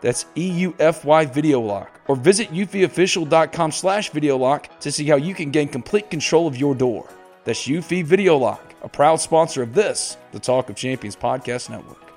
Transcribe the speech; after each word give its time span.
That's 0.00 0.26
E-U-F-Y 0.36 1.24
Video 1.26 1.60
Lock. 1.60 2.00
Or 2.08 2.16
visit 2.16 2.50
eufyofficial.com 2.50 3.72
slash 3.72 4.10
video 4.10 4.36
lock 4.36 4.78
to 4.80 4.92
see 4.92 5.06
how 5.06 5.16
you 5.16 5.34
can 5.34 5.50
gain 5.50 5.68
complete 5.68 6.10
control 6.10 6.46
of 6.46 6.56
your 6.56 6.74
door. 6.74 7.08
That's 7.44 7.66
Eufy 7.66 8.04
Video 8.04 8.36
Lock, 8.36 8.74
a 8.82 8.88
proud 8.88 9.16
sponsor 9.16 9.62
of 9.62 9.74
this, 9.74 10.16
the 10.32 10.40
Talk 10.40 10.70
of 10.70 10.76
Champions 10.76 11.16
podcast 11.16 11.70
network. 11.70 12.12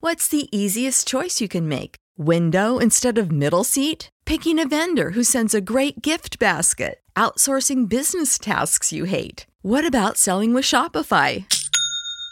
What's 0.00 0.28
the 0.28 0.48
easiest 0.56 1.08
choice 1.08 1.40
you 1.40 1.48
can 1.48 1.68
make? 1.68 1.96
Window 2.16 2.78
instead 2.78 3.18
of 3.18 3.32
middle 3.32 3.64
seat? 3.64 4.10
Picking 4.26 4.58
a 4.60 4.68
vendor 4.68 5.10
who 5.10 5.24
sends 5.24 5.54
a 5.54 5.60
great 5.60 6.02
gift 6.02 6.38
basket? 6.38 7.00
Outsourcing 7.16 7.88
business 7.88 8.38
tasks 8.38 8.92
you 8.92 9.04
hate? 9.04 9.46
What 9.62 9.84
about 9.84 10.16
selling 10.16 10.54
with 10.54 10.64
Shopify? 10.64 11.46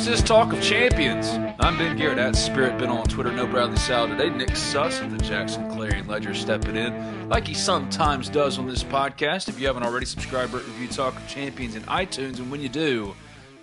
time! 0.00 0.10
This 0.10 0.20
is 0.20 0.26
Talk 0.26 0.52
of 0.52 0.62
Champions. 0.62 1.28
I'm 1.60 1.76
Ben 1.76 1.96
Garrett 1.96 2.18
at 2.18 2.36
Spirit 2.36 2.78
Ben 2.78 2.88
on 2.88 3.04
Twitter. 3.04 3.32
No 3.32 3.46
Bradley 3.46 3.76
Sowell 3.76 4.08
today. 4.08 4.30
Nick 4.30 4.56
Suss 4.56 5.00
of 5.00 5.10
the 5.10 5.18
Jackson 5.18 5.70
Clarion 5.70 6.06
Ledger 6.06 6.34
stepping 6.34 6.76
in 6.76 7.28
like 7.28 7.46
he 7.46 7.54
sometimes 7.54 8.28
does 8.28 8.58
on 8.58 8.66
this 8.66 8.82
podcast. 8.82 9.48
If 9.48 9.60
you 9.60 9.66
haven't 9.66 9.82
already, 9.82 10.06
subscribe, 10.06 10.52
rate, 10.54 10.66
review 10.66 10.88
Talk 10.88 11.16
of 11.16 11.28
Champions 11.28 11.76
in 11.76 11.82
iTunes. 11.82 12.38
And 12.38 12.50
when 12.50 12.60
you 12.60 12.68
do, 12.68 13.14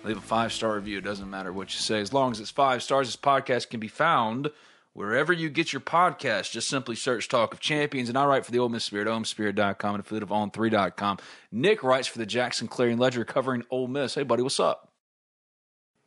leave 0.04 0.16
a 0.16 0.20
five 0.20 0.52
star 0.52 0.76
review. 0.76 0.98
It 0.98 1.04
doesn't 1.04 1.28
matter 1.28 1.52
what 1.52 1.74
you 1.74 1.80
say. 1.80 2.00
As 2.00 2.12
long 2.12 2.30
as 2.30 2.40
it's 2.40 2.50
five 2.50 2.82
stars, 2.82 3.08
this 3.08 3.16
podcast 3.16 3.70
can 3.70 3.80
be 3.80 3.88
found 3.88 4.50
wherever 4.92 5.32
you 5.32 5.48
get 5.48 5.72
your 5.72 5.80
podcast. 5.80 6.52
Just 6.52 6.68
simply 6.68 6.96
search 6.96 7.28
Talk 7.28 7.52
of 7.52 7.60
Champions. 7.60 8.08
And 8.08 8.16
I 8.16 8.26
write 8.26 8.44
for 8.44 8.52
the 8.52 8.58
Ole 8.60 8.68
Miss 8.68 8.84
Spirit, 8.84 9.08
omespirit.com, 9.08 9.94
and 9.94 10.04
affiliate 10.04 10.22
of 10.22 10.30
on3.com. 10.30 11.18
Nick 11.52 11.82
writes 11.82 12.06
for 12.06 12.18
the 12.18 12.26
Jackson 12.26 12.68
Clarion 12.68 12.98
Ledger 12.98 13.24
covering 13.24 13.64
Ole 13.70 13.88
Miss. 13.88 14.14
Hey, 14.14 14.22
buddy, 14.22 14.42
what's 14.42 14.60
up? 14.60 14.87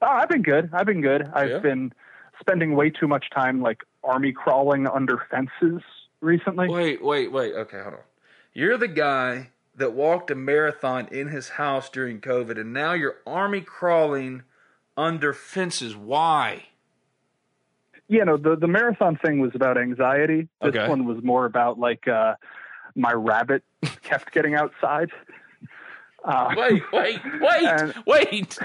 Oh, 0.01 0.07
I've 0.07 0.29
been 0.29 0.41
good. 0.41 0.69
I've 0.73 0.85
been 0.85 1.01
good. 1.01 1.29
I've 1.34 1.50
Yeah? 1.50 1.59
been 1.59 1.94
spending 2.39 2.75
way 2.75 2.89
too 2.89 3.07
much 3.07 3.29
time 3.29 3.62
like 3.62 3.84
army 4.03 4.31
crawling 4.31 4.88
under 4.88 5.17
fences 5.29 5.81
recently. 6.22 6.67
Wait, 6.69 7.03
wait, 7.03 7.31
wait. 7.31 7.53
Okay, 7.53 7.81
hold 7.81 7.94
on. 7.95 8.00
You're 8.53 8.78
the 8.78 8.88
guy 8.88 9.50
that 9.75 9.94
walked 9.94 10.31
a 10.31 10.35
marathon 10.35 11.07
in 11.11 11.28
his 11.29 11.50
house 11.50 11.90
during 11.90 12.19
COVID, 12.19 12.59
and 12.59 12.73
now 12.73 12.94
you're 12.94 13.17
army 13.28 13.61
crawling 13.61 14.44
under 14.97 15.34
fences. 15.34 15.95
Why? 15.95 16.66
You 18.07 18.25
know, 18.25 18.35
the 18.38 18.56
the 18.57 18.67
marathon 18.67 19.16
thing 19.17 19.40
was 19.40 19.51
about 19.56 19.78
anxiety. 19.78 20.50
This 20.61 20.75
Okay. 20.75 20.88
one 20.90 21.06
was 21.06 21.23
more 21.23 21.45
about 21.45 21.79
like 21.79 22.07
uh 22.07 22.35
my 22.95 23.13
rabbit 23.13 23.63
kept 24.01 24.31
getting 24.34 24.56
outside. 24.56 25.11
Uh, 26.23 26.53
Wait, 26.56 26.84
wait, 26.94 27.19
wait, 27.40 27.63
And- 27.81 27.95
wait. 28.06 28.59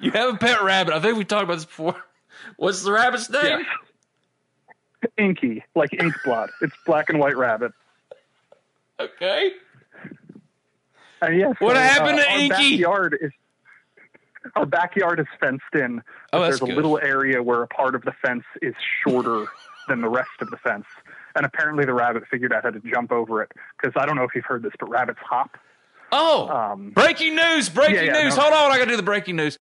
You 0.00 0.10
have 0.12 0.34
a 0.34 0.38
pet 0.38 0.62
rabbit. 0.62 0.94
I 0.94 1.00
think 1.00 1.16
we 1.16 1.24
talked 1.24 1.44
about 1.44 1.54
this 1.54 1.64
before. 1.64 1.96
What's 2.56 2.82
the 2.82 2.92
rabbit's 2.92 3.30
name? 3.30 3.60
Yes. 3.60 5.10
Inky, 5.18 5.64
like 5.74 5.92
ink 5.92 6.14
blood. 6.24 6.50
It's 6.60 6.74
black 6.86 7.08
and 7.08 7.18
white 7.18 7.36
rabbit. 7.36 7.72
Okay. 9.00 9.50
And 11.20 11.38
yes, 11.38 11.54
What 11.58 11.74
so, 11.74 11.80
happened 11.80 12.20
uh, 12.20 12.24
to 12.24 12.30
our 12.30 12.38
Inky? 12.38 12.70
Backyard 12.76 13.18
is 13.20 13.32
our 14.56 14.66
backyard 14.66 15.20
is 15.20 15.26
fenced 15.40 15.64
in. 15.74 16.02
Oh, 16.32 16.42
there's 16.42 16.60
a 16.60 16.66
little 16.66 16.98
area 16.98 17.42
where 17.42 17.62
a 17.62 17.68
part 17.68 17.94
of 17.94 18.02
the 18.02 18.12
fence 18.24 18.44
is 18.60 18.74
shorter 19.06 19.46
than 19.88 20.00
the 20.00 20.08
rest 20.08 20.30
of 20.40 20.50
the 20.50 20.56
fence. 20.56 20.86
And 21.34 21.46
apparently 21.46 21.84
the 21.84 21.94
rabbit 21.94 22.24
figured 22.30 22.52
out 22.52 22.64
how 22.64 22.70
to 22.70 22.80
jump 22.80 23.12
over 23.12 23.42
it. 23.42 23.52
Because 23.80 23.94
I 24.00 24.04
don't 24.04 24.16
know 24.16 24.24
if 24.24 24.34
you've 24.34 24.44
heard 24.44 24.62
this, 24.62 24.72
but 24.78 24.88
rabbits 24.88 25.20
hop. 25.22 25.56
Oh, 26.14 26.48
Um, 26.48 26.90
breaking 26.90 27.34
news! 27.34 27.68
Breaking 27.70 27.96
yeah, 27.96 28.02
yeah, 28.02 28.22
news! 28.24 28.36
no. 28.36 28.42
Hold 28.42 28.52
on, 28.54 28.70
I 28.70 28.78
got 28.78 28.84
to 28.84 28.90
do 28.90 28.96
the 28.96 29.02
breaking 29.02 29.36
news. 29.36 29.56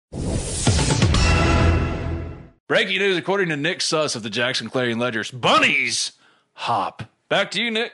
Breaking 2.66 2.98
news, 2.98 3.16
according 3.16 3.48
to 3.48 3.56
Nick 3.56 3.80
Suss 3.80 4.14
of 4.14 4.22
the 4.22 4.30
Jackson 4.30 4.68
Clarion 4.68 4.98
Ledgers, 4.98 5.30
bunnies 5.30 6.12
hop. 6.54 7.02
Back 7.28 7.50
to 7.52 7.62
you, 7.62 7.70
Nick. 7.70 7.92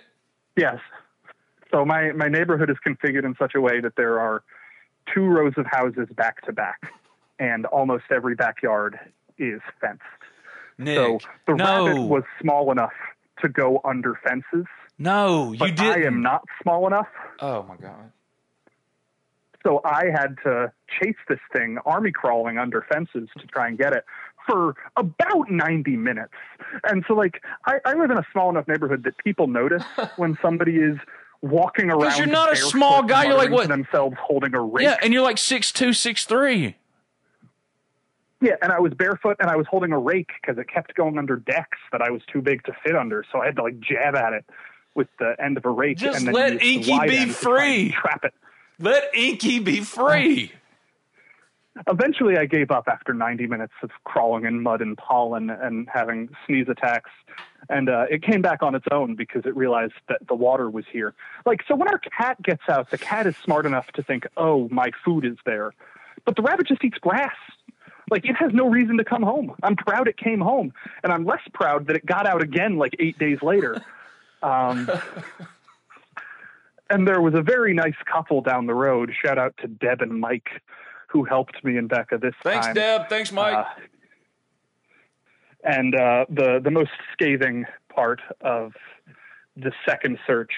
Yes. 0.56 0.78
So 1.70 1.84
my, 1.84 2.12
my 2.12 2.28
neighborhood 2.28 2.70
is 2.70 2.76
configured 2.86 3.24
in 3.24 3.34
such 3.38 3.54
a 3.54 3.60
way 3.60 3.80
that 3.80 3.94
there 3.96 4.20
are 4.20 4.42
two 5.12 5.26
rows 5.26 5.52
of 5.56 5.66
houses 5.66 6.08
back 6.16 6.42
to 6.46 6.52
back, 6.52 6.92
and 7.38 7.66
almost 7.66 8.04
every 8.10 8.34
backyard 8.34 8.98
is 9.38 9.60
fenced. 9.80 10.02
Nick, 10.78 10.96
So 10.96 11.18
the 11.46 11.54
no, 11.54 11.86
rabbit 11.86 12.02
was 12.02 12.22
small 12.40 12.70
enough 12.72 12.92
to 13.42 13.48
go 13.48 13.80
under 13.84 14.18
fences, 14.24 14.66
no, 14.98 15.50
you 15.52 15.58
didn't. 15.58 15.80
I 15.80 16.06
am 16.06 16.22
not 16.22 16.44
small 16.62 16.86
enough. 16.86 17.08
Oh 17.40 17.64
my 17.64 17.74
god. 17.76 18.12
So 19.64 19.80
I 19.84 20.04
had 20.12 20.36
to 20.44 20.72
chase 21.00 21.16
this 21.28 21.38
thing, 21.52 21.78
army 21.86 22.12
crawling 22.12 22.58
under 22.58 22.84
fences 22.92 23.28
to 23.38 23.46
try 23.46 23.68
and 23.68 23.78
get 23.78 23.94
it 23.94 24.04
for 24.46 24.76
about 24.96 25.50
90 25.50 25.96
minutes. 25.96 26.34
And 26.84 27.02
so, 27.08 27.14
like, 27.14 27.42
I, 27.66 27.78
I 27.84 27.94
live 27.94 28.10
in 28.10 28.18
a 28.18 28.26
small 28.30 28.50
enough 28.50 28.68
neighborhood 28.68 29.04
that 29.04 29.16
people 29.18 29.46
notice 29.46 29.82
when 30.16 30.38
somebody 30.42 30.76
is 30.76 30.98
walking 31.40 31.90
around. 31.90 32.00
Because 32.00 32.18
you're 32.18 32.26
not 32.26 32.52
a 32.52 32.56
small 32.56 33.02
guy, 33.02 33.24
you're 33.24 33.36
like, 33.36 33.50
what? 33.50 33.68
Themselves 33.68 34.16
holding 34.20 34.54
a 34.54 34.60
rake. 34.60 34.84
Yeah, 34.84 34.98
and 35.02 35.12
you're 35.12 35.22
like 35.22 35.38
six 35.38 35.72
two, 35.72 35.92
six 35.92 36.24
three. 36.24 36.76
Yeah, 38.40 38.56
and 38.60 38.70
I 38.70 38.80
was 38.80 38.92
barefoot 38.92 39.36
and 39.40 39.48
I 39.48 39.56
was 39.56 39.66
holding 39.66 39.92
a 39.92 39.98
rake 39.98 40.30
because 40.40 40.58
it 40.58 40.68
kept 40.68 40.94
going 40.94 41.16
under 41.16 41.36
decks 41.36 41.78
that 41.92 42.02
I 42.02 42.10
was 42.10 42.20
too 42.30 42.42
big 42.42 42.62
to 42.64 42.72
fit 42.84 42.94
under. 42.94 43.24
So 43.32 43.40
I 43.40 43.46
had 43.46 43.56
to 43.56 43.62
like 43.62 43.80
jab 43.80 44.14
at 44.14 44.34
it 44.34 44.44
with 44.94 45.08
the 45.18 45.34
end 45.42 45.56
of 45.56 45.64
a 45.64 45.70
rake. 45.70 45.96
Just 45.96 46.18
and 46.18 46.26
then 46.26 46.34
let 46.34 46.62
Inky 46.62 46.82
be 46.82 46.92
end 46.92 47.00
to 47.00 47.06
try 47.06 47.16
and 47.22 47.34
free. 47.34 47.92
Trap 47.92 48.24
it. 48.24 48.34
Let 48.78 49.14
Inky 49.14 49.60
be 49.60 49.80
free. 49.80 50.52
eventually 51.86 52.36
I 52.36 52.46
gave 52.46 52.70
up 52.70 52.84
after 52.88 53.14
90 53.14 53.46
minutes 53.46 53.72
of 53.82 53.90
crawling 54.04 54.44
in 54.44 54.62
mud 54.62 54.80
and 54.80 54.96
pollen 54.96 55.50
and 55.50 55.88
having 55.92 56.28
sneeze 56.46 56.68
attacks. 56.68 57.10
And 57.68 57.88
uh, 57.88 58.06
it 58.10 58.22
came 58.22 58.42
back 58.42 58.62
on 58.62 58.74
its 58.74 58.84
own 58.90 59.14
because 59.14 59.46
it 59.46 59.56
realized 59.56 59.94
that 60.08 60.26
the 60.28 60.34
water 60.34 60.68
was 60.68 60.84
here. 60.92 61.14
Like, 61.46 61.60
so 61.66 61.74
when 61.74 61.88
our 61.88 61.98
cat 61.98 62.40
gets 62.42 62.62
out, 62.68 62.90
the 62.90 62.98
cat 62.98 63.26
is 63.26 63.36
smart 63.38 63.64
enough 63.64 63.86
to 63.92 64.02
think, 64.02 64.26
oh, 64.36 64.68
my 64.70 64.90
food 65.04 65.24
is 65.24 65.36
there. 65.46 65.72
But 66.24 66.36
the 66.36 66.42
rabbit 66.42 66.66
just 66.66 66.84
eats 66.84 66.98
grass. 66.98 67.34
Like, 68.10 68.26
it 68.26 68.34
has 68.34 68.52
no 68.52 68.68
reason 68.68 68.98
to 68.98 69.04
come 69.04 69.22
home. 69.22 69.54
I'm 69.62 69.76
proud 69.76 70.08
it 70.08 70.18
came 70.18 70.40
home. 70.40 70.74
And 71.02 71.12
I'm 71.12 71.24
less 71.24 71.40
proud 71.54 71.86
that 71.86 71.96
it 71.96 72.04
got 72.04 72.26
out 72.26 72.42
again 72.42 72.76
like 72.76 72.94
eight 72.98 73.18
days 73.18 73.38
later. 73.40 73.82
Um, 74.42 74.90
and 76.94 77.06
there 77.08 77.20
was 77.20 77.34
a 77.34 77.42
very 77.42 77.74
nice 77.74 77.94
couple 78.10 78.40
down 78.40 78.66
the 78.66 78.74
road. 78.74 79.12
Shout 79.24 79.38
out 79.38 79.54
to 79.60 79.68
Deb 79.68 80.00
and 80.00 80.20
Mike 80.20 80.48
who 81.08 81.24
helped 81.24 81.62
me 81.64 81.76
and 81.76 81.88
Becca 81.88 82.18
this 82.18 82.34
Thanks, 82.42 82.66
time. 82.66 82.74
Thanks, 82.74 82.98
Deb. 83.02 83.08
Thanks, 83.08 83.30
Mike. 83.32 83.54
Uh, 83.54 83.64
and 85.62 85.94
uh, 85.94 86.24
the 86.28 86.60
the 86.62 86.70
most 86.70 86.90
scathing 87.12 87.64
part 87.94 88.20
of 88.40 88.72
the 89.56 89.72
second 89.88 90.18
search 90.26 90.50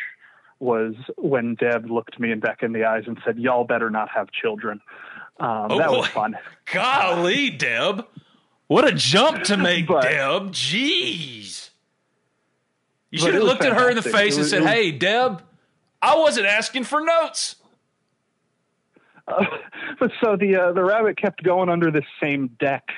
was 0.59 0.95
when 1.19 1.55
Deb 1.57 1.91
looked 1.91 2.19
me 2.19 2.33
and 2.33 2.41
Becca 2.41 2.65
in 2.65 2.73
the 2.73 2.85
eyes 2.85 3.05
and 3.07 3.19
said, 3.25 3.39
"Y'all 3.39 3.65
better 3.65 3.91
not 3.91 4.09
have 4.15 4.31
children." 4.33 4.81
Um, 5.39 5.67
Oh, 5.71 5.79
that 5.79 5.91
was 5.91 6.07
fun. 6.09 6.37
Golly, 6.73 7.51
Deb. 7.51 8.07
What 8.69 8.89
a 8.89 8.93
jump 8.93 9.45
to 9.45 9.57
make, 9.57 9.87
But- 9.89 10.03
Deb. 10.03 10.53
Jeez. 10.53 11.71
You 13.11 13.19
should 13.21 13.35
have 13.35 13.43
was 13.45 13.53
looked 13.53 13.65
at 13.65 13.75
her 13.75 13.89
in 13.91 13.95
the 13.97 14.03
face 14.03 14.35
It 14.37 14.41
and 14.41 14.49
said, 14.49 14.61
was- 14.63 14.71
Hey, 14.71 14.91
Deb, 14.91 15.43
I 16.07 16.17
wasn't 16.17 16.47
asking 16.47 16.85
for 16.85 17.01
notes. 17.01 17.57
Uh, 19.29 19.45
but 19.99 20.13
so 20.23 20.37
the 20.37 20.55
uh, 20.57 20.73
the 20.73 20.85
rabbit 20.85 21.17
kept 21.21 21.43
going 21.43 21.69
under 21.69 21.91
this 21.91 22.05
same 22.23 22.49
deck, 22.61 22.91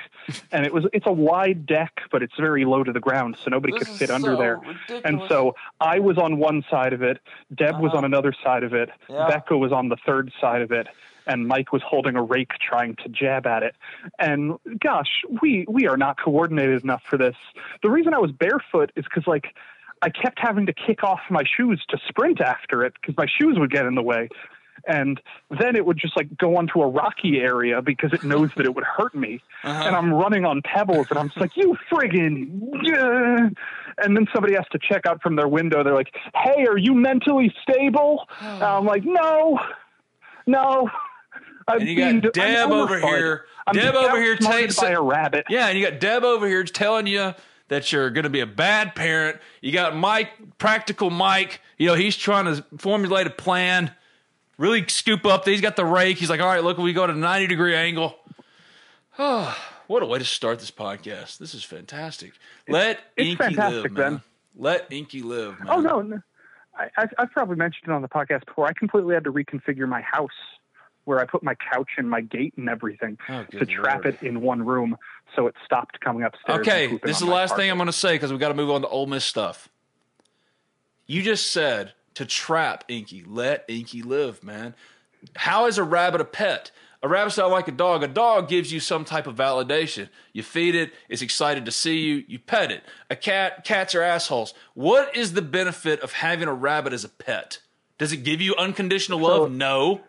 and 0.51 0.63
it 0.65 0.71
was 0.73 0.85
it's 0.93 1.07
a 1.07 1.11
wide 1.11 1.65
deck, 1.65 2.01
but 2.11 2.21
it's 2.21 2.35
very 2.39 2.65
low 2.65 2.83
to 2.83 2.91
the 2.93 2.99
ground, 2.99 3.35
so 3.43 3.49
nobody 3.49 3.73
This 3.73 3.79
could 3.83 3.93
is 3.93 3.97
fit 3.97 4.11
under 4.11 4.35
there. 4.35 4.57
ridiculous. 4.57 5.01
And 5.05 5.21
so 5.27 5.55
I 5.81 5.99
was 5.99 6.17
on 6.19 6.37
one 6.37 6.63
side 6.69 6.93
of 6.93 7.01
it, 7.01 7.19
Deb 7.55 7.79
was 7.79 7.89
Uh-huh. 7.89 7.97
on 7.99 8.05
another 8.05 8.31
side 8.43 8.63
of 8.63 8.73
it, 8.75 8.89
Yeah. 9.09 9.27
Becca 9.27 9.57
was 9.57 9.71
on 9.71 9.89
the 9.89 9.97
third 10.05 10.31
side 10.39 10.61
of 10.61 10.71
it, 10.71 10.87
and 11.25 11.47
Mike 11.47 11.71
was 11.73 11.81
holding 11.81 12.15
a 12.15 12.21
rake 12.21 12.51
trying 12.59 12.95
to 12.97 13.09
jab 13.09 13.47
at 13.47 13.63
it. 13.63 13.75
And 14.19 14.59
gosh, 14.79 15.23
we 15.41 15.65
we 15.67 15.87
are 15.87 15.97
not 15.97 16.19
coordinated 16.19 16.83
enough 16.83 17.01
for 17.09 17.17
this. 17.17 17.35
The 17.81 17.89
reason 17.89 18.13
I 18.13 18.19
was 18.19 18.31
barefoot 18.31 18.91
is 18.95 19.03
because 19.05 19.25
like 19.25 19.55
I 20.01 20.09
kept 20.09 20.39
having 20.39 20.65
to 20.67 20.73
kick 20.73 21.03
off 21.03 21.19
my 21.29 21.43
shoes 21.57 21.83
to 21.89 21.97
sprint 22.07 22.41
after 22.41 22.83
it 22.83 22.93
because 22.99 23.15
my 23.17 23.25
shoes 23.39 23.57
would 23.59 23.71
get 23.71 23.85
in 23.85 23.95
the 23.95 24.01
way. 24.03 24.29
And 24.87 25.19
then 25.59 25.75
it 25.75 25.85
would 25.85 25.97
just 25.97 26.15
like 26.15 26.37
go 26.37 26.55
onto 26.55 26.81
a 26.81 26.87
rocky 26.87 27.39
area 27.41 27.81
because 27.81 28.13
it 28.13 28.23
knows 28.23 28.49
that 28.55 28.65
it 28.65 28.73
would 28.73 28.85
hurt 28.85 29.13
me. 29.13 29.41
Uh-huh. 29.63 29.83
And 29.85 29.93
I'm 29.95 30.13
running 30.13 30.45
on 30.45 30.61
pebbles 30.61 31.07
and 31.09 31.19
I'm 31.19 31.27
just 31.27 31.39
like, 31.41 31.57
you 31.57 31.75
friggin' 31.91 32.61
yeah." 32.83 33.49
And 34.01 34.15
then 34.15 34.25
somebody 34.33 34.53
has 34.55 34.63
to 34.71 34.79
check 34.79 35.05
out 35.05 35.21
from 35.21 35.35
their 35.35 35.49
window. 35.49 35.83
They're 35.83 35.93
like, 35.93 36.15
hey, 36.33 36.65
are 36.65 36.77
you 36.77 36.93
mentally 36.93 37.53
stable? 37.61 38.25
And 38.39 38.63
I'm 38.77 38.85
like, 38.85 39.03
no, 39.03 39.59
no. 40.47 40.89
I'm 41.67 41.81
And 41.81 41.89
you 41.89 41.95
got 41.97 42.09
being- 42.21 42.31
Deb 42.33 42.71
over 42.71 42.97
here. 42.99 43.45
I'm 43.67 43.75
Deb 43.75 43.93
over 43.93 44.19
here 44.19 44.37
takes 44.37 44.79
by 44.79 44.91
a 44.91 45.01
rabbit. 45.01 45.45
Yeah, 45.49 45.67
and 45.67 45.77
you 45.77 45.87
got 45.87 45.99
Deb 45.99 46.23
over 46.23 46.47
here 46.47 46.63
telling 46.63 47.05
you 47.05 47.33
that 47.69 47.91
you're 47.91 48.09
going 48.09 48.25
to 48.25 48.29
be 48.29 48.41
a 48.41 48.45
bad 48.47 48.93
parent. 48.95 49.39
You 49.61 49.71
got 49.71 49.95
Mike, 49.95 50.29
practical 50.57 51.09
Mike. 51.09 51.61
You 51.77 51.87
know, 51.87 51.95
he's 51.95 52.15
trying 52.17 52.45
to 52.45 52.63
formulate 52.77 53.25
a 53.27 53.31
plan, 53.31 53.91
really 54.57 54.85
scoop 54.87 55.25
up. 55.25 55.45
He's 55.45 55.61
got 55.61 55.75
the 55.75 55.85
rake. 55.85 56.17
He's 56.17 56.29
like, 56.29 56.41
all 56.41 56.47
right, 56.47 56.63
look, 56.63 56.77
we 56.77 56.93
go 56.93 57.07
to 57.07 57.13
a 57.13 57.15
90 57.15 57.47
degree 57.47 57.75
angle. 57.75 58.15
Oh, 59.17 59.57
what 59.87 60.03
a 60.03 60.05
way 60.05 60.19
to 60.19 60.25
start 60.25 60.59
this 60.59 60.71
podcast. 60.71 61.37
This 61.37 61.53
is 61.53 61.63
fantastic. 61.63 62.33
Let 62.67 62.99
it's 63.15 63.29
Inky 63.29 63.35
fantastic, 63.35 63.83
live, 63.83 63.91
man. 63.93 64.11
Ben. 64.13 64.21
Let 64.55 64.87
Inky 64.91 65.21
live, 65.21 65.55
oh, 65.61 65.63
man. 65.63 65.73
Oh 65.73 65.79
no, 65.81 66.01
no. 66.01 66.21
I, 66.77 66.89
I, 66.97 67.07
I've 67.17 67.31
probably 67.31 67.55
mentioned 67.55 67.89
it 67.89 67.91
on 67.91 68.01
the 68.01 68.07
podcast 68.07 68.45
before. 68.45 68.67
I 68.67 68.73
completely 68.73 69.13
had 69.13 69.23
to 69.25 69.31
reconfigure 69.33 69.87
my 69.87 70.01
house, 70.01 70.29
where 71.05 71.19
I 71.19 71.25
put 71.25 71.43
my 71.43 71.55
couch 71.55 71.89
and 71.97 72.09
my 72.09 72.21
gate 72.21 72.53
and 72.57 72.69
everything 72.69 73.17
Oh, 73.27 73.43
to 73.51 73.65
trap 73.65 74.03
Lord. 74.05 74.15
it 74.21 74.23
in 74.25 74.41
one 74.41 74.65
room, 74.65 74.95
so 75.35 75.47
it 75.47 75.55
stopped 75.65 75.99
coming 76.01 76.23
upstairs. 76.23 76.59
Okay, 76.59 76.99
this 77.03 77.17
is 77.19 77.25
the 77.25 77.31
last 77.31 77.55
thing. 77.55 77.69
I'm 77.69 77.77
going 77.77 77.87
to 77.87 77.93
say 77.93 78.15
because 78.15 78.31
we 78.31 78.37
got 78.37 78.49
to 78.49 78.53
move 78.53 78.69
on 78.69 78.81
to 78.81 78.87
Ole 78.87 79.07
Miss 79.07 79.25
stuff. 79.25 79.69
You 81.07 81.21
just 81.23 81.51
said 81.51 81.93
to 82.15 82.25
trap 82.25 82.83
Inky, 82.87 83.23
let 83.25 83.65
Inky 83.67 84.01
live, 84.01 84.43
man. 84.43 84.75
How 85.35 85.65
is 85.65 85.77
a 85.77 85.83
rabbit 85.83 86.21
a 86.21 86.25
pet? 86.25 86.71
A 87.01 87.07
rabbit's 87.07 87.37
not 87.37 87.49
like 87.49 87.67
a 87.67 87.71
dog. 87.71 88.03
A 88.03 88.07
dog 88.07 88.49
gives 88.49 88.71
you 88.73 88.79
some 88.81 89.05
type 89.05 89.25
of 89.25 89.35
validation. 89.35 90.09
You 90.33 90.43
feed 90.43 90.75
it, 90.75 90.91
it's 91.07 91.21
excited 91.21 91.65
to 91.65 91.71
see 91.71 91.97
you, 91.99 92.23
you 92.27 92.39
pet 92.39 92.71
it. 92.71 92.83
A 93.09 93.15
cat, 93.15 93.63
cats 93.63 93.95
are 93.95 94.01
assholes. 94.01 94.53
What 94.73 95.15
is 95.15 95.33
the 95.33 95.41
benefit 95.41 96.01
of 96.01 96.11
having 96.11 96.47
a 96.49 96.53
rabbit 96.53 96.91
as 96.91 97.03
a 97.05 97.09
pet? 97.09 97.59
Does 97.97 98.11
it 98.11 98.17
give 98.17 98.41
you 98.41 98.53
unconditional 98.55 99.19
love? 99.19 99.37
So- 99.43 99.47
no. 99.47 100.01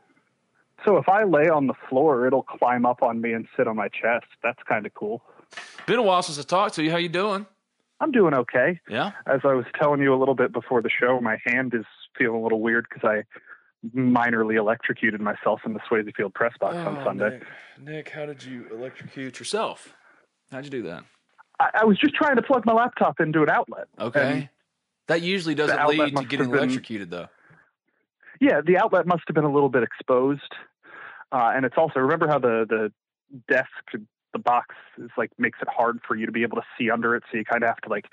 So 0.85 0.97
if 0.97 1.09
I 1.09 1.25
lay 1.25 1.49
on 1.49 1.67
the 1.67 1.75
floor, 1.89 2.27
it'll 2.27 2.43
climb 2.43 2.87
up 2.87 3.03
on 3.03 3.21
me 3.21 3.33
and 3.33 3.47
sit 3.57 3.69
on 3.69 3.77
my 3.77 3.89
chest. 3.89 4.27
That's 4.43 4.63
kind 4.69 4.87
of 4.87 4.95
cool. 4.95 5.23
Been 5.87 5.99
a 5.99 6.03
while 6.03 6.23
since 6.23 6.39
I 6.39 6.43
talked 6.43 6.77
to 6.77 6.83
you. 6.83 6.91
How 6.91 6.97
you 6.97 7.09
doing? 7.09 7.47
I'm 8.01 8.13
doing 8.13 8.33
okay. 8.33 8.81
Yeah. 8.89 9.13
As 9.27 9.41
I 9.45 9.53
was 9.53 9.67
telling 9.79 10.01
you 10.01 10.15
a 10.15 10.19
little 10.19 10.35
bit 10.35 10.53
before 10.53 10.81
the 10.81 10.89
show, 10.89 11.21
my 11.21 11.37
hand 11.45 11.75
is 11.75 11.85
feeling 12.17 12.41
a 12.41 12.43
little 12.43 12.61
weird 12.61 12.87
because 12.89 13.07
I 13.07 13.25
minorly 13.95 14.59
electrocuted 14.59 15.21
myself 15.21 15.61
in 15.67 15.75
the 15.75 15.81
Swayze 15.81 16.15
Field 16.17 16.35
press 16.35 16.53
box 16.59 16.77
on 16.77 16.99
oh, 16.99 17.05
Sunday. 17.05 17.25
Oh, 17.25 17.31
Nick, 17.31 17.45
Nick, 17.83 18.09
how 18.11 18.27
did 18.27 18.43
you 18.43 18.67
electrocute 18.73 19.39
yourself? 19.39 19.95
How'd 20.51 20.65
you 20.65 20.71
do 20.71 20.83
that? 20.83 21.05
I, 21.59 21.71
I 21.83 21.85
was 21.85 21.99
just 21.99 22.15
trying 22.15 22.37
to 22.37 22.43
plug 22.43 22.65
my 22.65 22.73
laptop 22.73 23.21
into 23.21 23.43
an 23.43 23.51
outlet. 23.51 23.87
Okay. 23.99 24.49
That 25.09 25.23
usually 25.23 25.55
doesn't 25.55 25.87
lead 25.89 26.17
to 26.17 26.25
getting 26.25 26.51
been- 26.51 26.59
electrocuted, 26.59 27.11
though. 27.11 27.29
yeah, 28.41 28.61
the 28.65 28.79
outlet 28.79 29.07
must 29.07 29.23
have 29.27 29.35
been 29.35 29.45
a 29.45 29.53
little 29.53 29.69
bit 29.69 29.83
exposed. 29.83 30.55
Uh, 31.33 31.53
and 31.55 31.65
it's 31.65 31.77
also 31.79 32.01
remember 32.01 32.29
how 32.29 32.39
the 32.39 32.67
the 32.69 32.93
desk 33.49 33.69
the 34.33 34.39
box 34.39 34.75
is 34.99 35.11
like 35.17 35.31
makes 35.39 35.59
it 35.61 35.69
hard 35.69 35.99
for 36.07 36.17
you 36.17 36.27
to 36.27 36.33
be 36.33 36.43
able 36.43 36.57
to 36.57 36.65
see 36.79 36.91
under 36.91 37.15
it, 37.15 37.23
so 37.31 37.39
you 37.39 37.45
kind 37.45 37.63
of 37.63 37.69
have 37.69 37.81
to 37.81 37.89
like 37.89 38.07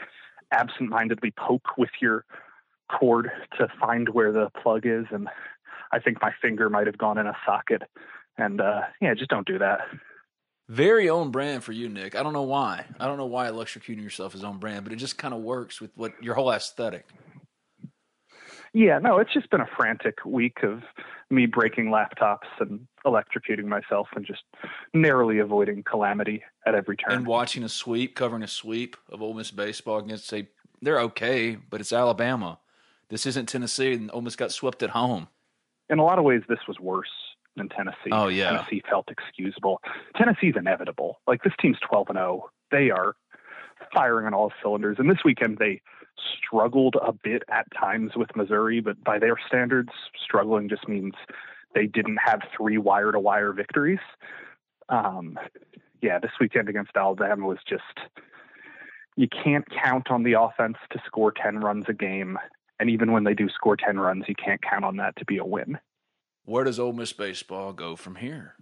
absentmindedly 0.51 1.31
poke 1.31 1.77
with 1.77 1.89
your 2.01 2.25
cord 2.89 3.29
to 3.57 3.67
find 3.79 4.09
where 4.09 4.31
the 4.31 4.49
plug 4.61 4.85
is. 4.85 5.05
And 5.11 5.27
I 5.91 5.99
think 5.99 6.21
my 6.21 6.31
finger 6.41 6.69
might 6.69 6.87
have 6.87 6.97
gone 6.97 7.17
in 7.17 7.27
a 7.27 7.35
socket. 7.45 7.83
And 8.37 8.61
uh, 8.61 8.81
yeah, 9.01 9.13
just 9.13 9.29
don't 9.29 9.47
do 9.47 9.59
that. 9.59 9.81
Very 10.69 11.09
own 11.09 11.31
brand 11.31 11.63
for 11.63 11.71
you, 11.71 11.87
Nick. 11.87 12.15
I 12.15 12.23
don't 12.23 12.33
know 12.33 12.43
why. 12.43 12.85
I 12.99 13.07
don't 13.07 13.17
know 13.17 13.25
why 13.25 13.47
electrocuting 13.47 14.03
yourself 14.03 14.35
is 14.35 14.43
own 14.43 14.57
brand, 14.57 14.83
but 14.83 14.91
it 14.91 14.97
just 14.97 15.17
kind 15.17 15.33
of 15.33 15.41
works 15.41 15.79
with 15.79 15.91
what 15.95 16.11
your 16.21 16.35
whole 16.35 16.51
aesthetic. 16.51 17.05
Yeah, 18.77 18.99
no, 18.99 19.17
it's 19.17 19.33
just 19.33 19.49
been 19.49 19.59
a 19.61 19.69
frantic 19.75 20.23
week 20.23 20.61
of 20.61 20.83
me 21.31 21.47
breaking 21.47 21.87
laptops 21.87 22.45
and 22.59 22.87
electrocuting 23.07 23.65
myself 23.65 24.07
and 24.15 24.23
just 24.23 24.43
narrowly 24.93 25.39
avoiding 25.39 25.81
calamity 25.81 26.43
at 26.63 26.75
every 26.75 26.95
turn. 26.95 27.11
And 27.11 27.25
watching 27.25 27.63
a 27.63 27.69
sweep, 27.69 28.15
covering 28.15 28.43
a 28.43 28.47
sweep 28.47 28.95
of 29.11 29.23
Ole 29.23 29.33
Miss 29.33 29.49
baseball 29.49 29.97
against 29.97 30.31
a, 30.31 30.47
they're 30.79 30.99
okay, 31.01 31.55
but 31.55 31.81
it's 31.81 31.91
Alabama. 31.91 32.59
This 33.09 33.25
isn't 33.25 33.47
Tennessee, 33.47 33.93
and 33.93 34.11
Ole 34.13 34.21
Miss 34.21 34.35
got 34.35 34.51
swept 34.51 34.83
at 34.83 34.91
home. 34.91 35.27
in 35.89 35.97
a 35.97 36.03
lot 36.03 36.19
of 36.19 36.23
ways, 36.23 36.43
this 36.47 36.59
was 36.67 36.79
worse 36.79 37.09
than 37.55 37.69
Tennessee. 37.69 38.11
Oh, 38.11 38.27
yeah. 38.27 38.51
Tennessee 38.51 38.83
felt 38.87 39.09
excusable. 39.09 39.81
Tennessee's 40.15 40.53
inevitable. 40.55 41.19
Like 41.25 41.41
this 41.41 41.53
team's 41.59 41.77
twelve 41.79 42.09
and 42.09 42.17
zero. 42.17 42.51
They 42.69 42.91
are 42.91 43.15
firing 43.91 44.27
on 44.27 44.35
all 44.35 44.51
cylinders. 44.61 44.97
And 44.99 45.09
this 45.09 45.23
weekend, 45.25 45.57
they 45.57 45.81
struggled 46.37 46.95
a 46.95 47.11
bit 47.11 47.43
at 47.49 47.67
times 47.79 48.11
with 48.15 48.35
Missouri, 48.35 48.79
but 48.79 49.03
by 49.03 49.19
their 49.19 49.35
standards, 49.47 49.89
struggling 50.23 50.69
just 50.69 50.87
means 50.87 51.13
they 51.75 51.85
didn't 51.85 52.17
have 52.17 52.41
three 52.55 52.77
wire 52.77 53.11
to 53.11 53.19
wire 53.19 53.53
victories. 53.53 53.99
Um, 54.89 55.37
yeah, 56.01 56.19
this 56.19 56.31
weekend 56.39 56.69
against 56.69 56.91
Alabama 56.95 57.45
was 57.45 57.59
just 57.67 57.83
you 59.15 59.27
can't 59.27 59.65
count 59.83 60.11
on 60.11 60.23
the 60.23 60.33
offense 60.33 60.77
to 60.91 61.01
score 61.05 61.31
10 61.31 61.59
runs 61.59 61.85
a 61.89 61.93
game. 61.93 62.37
And 62.79 62.89
even 62.89 63.11
when 63.11 63.23
they 63.23 63.33
do 63.33 63.49
score 63.49 63.75
10 63.75 63.99
runs, 63.99 64.25
you 64.27 64.35
can't 64.35 64.61
count 64.61 64.85
on 64.85 64.97
that 64.97 65.15
to 65.17 65.25
be 65.25 65.37
a 65.37 65.45
win. 65.45 65.79
Where 66.45 66.63
does 66.63 66.79
Ole 66.79 66.93
Miss 66.93 67.13
baseball 67.13 67.73
go 67.73 67.95
from 67.95 68.15
here? 68.15 68.53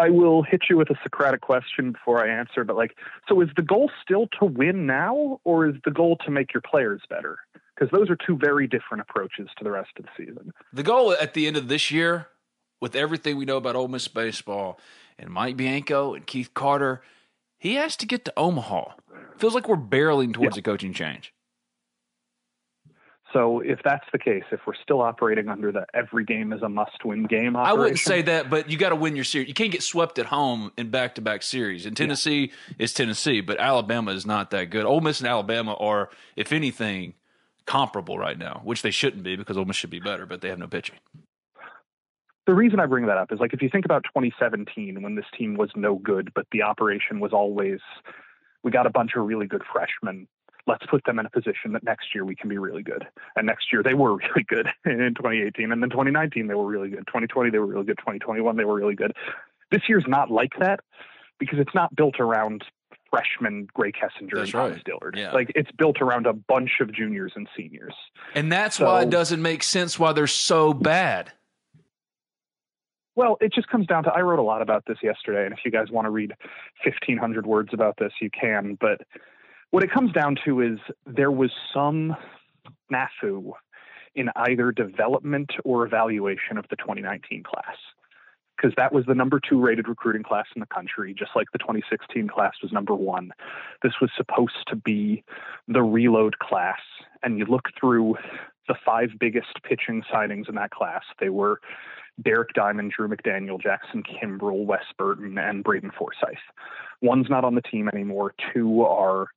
I 0.00 0.08
will 0.08 0.42
hit 0.42 0.62
you 0.70 0.78
with 0.78 0.88
a 0.88 0.94
Socratic 1.02 1.42
question 1.42 1.92
before 1.92 2.24
I 2.24 2.30
answer, 2.30 2.64
but 2.64 2.74
like, 2.74 2.96
so 3.28 3.40
is 3.42 3.50
the 3.54 3.62
goal 3.62 3.90
still 4.02 4.28
to 4.38 4.46
win 4.46 4.86
now, 4.86 5.40
or 5.44 5.68
is 5.68 5.74
the 5.84 5.90
goal 5.90 6.16
to 6.24 6.30
make 6.30 6.54
your 6.54 6.62
players 6.62 7.02
better? 7.10 7.38
Because 7.74 7.90
those 7.92 8.08
are 8.08 8.16
two 8.16 8.36
very 8.36 8.66
different 8.66 9.02
approaches 9.02 9.48
to 9.58 9.64
the 9.64 9.70
rest 9.70 9.90
of 9.98 10.06
the 10.06 10.10
season. 10.16 10.52
The 10.72 10.82
goal 10.82 11.12
at 11.12 11.34
the 11.34 11.46
end 11.46 11.58
of 11.58 11.68
this 11.68 11.90
year, 11.90 12.28
with 12.80 12.96
everything 12.96 13.36
we 13.36 13.44
know 13.44 13.58
about 13.58 13.76
Ole 13.76 13.88
Miss 13.88 14.08
baseball 14.08 14.80
and 15.18 15.28
Mike 15.28 15.58
Bianco 15.58 16.14
and 16.14 16.26
Keith 16.26 16.54
Carter, 16.54 17.02
he 17.58 17.74
has 17.74 17.94
to 17.98 18.06
get 18.06 18.24
to 18.24 18.32
Omaha. 18.38 18.92
Feels 19.36 19.54
like 19.54 19.68
we're 19.68 19.76
barreling 19.76 20.32
towards 20.32 20.56
a 20.56 20.62
coaching 20.62 20.94
change. 20.94 21.34
So 23.32 23.60
if 23.60 23.78
that's 23.84 24.04
the 24.12 24.18
case, 24.18 24.42
if 24.50 24.60
we're 24.66 24.74
still 24.74 25.00
operating 25.00 25.48
under 25.48 25.70
the 25.70 25.86
every 25.94 26.24
game 26.24 26.52
is 26.52 26.62
a 26.62 26.68
must-win 26.68 27.24
game, 27.24 27.54
operation, 27.54 27.78
I 27.78 27.80
wouldn't 27.80 27.98
say 27.98 28.22
that, 28.22 28.50
but 28.50 28.68
you 28.70 28.76
got 28.76 28.88
to 28.88 28.96
win 28.96 29.14
your 29.14 29.24
series. 29.24 29.46
You 29.46 29.54
can't 29.54 29.70
get 29.70 29.82
swept 29.82 30.18
at 30.18 30.26
home 30.26 30.72
in 30.76 30.90
back-to-back 30.90 31.42
series. 31.42 31.86
And 31.86 31.96
Tennessee 31.96 32.50
yeah. 32.68 32.74
is 32.78 32.92
Tennessee, 32.92 33.40
but 33.40 33.60
Alabama 33.60 34.10
is 34.12 34.26
not 34.26 34.50
that 34.50 34.70
good. 34.70 34.84
Ole 34.84 35.00
Miss 35.00 35.20
and 35.20 35.28
Alabama 35.28 35.74
are, 35.74 36.10
if 36.34 36.52
anything, 36.52 37.14
comparable 37.66 38.18
right 38.18 38.38
now, 38.38 38.62
which 38.64 38.82
they 38.82 38.90
shouldn't 38.90 39.22
be 39.22 39.36
because 39.36 39.56
Ole 39.56 39.64
Miss 39.64 39.76
should 39.76 39.90
be 39.90 40.00
better, 40.00 40.26
but 40.26 40.40
they 40.40 40.48
have 40.48 40.58
no 40.58 40.66
pitching. 40.66 40.96
The 42.46 42.54
reason 42.54 42.80
I 42.80 42.86
bring 42.86 43.06
that 43.06 43.16
up 43.16 43.30
is 43.30 43.38
like 43.38 43.52
if 43.52 43.62
you 43.62 43.68
think 43.70 43.84
about 43.84 44.02
2017 44.04 45.02
when 45.02 45.14
this 45.14 45.26
team 45.38 45.56
was 45.56 45.70
no 45.76 45.94
good, 45.96 46.32
but 46.34 46.46
the 46.50 46.62
operation 46.62 47.20
was 47.20 47.32
always 47.32 47.78
we 48.62 48.70
got 48.70 48.86
a 48.86 48.90
bunch 48.90 49.12
of 49.16 49.24
really 49.24 49.46
good 49.46 49.62
freshmen 49.72 50.26
let's 50.70 50.86
put 50.86 51.04
them 51.04 51.18
in 51.18 51.26
a 51.26 51.30
position 51.30 51.72
that 51.72 51.82
next 51.82 52.14
year 52.14 52.24
we 52.24 52.36
can 52.36 52.48
be 52.48 52.58
really 52.58 52.82
good. 52.82 53.06
And 53.36 53.46
next 53.46 53.72
year 53.72 53.82
they 53.82 53.94
were 53.94 54.16
really 54.16 54.44
good 54.46 54.68
in 54.84 55.14
2018. 55.14 55.72
And 55.72 55.82
then 55.82 55.90
2019 55.90 56.46
they 56.46 56.54
were 56.54 56.66
really 56.66 56.88
good. 56.88 57.06
2020 57.08 57.50
they 57.50 57.58
were 57.58 57.66
really 57.66 57.84
good. 57.84 57.98
2021 57.98 58.56
they 58.56 58.64
were 58.64 58.74
really 58.74 58.94
good. 58.94 59.12
This 59.70 59.82
year's 59.88 60.04
not 60.06 60.30
like 60.30 60.52
that 60.60 60.80
because 61.38 61.58
it's 61.58 61.74
not 61.74 61.94
built 61.94 62.20
around 62.20 62.64
freshman 63.10 63.66
Grae 63.76 63.92
Kessinger 63.92 64.34
that's 64.34 64.42
and 64.42 64.52
Thomas 64.52 64.76
right. 64.76 64.84
Dillard. 64.84 65.14
Yeah. 65.16 65.32
Like 65.32 65.52
it's 65.54 65.70
built 65.72 66.00
around 66.00 66.26
a 66.26 66.32
bunch 66.32 66.80
of 66.80 66.92
juniors 66.92 67.32
and 67.34 67.48
seniors. 67.56 67.94
And 68.34 68.52
that's 68.52 68.76
so, 68.76 68.86
why 68.86 69.02
it 69.02 69.10
doesn't 69.10 69.42
make 69.42 69.62
sense 69.62 69.98
why 69.98 70.12
they're 70.12 70.26
so 70.28 70.72
bad. 70.72 71.32
Well, 73.16 73.36
it 73.40 73.52
just 73.52 73.68
comes 73.68 73.86
down 73.86 74.04
to 74.04 74.10
I 74.10 74.20
wrote 74.20 74.38
a 74.38 74.42
lot 74.42 74.62
about 74.62 74.84
this 74.86 74.98
yesterday, 75.02 75.44
and 75.44 75.52
if 75.52 75.60
you 75.64 75.70
guys 75.70 75.90
want 75.90 76.06
to 76.06 76.10
read 76.10 76.32
1,500 76.84 77.44
words 77.44 77.70
about 77.74 77.96
this, 77.98 78.12
you 78.20 78.30
can. 78.30 78.78
But 78.80 79.02
what 79.70 79.82
it 79.82 79.90
comes 79.90 80.12
down 80.12 80.36
to 80.44 80.60
is 80.60 80.78
there 81.06 81.30
was 81.30 81.50
some 81.72 82.16
snafu 82.90 83.52
in 84.14 84.28
either 84.34 84.72
development 84.72 85.50
or 85.64 85.86
evaluation 85.86 86.58
of 86.58 86.66
the 86.68 86.76
2019 86.76 87.42
class 87.42 87.76
because 88.56 88.74
that 88.76 88.92
was 88.92 89.06
the 89.06 89.14
number 89.14 89.40
two 89.40 89.58
rated 89.58 89.88
recruiting 89.88 90.22
class 90.22 90.44
in 90.54 90.60
the 90.60 90.66
country, 90.66 91.14
just 91.14 91.30
like 91.34 91.46
the 91.52 91.58
2016 91.58 92.28
class 92.28 92.54
was 92.62 92.72
number 92.72 92.94
one. 92.94 93.32
This 93.82 93.94
was 94.00 94.10
supposed 94.16 94.66
to 94.68 94.76
be 94.76 95.24
the 95.66 95.82
reload 95.82 96.38
class. 96.40 96.80
And 97.22 97.38
you 97.38 97.46
look 97.46 97.68
through 97.78 98.16
the 98.68 98.74
five 98.84 99.10
biggest 99.18 99.62
pitching 99.62 100.02
signings 100.12 100.48
in 100.48 100.56
that 100.56 100.70
class, 100.70 101.02
they 101.20 101.30
were 101.30 101.60
Derek 102.22 102.50
Diamond, 102.52 102.92
Drew 102.94 103.08
McDaniel, 103.08 103.60
Jackson 103.60 104.02
Kimbrell, 104.02 104.66
Wes 104.66 104.84
Burton, 104.98 105.38
and 105.38 105.64
Braden 105.64 105.92
Forsyth. 105.98 106.38
One's 107.00 107.30
not 107.30 107.44
on 107.44 107.54
the 107.54 107.62
team 107.62 107.88
anymore. 107.88 108.34
Two 108.52 108.82
are 108.82 109.28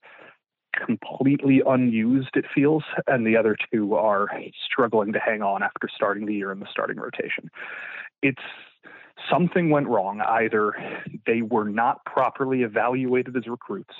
completely 0.74 1.62
unused, 1.65 2.36
it 2.36 2.46
feels, 2.53 2.84
and 3.08 3.25
the 3.25 3.38
other 3.38 3.56
two 3.72 3.96
are 3.96 4.27
struggling 4.65 5.13
to 5.13 5.20
hang 5.20 5.42
on 5.42 5.63
after 5.63 5.88
starting 5.94 6.25
the 6.25 6.34
year 6.34 6.51
in 6.51 6.60
the 6.60 6.68
starting 6.70 6.98
rotation. 6.98 7.50
It's 8.22 8.42
something 9.30 9.70
went 9.70 9.88
wrong. 9.88 10.22
Either 10.22 10.74
they 11.25 11.42
were 11.42 11.65
not 11.65 12.03
properly 12.06 12.63
evaluated 12.63 13.36
as 13.38 13.48
recruits 13.48 13.96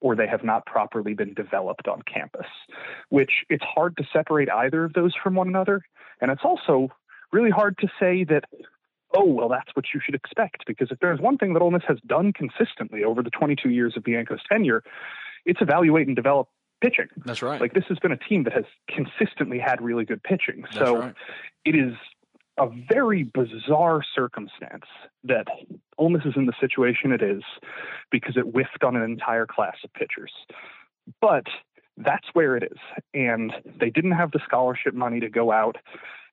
or 0.00 0.16
they 0.16 0.26
have 0.26 0.42
not 0.42 0.66
properly 0.66 1.14
been 1.14 1.32
developed 1.34 1.86
on 1.86 2.02
campus, 2.02 2.46
which 3.08 3.44
it's 3.48 3.64
hard 3.64 3.96
to 3.96 4.04
separate 4.12 4.50
either 4.50 4.84
of 4.84 4.92
those 4.94 5.14
from 5.22 5.34
one 5.36 5.48
another. 5.48 5.82
And 6.20 6.30
it's 6.30 6.42
also 6.44 6.88
really 7.32 7.50
hard 7.50 7.78
to 7.78 7.88
say 8.00 8.24
that 8.24 8.44
oh, 9.14 9.24
well, 9.24 9.48
that's 9.48 9.74
what 9.74 9.86
you 9.92 10.00
should 10.02 10.14
expect. 10.14 10.64
Because 10.66 10.90
if 10.90 10.98
there's 11.00 11.20
one 11.20 11.38
thing 11.38 11.52
that 11.52 11.62
Ole 11.62 11.70
Miss 11.70 11.82
has 11.86 11.98
done 12.06 12.32
consistently 12.32 13.04
over 13.04 13.22
the 13.22 13.30
22 13.30 13.70
years 13.70 13.94
of 13.96 14.04
Bianco's 14.04 14.40
tenure, 14.50 14.82
it's 15.44 15.60
evaluate 15.60 16.06
and 16.06 16.16
develop 16.16 16.48
pitching. 16.82 17.08
That's 17.24 17.42
right. 17.42 17.60
Like 17.60 17.74
this 17.74 17.84
has 17.88 17.98
been 17.98 18.12
a 18.12 18.16
team 18.16 18.44
that 18.44 18.52
has 18.52 18.64
consistently 18.88 19.58
had 19.58 19.80
really 19.80 20.04
good 20.04 20.22
pitching. 20.22 20.62
That's 20.62 20.76
so 20.76 20.98
right. 20.98 21.14
it 21.64 21.74
is 21.74 21.94
a 22.58 22.68
very 22.88 23.22
bizarre 23.22 24.02
circumstance 24.14 24.84
that 25.24 25.46
Ole 25.98 26.10
Miss 26.10 26.24
is 26.24 26.34
in 26.36 26.46
the 26.46 26.52
situation 26.60 27.12
it 27.12 27.22
is 27.22 27.42
because 28.10 28.36
it 28.36 28.42
whiffed 28.42 28.84
on 28.84 28.96
an 28.96 29.02
entire 29.02 29.46
class 29.46 29.76
of 29.84 29.92
pitchers. 29.94 30.32
But 31.20 31.46
that's 31.96 32.26
where 32.34 32.56
it 32.56 32.64
is. 32.64 32.78
And 33.14 33.52
they 33.80 33.90
didn't 33.90 34.12
have 34.12 34.32
the 34.32 34.40
scholarship 34.44 34.94
money 34.94 35.20
to 35.20 35.28
go 35.28 35.50
out 35.50 35.76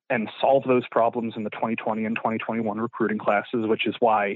and 0.09 0.29
solve 0.41 0.63
those 0.67 0.87
problems 0.89 1.33
in 1.37 1.43
the 1.43 1.49
2020 1.51 2.03
and 2.03 2.15
2021 2.15 2.79
recruiting 2.79 3.19
classes, 3.19 3.67
which 3.67 3.85
is 3.85 3.95
why 3.99 4.35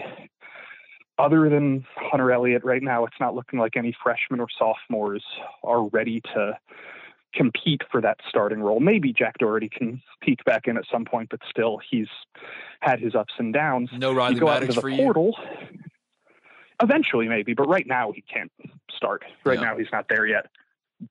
other 1.18 1.50
than 1.50 1.86
Hunter 1.96 2.32
Elliott 2.32 2.64
right 2.64 2.82
now, 2.82 3.06
it's 3.06 3.20
not 3.20 3.36
looking 3.36 3.60
like 3.60 3.78
any 3.78 3.96
freshmen 4.04 4.40
or 4.40 4.48
sophomores 4.58 5.24
are 5.64 5.86
ready 5.90 6.22
to 6.34 6.58
compete 7.34 7.82
for 7.92 8.02
that 8.02 8.18
starting 8.30 8.60
role. 8.60 8.80
Maybe 8.80 9.12
Jack 9.12 9.38
Dougherty 9.40 9.70
can 9.70 10.02
peek 10.22 10.44
back 10.46 10.68
in 10.68 10.78
at 10.78 10.84
some 10.92 11.06
point, 11.06 11.30
but 11.30 11.40
still, 11.50 11.80
he's 11.90 12.08
had 12.80 13.00
his 13.00 13.16
ups 13.16 13.34
and 13.38 13.54
downs. 13.54 13.90
No 13.94 14.14
Riley 14.14 14.36
you 14.36 14.40
go 14.40 14.48
Maddox 14.48 14.78
out 14.78 14.84
into 14.84 14.98
the 14.98 15.04
portal. 15.04 15.36
You. 15.38 15.80
Eventually, 16.82 17.28
maybe, 17.28 17.54
but 17.54 17.68
right 17.68 17.88
now 17.88 18.12
he 18.12 18.22
can't 18.22 18.52
start. 18.96 19.24
Right 19.46 19.60
yeah. 19.60 19.66
now 19.66 19.78
he's 19.78 19.88
not 19.92 20.08
there 20.10 20.26
yet. 20.26 20.48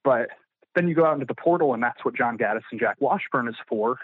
But 0.05 0.29
then 0.75 0.89
you 0.89 0.95
go 0.95 1.05
out 1.05 1.15
into 1.15 1.27
the 1.27 1.35
portal, 1.35 1.75
and 1.75 1.83
that's 1.83 2.05
what 2.05 2.17
John 2.17 2.39
Gaddis 2.39 2.63
and 2.71 2.81
Jack 2.81 2.97
Washburn 3.01 3.49
is 3.49 3.57
for. 3.69 3.99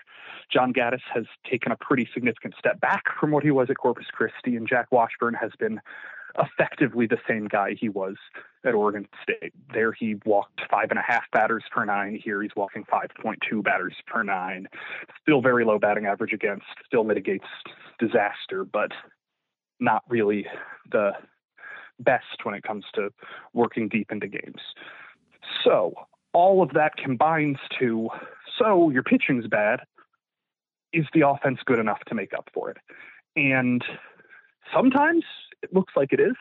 John 0.52 0.72
Gaddis 0.72 1.02
has 1.14 1.24
taken 1.50 1.72
a 1.72 1.76
pretty 1.76 2.08
significant 2.12 2.54
step 2.58 2.80
back 2.80 3.04
from 3.18 3.30
what 3.30 3.42
he 3.42 3.50
was 3.50 3.70
at 3.70 3.78
Corpus 3.78 4.06
Christi, 4.12 4.56
and 4.56 4.68
Jack 4.68 4.92
Washburn 4.92 5.34
has 5.34 5.52
been 5.58 5.80
effectively 6.38 7.06
the 7.06 7.18
same 7.26 7.46
guy 7.48 7.74
he 7.78 7.88
was 7.88 8.16
at 8.64 8.74
Oregon 8.74 9.08
State. 9.22 9.52
There 9.72 9.92
he 9.92 10.16
walked 10.24 10.60
five 10.70 10.90
and 10.90 10.98
a 10.98 11.02
half 11.02 11.24
batters 11.32 11.64
per 11.70 11.84
nine. 11.84 12.20
Here 12.22 12.42
he's 12.42 12.54
walking 12.56 12.84
5.2 12.84 13.62
batters 13.62 13.94
per 14.06 14.22
nine. 14.22 14.68
Still 15.22 15.40
very 15.40 15.64
low 15.64 15.78
batting 15.78 16.06
average 16.06 16.32
against, 16.32 16.66
still 16.86 17.04
mitigates 17.04 17.46
disaster, 17.98 18.64
but 18.64 18.92
not 19.80 20.02
really 20.08 20.46
the 20.90 21.12
best 22.00 22.44
when 22.44 22.54
it 22.54 22.62
comes 22.62 22.84
to 22.94 23.10
working 23.52 23.88
deep 23.88 24.12
into 24.12 24.28
games. 24.28 24.60
So 25.64 25.94
all 26.38 26.62
of 26.62 26.70
that 26.74 26.96
combines 26.96 27.56
to 27.80 28.08
so 28.60 28.90
your 28.90 29.02
pitching's 29.02 29.48
bad. 29.48 29.80
Is 30.92 31.04
the 31.12 31.28
offense 31.28 31.58
good 31.66 31.80
enough 31.80 31.98
to 32.06 32.14
make 32.14 32.32
up 32.32 32.48
for 32.54 32.70
it? 32.70 32.76
And 33.34 33.82
sometimes 34.72 35.24
it 35.64 35.74
looks 35.74 35.94
like 35.96 36.12
it 36.12 36.20
is, 36.20 36.36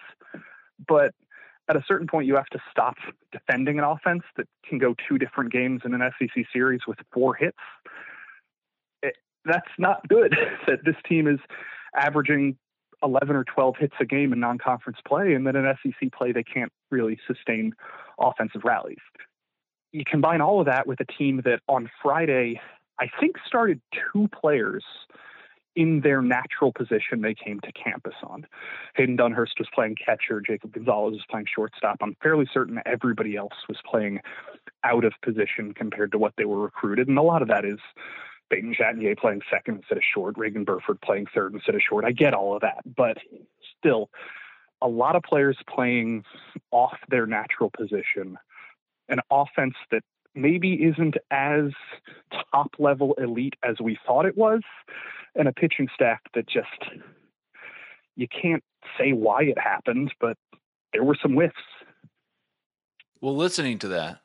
but 0.88 1.16
at 1.68 1.76
a 1.76 1.84
certain 1.88 2.06
point, 2.06 2.28
you 2.28 2.36
have 2.36 2.46
to 2.48 2.60
stop 2.70 2.94
defending 3.32 3.80
an 3.80 3.86
offense 3.86 4.22
that 4.38 4.46
can 4.70 4.78
go 4.78 4.94
two 5.10 5.18
different 5.18 5.52
games 5.52 5.82
in 5.84 5.96
an 5.96 6.12
SEC 6.20 6.46
series 6.54 6.82
with 6.88 7.00
four 7.12 7.34
hits. 7.34 7.58
It, 9.02 9.16
that's 9.46 9.68
not 9.80 10.08
good. 10.08 10.38
that 10.68 10.86
this 10.86 10.96
team 11.10 11.28
is 11.28 11.40
averaging 11.96 12.56
11 13.02 13.36
or 13.36 13.44
12 13.44 13.76
hits 13.80 13.96
a 14.00 14.06
game 14.06 14.32
in 14.32 14.40
non 14.40 14.60
conference 14.60 15.00
play, 15.08 15.34
and 15.34 15.46
then 15.46 15.56
in 15.56 15.66
SEC 15.84 16.14
play, 16.14 16.32
they 16.32 16.44
can't 16.44 16.72
really 16.92 17.20
sustain 17.28 17.74
offensive 18.20 18.62
rallies 18.64 19.02
you 19.92 20.04
combine 20.06 20.42
all 20.42 20.60
of 20.60 20.66
that 20.66 20.88
with 20.88 21.00
a 21.00 21.06
team 21.06 21.42
that 21.46 21.62
on 21.68 21.90
Friday, 22.02 22.60
I 23.00 23.08
think 23.20 23.36
started 23.46 23.82
two 24.14 24.28
players 24.30 24.84
in 25.76 26.02
their 26.02 26.24
natural 26.24 26.74
position 26.74 27.22
they 27.22 27.36
came 27.36 27.60
to 27.60 27.72
campus 27.72 28.16
on. 28.24 28.48
Hayden 28.96 29.16
Dunhurst 29.16 29.60
was 29.60 29.68
playing 29.74 29.96
catcher, 30.04 30.42
Jacob 30.42 30.74
Gonzalez 30.74 31.14
was 31.14 31.26
playing 31.30 31.46
shortstop. 31.54 31.98
I'm 32.02 32.18
fairly 32.22 32.48
certain 32.52 32.82
everybody 32.88 33.36
else 33.36 33.54
was 33.70 33.78
playing 33.90 34.20
out 34.84 35.06
of 35.06 35.14
position 35.24 35.74
compared 35.76 36.12
to 36.14 36.18
what 36.18 36.34
they 36.36 36.46
were 36.46 36.60
recruited. 36.60 37.08
And 37.08 37.18
a 37.18 37.22
lot 37.22 37.44
of 37.44 37.48
that 37.50 37.64
is 37.64 37.78
Peyton 38.50 38.74
Chatagnier 38.74 39.18
playing 39.18 39.42
second 39.52 39.78
instead 39.78 40.00
of 40.00 40.04
short, 40.04 40.36
Reagan 40.36 40.64
Burford 40.64 41.00
playing 41.02 41.28
third 41.34 41.54
instead 41.54 41.76
of 41.76 41.82
short. 41.88 42.06
I 42.06 42.12
get 42.12 42.34
all 42.34 42.56
of 42.56 42.62
that, 42.62 42.82
but 42.96 43.18
still, 43.78 44.10
a 44.82 44.88
lot 44.88 45.16
of 45.16 45.22
players 45.24 45.58
playing 45.70 46.24
off 46.72 46.98
their 47.10 47.28
natural 47.28 47.70
position 47.70 48.38
an 49.10 49.20
offense 49.32 49.76
that 49.92 50.04
maybe 50.36 50.74
isn't 50.74 51.16
as 51.32 51.72
top 52.52 52.72
level 52.78 53.14
elite 53.16 53.56
as 53.64 53.76
we 53.82 53.98
thought 54.06 54.26
it 54.26 54.38
was, 54.38 54.62
and 55.36 55.48
a 55.48 55.54
pitching 55.54 55.88
staff 55.94 56.20
that 56.34 56.48
just 56.48 57.02
you 58.16 58.28
can't 58.28 58.64
say 58.98 59.14
why 59.14 59.44
it 59.44 59.58
happened, 59.60 60.14
but 60.20 60.38
there 60.94 61.04
were 61.04 61.18
some 61.22 61.34
whiffs. 61.34 61.56
Well, 63.22 63.36
listening 63.36 63.80
to 63.80 63.88
that, 63.90 64.22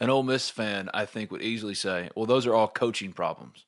an 0.00 0.10
Ole 0.10 0.22
Miss 0.22 0.50
fan, 0.50 0.90
I 0.92 1.04
think, 1.06 1.30
would 1.30 1.42
easily 1.42 1.74
say, 1.74 2.10
well, 2.14 2.26
those 2.26 2.46
are 2.46 2.54
all 2.54 2.68
coaching 2.68 3.12
problems. 3.12 3.64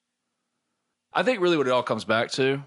I 1.12 1.22
think 1.22 1.40
really 1.40 1.56
what 1.56 1.66
it 1.66 1.72
all 1.72 1.82
comes 1.82 2.04
back 2.04 2.30
to, 2.32 2.62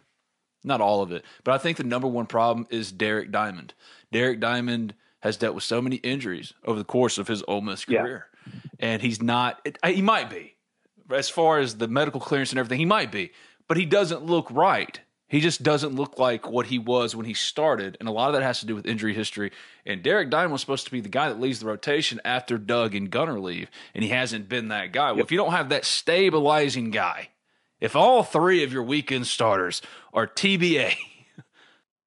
not 0.64 0.82
all 0.82 1.02
of 1.02 1.12
it, 1.12 1.24
but 1.44 1.54
I 1.54 1.58
think 1.58 1.78
the 1.78 1.84
number 1.84 2.08
one 2.08 2.26
problem 2.26 2.68
is 2.70 2.92
Derek 2.92 3.32
Diamond. 3.32 3.74
Derek 4.12 4.40
Diamond 4.40 4.94
has 5.24 5.38
dealt 5.38 5.56
with 5.56 5.64
so 5.64 5.82
many 5.82 5.96
injuries 5.98 6.54
over 6.66 6.78
the 6.78 6.84
course 6.84 7.18
of 7.18 7.30
his 7.30 7.42
Ole 7.48 7.62
Miss 7.62 7.86
career, 7.86 8.28
yeah. 8.46 8.54
and 8.80 9.02
he's 9.02 9.22
not. 9.22 9.62
It, 9.64 9.78
he 9.86 10.02
might 10.02 10.30
be, 10.30 10.56
as 11.10 11.30
far 11.30 11.60
as 11.60 11.78
the 11.78 11.88
medical 11.88 12.20
clearance 12.20 12.52
and 12.52 12.60
everything, 12.60 12.80
he 12.80 12.86
might 12.86 13.10
be, 13.10 13.32
but 13.70 13.78
he 13.78 13.86
doesn't 13.86 14.26
look 14.26 14.52
right. 14.52 15.00
He 15.30 15.40
just 15.40 15.64
doesn't 15.64 15.96
look 15.96 16.20
like 16.20 16.52
what 16.52 16.68
he 16.68 16.78
was 16.78 17.16
when 17.16 17.26
he 17.26 17.34
started, 17.34 17.96
and 18.02 18.10
a 18.10 18.12
lot 18.12 18.28
of 18.28 18.34
that 18.34 18.44
has 18.44 18.60
to 18.60 18.66
do 18.66 18.76
with 18.76 18.86
injury 18.86 19.14
history. 19.14 19.54
And 19.86 20.04
Derek 20.04 20.30
Diamond 20.30 20.52
was 20.52 20.62
supposed 20.62 20.86
to 20.86 20.92
be 20.92 21.00
the 21.00 21.08
guy 21.08 21.30
that 21.30 21.40
leads 21.40 21.62
the 21.62 21.68
rotation 21.68 22.20
after 22.26 22.58
Doug 22.58 22.94
and 22.94 23.10
Gunner 23.10 23.40
leave, 23.40 23.72
and 23.96 24.04
he 24.04 24.10
hasn't 24.10 24.50
been 24.50 24.68
that 24.68 24.92
guy. 24.92 25.14
Well, 25.14 25.22
if 25.22 25.32
you 25.32 25.38
don't 25.38 25.54
have 25.54 25.70
that 25.70 25.86
stabilizing 25.86 26.92
guy, 26.92 27.30
if 27.80 27.96
all 27.96 28.24
three 28.24 28.64
of 28.66 28.74
your 28.74 28.84
weekend 28.84 29.26
starters 29.26 29.82
are 30.14 30.28
TBA, 30.28 30.96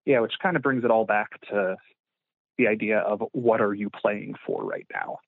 Yeah, 0.06 0.20
which 0.20 0.34
kind 0.40 0.56
of 0.56 0.62
brings 0.62 0.84
it 0.84 0.90
all 0.90 1.04
back 1.04 1.40
to 1.48 1.76
the 2.58 2.66
idea 2.66 2.98
of 3.00 3.22
what 3.32 3.60
are 3.60 3.74
you 3.74 3.90
playing 3.90 4.34
for 4.46 4.64
right 4.64 4.86
now? 4.92 5.18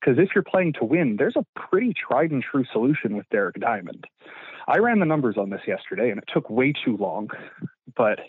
Because 0.00 0.18
if 0.18 0.30
you're 0.34 0.44
playing 0.44 0.74
to 0.74 0.84
win, 0.84 1.16
there's 1.18 1.36
a 1.36 1.44
pretty 1.58 1.92
tried 1.94 2.30
and 2.30 2.42
true 2.42 2.64
solution 2.72 3.16
with 3.16 3.28
Derek 3.30 3.58
Diamond. 3.60 4.06
I 4.68 4.78
ran 4.78 4.98
the 5.00 5.06
numbers 5.06 5.36
on 5.38 5.50
this 5.50 5.62
yesterday 5.66 6.10
and 6.10 6.18
it 6.18 6.24
took 6.32 6.50
way 6.50 6.72
too 6.84 6.96
long, 6.96 7.28
but 7.96 8.20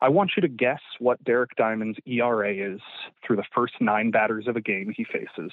I 0.00 0.08
want 0.08 0.32
you 0.36 0.40
to 0.42 0.48
guess 0.48 0.80
what 0.98 1.22
Derek 1.24 1.50
Diamond's 1.56 1.98
ERA 2.06 2.52
is 2.52 2.80
through 3.26 3.36
the 3.36 3.44
first 3.54 3.74
nine 3.80 4.10
batters 4.10 4.46
of 4.48 4.56
a 4.56 4.60
game 4.60 4.92
he 4.96 5.04
faces. 5.04 5.52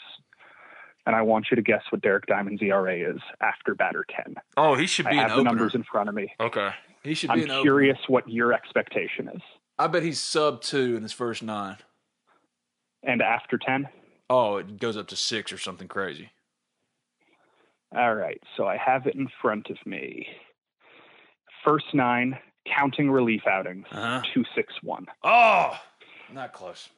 And 1.08 1.15
I 1.15 1.22
want 1.22 1.48
you 1.51 1.56
to 1.56 1.62
guess 1.62 1.84
what 1.92 2.01
Derek 2.01 2.25
Diamond's 2.25 2.62
ERA 2.63 2.96
is 3.13 3.20
after 3.42 3.75
batter 3.75 4.06
10. 4.25 4.36
oh, 4.58 4.74
he 4.75 4.88
should 4.88 5.06
be 5.06 5.12
I 5.12 5.13
be 5.13 5.18
have 5.18 5.25
an 5.25 5.30
the 5.30 5.36
opener. 5.42 5.50
numbers 5.51 5.75
in 5.75 5.84
front 5.84 6.10
of 6.10 6.15
me. 6.15 6.34
okay, 6.39 6.72
he 7.04 7.13
should 7.13 7.30
I'm 7.30 7.38
be 7.38 7.44
an 7.44 7.51
opener. 7.51 7.62
curious 7.62 7.98
what 8.08 8.27
your 8.27 8.54
expectation 8.54 9.30
is. 9.30 9.42
I 9.77 9.86
bet 9.88 10.01
he's 10.01 10.20
sub 10.20 10.62
two 10.62 10.96
in 10.96 11.04
his 11.04 11.12
first 11.12 11.44
nine. 11.44 11.77
And 13.06 13.22
after 13.22 13.58
10? 13.58 13.88
Oh, 14.30 14.58
it 14.58 14.80
goes 14.80 14.98
up 14.98 15.08
to 15.08 15.16
six 15.16 15.52
or 15.52 15.58
something 15.58 15.88
crazy. 15.88 16.32
All 17.96 18.16
right, 18.16 18.42
so 18.58 18.66
I 18.66 18.78
have 18.78 19.06
it 19.08 19.16
in 19.16 19.28
front 19.42 19.70
of 19.70 19.78
me. 19.86 20.28
First 21.64 21.86
nine, 21.94 22.38
counting 22.68 23.10
relief 23.10 23.42
outings, 23.50 23.86
Uh-huh. 23.92 24.22
261. 24.34 25.06
Oh, 25.24 25.78
not 26.34 26.54
close. 26.54 26.90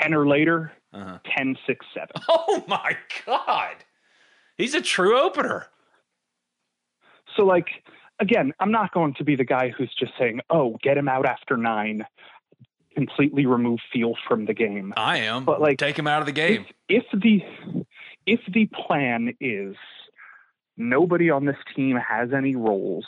10 0.00 0.14
or 0.14 0.26
later, 0.26 0.72
Uh-huh. 0.92 1.18
1067. 1.24 2.08
Oh 2.28 2.64
my 2.68 2.96
god, 3.26 3.76
he's 4.56 4.74
a 4.74 4.80
true 4.80 5.18
opener. 5.18 5.66
So, 7.36 7.44
like, 7.44 7.68
again, 8.20 8.52
I'm 8.60 8.70
not 8.70 8.92
going 8.92 9.14
to 9.14 9.24
be 9.24 9.36
the 9.36 9.44
guy 9.44 9.70
who's 9.70 9.92
just 9.98 10.12
saying, 10.18 10.40
oh, 10.50 10.78
get 10.82 10.96
him 10.98 11.08
out 11.08 11.26
after 11.26 11.56
nine, 11.56 12.04
completely 12.94 13.46
remove 13.46 13.80
feel 13.92 14.14
from 14.28 14.46
the 14.46 14.54
game. 14.54 14.92
I 14.96 15.18
am, 15.18 15.44
But, 15.44 15.60
like, 15.60 15.78
take 15.78 15.98
him 15.98 16.06
out 16.06 16.20
of 16.20 16.26
the 16.26 16.32
game. 16.32 16.66
If, 16.88 17.04
if 17.12 17.20
the 17.20 17.84
if 18.26 18.40
the 18.52 18.66
plan 18.86 19.34
is 19.40 19.74
nobody 20.76 21.30
on 21.30 21.44
this 21.44 21.56
team 21.74 21.96
has 21.96 22.30
any 22.32 22.54
roles, 22.56 23.06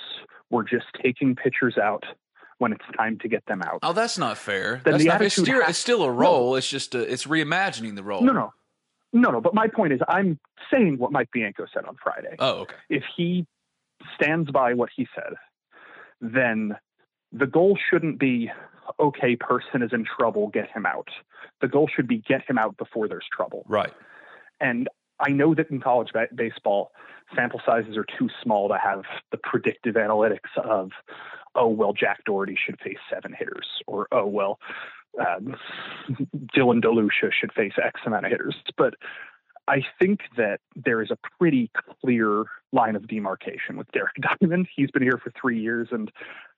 we're 0.51 0.65
just 0.65 0.87
taking 1.03 1.35
pitchers 1.37 1.79
out 1.79 2.05
when 2.59 2.73
it's 2.73 2.85
time 2.97 3.19
to 3.21 3.29
get 3.29 3.45
them 3.47 3.63
out. 3.63 3.81
Oh, 3.83 3.93
that's 3.93 4.19
not 4.19 4.39
fair. 4.39 4.81
Then 4.85 4.93
That's 4.93 5.05
the 5.05 5.09
not, 5.09 5.23
it's, 5.23 5.35
still, 5.37 5.61
has- 5.61 5.71
it's 5.71 5.79
still 5.79 6.03
a 6.03 6.11
role. 6.11 6.57
It's 6.57 6.69
just 6.69 6.95
a, 6.95 7.01
it's 7.01 7.27
reimagining 7.27 7.95
the 7.97 8.03
role. 8.03 8.23
No, 8.23 8.33
no, 8.33 8.53
no, 9.13 9.31
no. 9.31 9.41
But 9.41 9.55
my 9.55 9.69
point 9.69 9.93
is, 9.93 10.01
I'm 10.09 10.39
saying 10.71 10.99
what 10.99 11.11
Mike 11.13 11.31
Bianco 11.33 11.67
said 11.73 11.85
on 11.85 11.97
Friday. 12.03 12.37
Oh, 12.39 12.61
okay. 12.63 12.75
if 12.89 13.03
he 13.17 13.47
stands 14.21 14.51
by 14.51 14.75
what 14.75 14.91
he 14.95 15.07
said, 15.15 15.35
then 16.21 16.77
the 17.33 17.47
goal 17.47 17.77
shouldn't 17.91 18.19
be, 18.19 18.51
okay, 19.01 19.37
person 19.37 19.83
is 19.83 19.93
in 19.93 20.05
trouble, 20.05 20.49
get 20.49 20.71
him 20.71 20.87
out. 20.87 21.09
The 21.61 21.69
goal 21.69 21.89
should 21.95 22.09
be 22.09 22.19
get 22.19 22.49
him 22.49 22.59
out 22.59 22.77
before 22.77 23.09
there's 23.09 23.27
trouble. 23.33 23.65
Right. 23.69 23.93
And 24.61 24.89
I 25.21 25.31
know 25.31 25.55
that 25.55 25.71
in 25.71 25.81
college 25.81 26.11
ba- 26.13 26.29
baseball, 26.35 26.93
sample 27.35 27.61
sizes 27.65 27.97
are 27.97 28.07
too 28.19 28.29
small 28.43 28.69
to 28.69 28.79
have 28.79 29.03
the 29.31 29.39
predictive 29.39 29.95
analytics 29.95 30.57
of, 30.57 30.91
oh, 31.55 31.69
well, 31.69 31.93
Jack 31.93 32.25
Dougherty 32.25 32.57
should 32.63 32.81
face 32.81 32.99
seven 33.13 33.35
hitters, 33.37 33.67
or 33.87 34.09
oh, 34.13 34.27
well, 34.27 34.59
um, 35.21 35.57
Dylan 36.57 36.83
DeLucia 36.83 37.33
should 37.33 37.53
face 37.53 37.73
X 37.83 38.01
amount 38.07 38.27
of 38.27 38.33
hitters. 38.33 38.57
But 38.77 38.95
I 39.69 39.83
think 39.99 40.21
that 40.37 40.61
there 40.77 41.01
is 41.01 41.11
a 41.11 41.19
pretty 41.39 41.71
clear 42.01 42.45
line 42.73 42.97
of 42.97 43.07
demarcation 43.07 43.77
with 43.77 43.91
Derek 43.93 44.17
Diamond. 44.41 44.69
He's 44.75 44.91
been 44.91 45.03
here 45.03 45.21
for 45.23 45.33
three 45.41 45.61
years, 45.61 45.89
and 45.91 46.11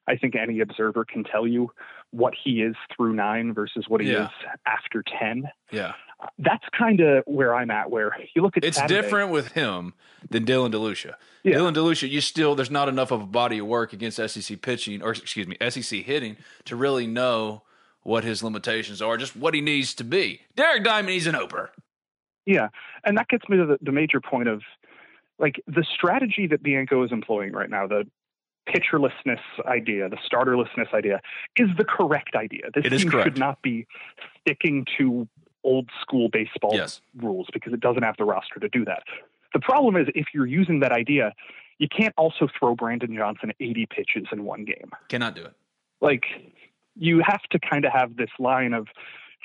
I 0.08 0.16
think 0.16 0.36
any 0.36 0.60
observer 0.60 1.04
can 1.04 1.24
tell 1.24 1.46
you 1.46 1.70
what 2.10 2.34
he 2.44 2.62
is 2.62 2.74
through 2.94 3.14
nine 3.14 3.52
versus 3.52 3.86
what 3.88 4.00
he 4.00 4.12
Yeah. 4.12 4.24
is 4.26 4.30
after 4.66 5.02
10 5.18 5.50
Yeah. 5.72 5.92
that's 6.38 6.64
kind 6.76 7.00
of 7.00 7.24
where 7.26 7.54
I'm 7.54 7.70
at. 7.70 7.90
Where 7.90 8.16
you 8.34 8.42
look 8.42 8.56
at 8.56 8.64
It's 8.64 8.76
Saturday- 8.78 9.02
different 9.02 9.30
with 9.32 9.52
him 9.52 9.94
than 10.30 10.44
Dylan 10.46 10.72
DeLucia. 10.72 11.14
Yeah. 11.42 11.56
Dylan 11.56 11.74
DeLucia, 11.74 12.08
you 12.08 12.20
still 12.20 12.54
there's 12.54 12.70
not 12.70 12.88
enough 12.88 13.10
of 13.10 13.20
a 13.22 13.26
body 13.26 13.58
of 13.58 13.66
work 13.66 13.92
against 13.92 14.18
SEC 14.18 14.56
pitching 14.56 15.02
or 15.02 15.10
excuse 15.10 15.46
me 15.46 15.56
SEC 15.60 16.02
hitting 16.02 16.36
to 16.64 16.76
really 16.76 17.06
know 17.06 17.62
what 18.02 18.22
his 18.22 18.42
limitations 18.42 19.02
are, 19.02 19.16
just 19.16 19.34
what 19.36 19.52
he 19.52 19.60
needs 19.60 19.92
to 19.96 20.04
be. 20.04 20.40
Derek 20.54 20.84
Diamond, 20.84 21.10
he's 21.10 21.26
an 21.26 21.34
opener. 21.34 21.70
Yeah, 22.46 22.68
and 23.04 23.18
that 23.18 23.26
gets 23.28 23.48
me 23.48 23.56
to 23.56 23.66
the, 23.66 23.78
the 23.82 23.90
major 23.90 24.20
point 24.20 24.48
of 24.48 24.62
like 25.40 25.60
the 25.66 25.84
strategy 25.92 26.46
that 26.46 26.62
Bianco 26.62 27.02
is 27.02 27.10
employing 27.12 27.52
right 27.52 27.68
now, 27.68 27.86
the 27.88 28.04
pitcherlessness 28.68 29.40
idea, 29.66 30.08
the 30.08 30.16
starterlessness 30.16 30.92
idea, 30.92 31.20
is 31.56 31.68
the 31.76 31.84
correct 31.84 32.34
idea. 32.34 32.62
This 32.74 32.86
It 32.86 32.90
team 32.98 33.10
should 33.10 33.38
not 33.38 33.62
be 33.62 33.86
sticking 34.40 34.86
to 34.98 35.28
old 35.64 35.90
school 36.00 36.28
baseball 36.28 36.74
Yes. 36.74 37.00
rules 37.16 37.48
because 37.52 37.72
it 37.72 37.80
doesn't 37.80 38.02
have 38.02 38.16
the 38.16 38.24
roster 38.24 38.60
to 38.60 38.68
do 38.68 38.84
that. 38.84 39.02
The 39.52 39.60
problem 39.60 39.96
is 39.96 40.06
if 40.14 40.26
you're 40.34 40.46
using 40.46 40.80
that 40.80 40.92
idea, 40.92 41.32
you 41.78 41.88
can't 41.88 42.14
also 42.16 42.48
throw 42.58 42.74
Brandon 42.74 43.14
Johnson 43.14 43.52
80 43.60 43.86
pitches 43.86 44.26
in 44.32 44.44
one 44.44 44.64
game. 44.64 44.90
Cannot 45.08 45.34
do 45.34 45.44
it. 45.44 45.52
like 46.00 46.24
you 46.98 47.20
have 47.26 47.42
to 47.50 47.58
kind 47.58 47.84
of 47.84 47.92
have 47.92 48.16
this 48.16 48.30
line 48.38 48.72
of 48.72 48.88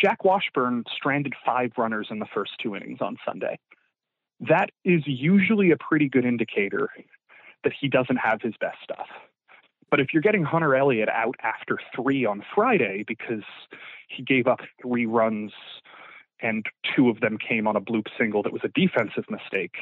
Jack 0.02 0.24
Washburn 0.24 0.84
stranded 0.96 1.34
five 1.46 1.72
runners 1.78 2.08
in 2.10 2.20
the 2.20 2.26
first 2.26 2.52
two 2.62 2.76
innings 2.76 3.00
on 3.02 3.18
Sunday. 3.26 3.58
That 4.40 4.70
is 4.86 5.02
usually 5.06 5.72
a 5.72 5.78
pretty 5.78 6.08
good 6.10 6.24
indicator 6.26 6.90
that 7.64 7.74
he 7.80 7.88
doesn't 7.88 8.18
have 8.18 8.42
his 8.42 8.54
best 8.60 8.78
stuff. 8.84 9.08
But 9.90 10.00
if 10.00 10.14
you're 10.14 10.22
getting 10.22 10.44
Hunter 10.44 10.76
Elliott 10.76 11.10
out 11.10 11.36
after 11.44 11.78
three 11.94 12.26
on 12.26 12.44
Friday 12.56 13.04
because 13.06 13.44
he 14.08 14.24
gave 14.24 14.48
up 14.48 14.62
three 14.82 15.06
runs 15.06 15.52
and 16.42 16.66
two 16.96 17.10
of 17.10 17.20
them 17.20 17.38
came 17.38 17.68
on 17.68 17.76
a 17.76 17.82
bloop 17.82 18.08
single 18.18 18.42
that 18.44 18.54
was 18.54 18.62
a 18.64 18.70
defensive 18.70 19.26
mistake, 19.30 19.76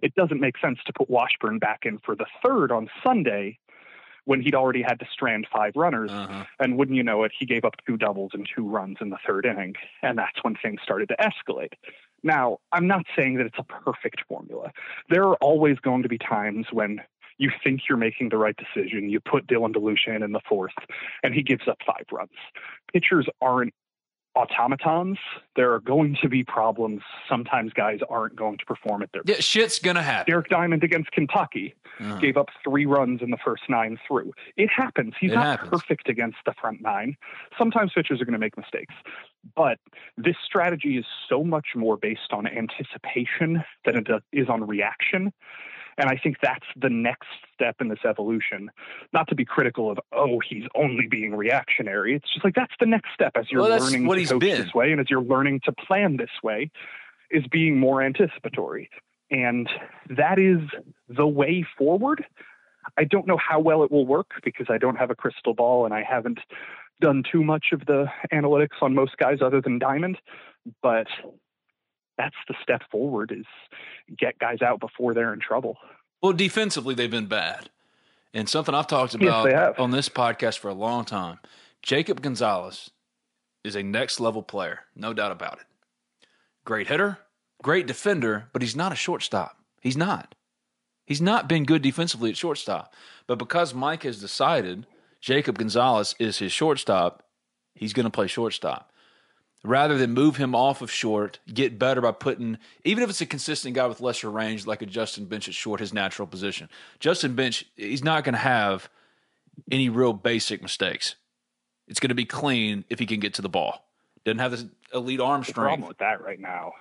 it 0.00 0.14
doesn't 0.14 0.40
make 0.40 0.56
sense 0.58 0.78
to 0.86 0.92
put 0.92 1.10
Washburn 1.10 1.58
back 1.58 1.80
in 1.84 1.98
for 1.98 2.14
the 2.14 2.26
third 2.44 2.70
on 2.70 2.88
Sunday 3.02 3.58
when 4.26 4.40
he'd 4.40 4.54
already 4.54 4.82
had 4.82 4.98
to 5.00 5.06
strand 5.12 5.46
five 5.52 5.72
runners. 5.76 6.10
Uh-huh. 6.10 6.44
And 6.60 6.76
wouldn't 6.76 6.96
you 6.96 7.02
know 7.02 7.24
it, 7.24 7.32
he 7.36 7.46
gave 7.46 7.64
up 7.64 7.74
two 7.86 7.96
doubles 7.96 8.32
and 8.34 8.48
two 8.54 8.68
runs 8.68 8.98
in 9.00 9.10
the 9.10 9.18
third 9.26 9.46
inning. 9.46 9.74
And 10.02 10.18
that's 10.18 10.42
when 10.42 10.54
things 10.54 10.80
started 10.82 11.08
to 11.08 11.16
escalate. 11.16 11.72
Now, 12.22 12.58
I'm 12.72 12.86
not 12.86 13.04
saying 13.16 13.36
that 13.36 13.46
it's 13.46 13.58
a 13.58 13.62
perfect 13.62 14.22
formula. 14.28 14.72
There 15.10 15.24
are 15.24 15.36
always 15.36 15.78
going 15.78 16.02
to 16.02 16.08
be 16.08 16.18
times 16.18 16.66
when 16.72 17.00
you 17.38 17.50
think 17.62 17.82
you're 17.88 17.98
making 17.98 18.30
the 18.30 18.38
right 18.38 18.56
decision. 18.56 19.10
You 19.10 19.20
put 19.20 19.46
Dylan 19.46 19.74
DeLucia 19.74 20.16
in 20.16 20.22
in 20.22 20.32
the 20.32 20.40
fourth, 20.48 20.72
and 21.22 21.34
he 21.34 21.42
gives 21.42 21.68
up 21.68 21.78
five 21.86 22.06
runs. 22.10 22.30
Pitchers 22.92 23.28
aren't 23.40 23.74
automatons. 24.36 25.18
There 25.56 25.72
are 25.72 25.80
going 25.80 26.16
to 26.22 26.28
be 26.28 26.44
problems. 26.44 27.02
Sometimes 27.28 27.72
guys 27.72 28.00
aren't 28.08 28.36
going 28.36 28.58
to 28.58 28.64
perform 28.66 29.02
at 29.02 29.10
their 29.12 29.22
Yeah, 29.24 29.40
shit's 29.40 29.78
gonna 29.78 30.02
happen. 30.02 30.30
Derek 30.30 30.48
Diamond 30.48 30.84
against 30.84 31.10
Kentucky 31.12 31.74
Uh-huh. 31.98 32.18
gave 32.18 32.36
up 32.36 32.48
three 32.62 32.84
runs 32.86 33.22
in 33.22 33.30
the 33.30 33.38
first 33.42 33.62
nine 33.68 33.98
through. 34.06 34.32
It 34.56 34.68
happens. 34.68 35.14
He's 35.18 35.32
It 35.32 35.36
not 35.36 35.46
happens. 35.46 35.70
perfect 35.70 36.08
against 36.08 36.36
the 36.44 36.52
front 36.60 36.82
nine. 36.82 37.16
Sometimes 37.58 37.92
pitchers 37.94 38.20
are 38.20 38.24
going 38.26 38.34
to 38.34 38.38
make 38.38 38.56
mistakes. 38.56 38.94
But 39.56 39.78
this 40.18 40.36
strategy 40.44 40.98
is 40.98 41.06
so 41.28 41.42
much 41.42 41.68
more 41.74 41.96
based 41.96 42.32
on 42.32 42.46
anticipation 42.46 43.64
than 43.84 43.96
it 43.96 44.08
is 44.32 44.48
on 44.48 44.66
reaction. 44.66 45.32
And 45.98 46.10
I 46.10 46.16
think 46.16 46.36
that's 46.42 46.66
the 46.80 46.90
next 46.90 47.28
step 47.54 47.76
in 47.80 47.88
this 47.88 48.00
evolution. 48.06 48.70
Not 49.12 49.28
to 49.28 49.34
be 49.34 49.44
critical 49.44 49.90
of, 49.90 49.98
oh, 50.12 50.40
he's 50.46 50.64
only 50.74 51.06
being 51.06 51.34
reactionary. 51.34 52.14
It's 52.14 52.32
just 52.32 52.44
like 52.44 52.54
that's 52.54 52.74
the 52.78 52.86
next 52.86 53.14
step 53.14 53.32
as 53.34 53.46
you're 53.50 53.62
Well, 53.62 53.70
learning 53.70 54.06
to 54.06 54.24
coach 54.26 54.40
been. 54.40 54.62
this 54.62 54.74
way 54.74 54.92
and 54.92 55.00
as 55.00 55.08
you're 55.08 55.22
learning 55.22 55.60
to 55.64 55.72
plan 55.72 56.16
this 56.16 56.30
way, 56.42 56.70
is 57.30 57.44
being 57.50 57.78
more 57.78 58.02
anticipatory. 58.02 58.90
And 59.30 59.68
that 60.10 60.38
is 60.38 60.60
the 61.08 61.26
way 61.26 61.66
forward. 61.76 62.24
I 62.96 63.04
don't 63.04 63.26
know 63.26 63.38
how 63.38 63.58
well 63.58 63.82
it 63.82 63.90
will 63.90 64.06
work 64.06 64.30
because 64.44 64.66
I 64.70 64.78
don't 64.78 64.96
have 64.96 65.10
a 65.10 65.14
crystal 65.14 65.54
ball 65.54 65.84
and 65.84 65.94
I 65.94 66.02
haven't 66.02 66.38
done 67.00 67.22
too 67.30 67.42
much 67.42 67.66
of 67.72 67.80
the 67.86 68.06
analytics 68.32 68.80
on 68.80 68.94
most 68.94 69.16
guys 69.18 69.38
other 69.42 69.60
than 69.60 69.78
Diamond, 69.78 70.18
but 70.82 71.06
that's 72.16 72.36
the 72.48 72.54
step 72.62 72.82
forward 72.90 73.32
is 73.32 73.46
get 74.16 74.38
guys 74.38 74.62
out 74.62 74.80
before 74.80 75.14
they're 75.14 75.32
in 75.32 75.40
trouble. 75.40 75.76
Well, 76.22 76.32
defensively, 76.32 76.94
they've 76.94 77.10
been 77.10 77.26
bad. 77.26 77.70
And 78.34 78.48
something 78.48 78.74
I've 78.74 78.86
talked 78.86 79.14
about 79.14 79.50
have. 79.50 79.80
on 79.80 79.90
this 79.90 80.08
podcast 80.08 80.58
for 80.58 80.68
a 80.68 80.74
long 80.74 81.04
time 81.04 81.38
Jacob 81.82 82.20
Gonzalez 82.20 82.90
is 83.64 83.74
a 83.74 83.82
next 83.82 84.20
level 84.20 84.42
player, 84.42 84.80
no 84.94 85.12
doubt 85.12 85.32
about 85.32 85.54
it. 85.58 85.66
Great 86.64 86.88
hitter, 86.88 87.18
great 87.62 87.86
defender, 87.86 88.48
but 88.52 88.62
he's 88.62 88.76
not 88.76 88.92
a 88.92 88.96
shortstop. 88.96 89.56
He's 89.80 89.96
not. 89.96 90.34
He's 91.06 91.22
not 91.22 91.48
been 91.48 91.64
good 91.64 91.82
defensively 91.82 92.30
at 92.30 92.36
shortstop. 92.36 92.92
But 93.26 93.38
because 93.38 93.72
Mike 93.72 94.02
has 94.02 94.20
decided 94.20 94.86
Jacob 95.20 95.58
Gonzalez 95.58 96.14
is 96.18 96.38
his 96.38 96.52
shortstop, 96.52 97.22
he's 97.74 97.92
going 97.92 98.04
to 98.04 98.10
play 98.10 98.26
shortstop. 98.26 98.92
Rather 99.66 99.98
than 99.98 100.12
move 100.12 100.36
him 100.36 100.54
off 100.54 100.80
of 100.80 100.90
short, 100.90 101.40
get 101.52 101.76
better 101.78 102.00
by 102.00 102.12
putting, 102.12 102.56
even 102.84 103.02
if 103.02 103.10
it's 103.10 103.20
a 103.20 103.26
consistent 103.26 103.74
guy 103.74 103.86
with 103.86 104.00
lesser 104.00 104.30
range 104.30 104.66
like 104.66 104.80
a 104.80 104.86
Justin 104.86 105.24
Bench 105.24 105.48
at 105.48 105.54
short, 105.54 105.80
his 105.80 105.92
natural 105.92 106.28
position. 106.28 106.68
Justin 107.00 107.34
Bench, 107.34 107.64
he's 107.76 108.04
not 108.04 108.22
going 108.22 108.34
to 108.34 108.38
have 108.38 108.88
any 109.72 109.88
real 109.88 110.12
basic 110.12 110.62
mistakes. 110.62 111.16
It's 111.88 111.98
going 111.98 112.10
to 112.10 112.14
be 112.14 112.24
clean 112.24 112.84
if 112.90 112.98
he 113.00 113.06
can 113.06 113.18
get 113.18 113.34
to 113.34 113.42
the 113.42 113.48
ball. 113.48 113.84
Doesn't 114.24 114.38
have 114.38 114.52
this 114.52 114.64
elite 114.94 115.20
arm 115.20 115.40
The 115.40 115.46
strength. 115.46 115.66
problem 115.68 115.88
with 115.88 115.98
that 115.98 116.20
right 116.22 116.38
now, 116.40 116.72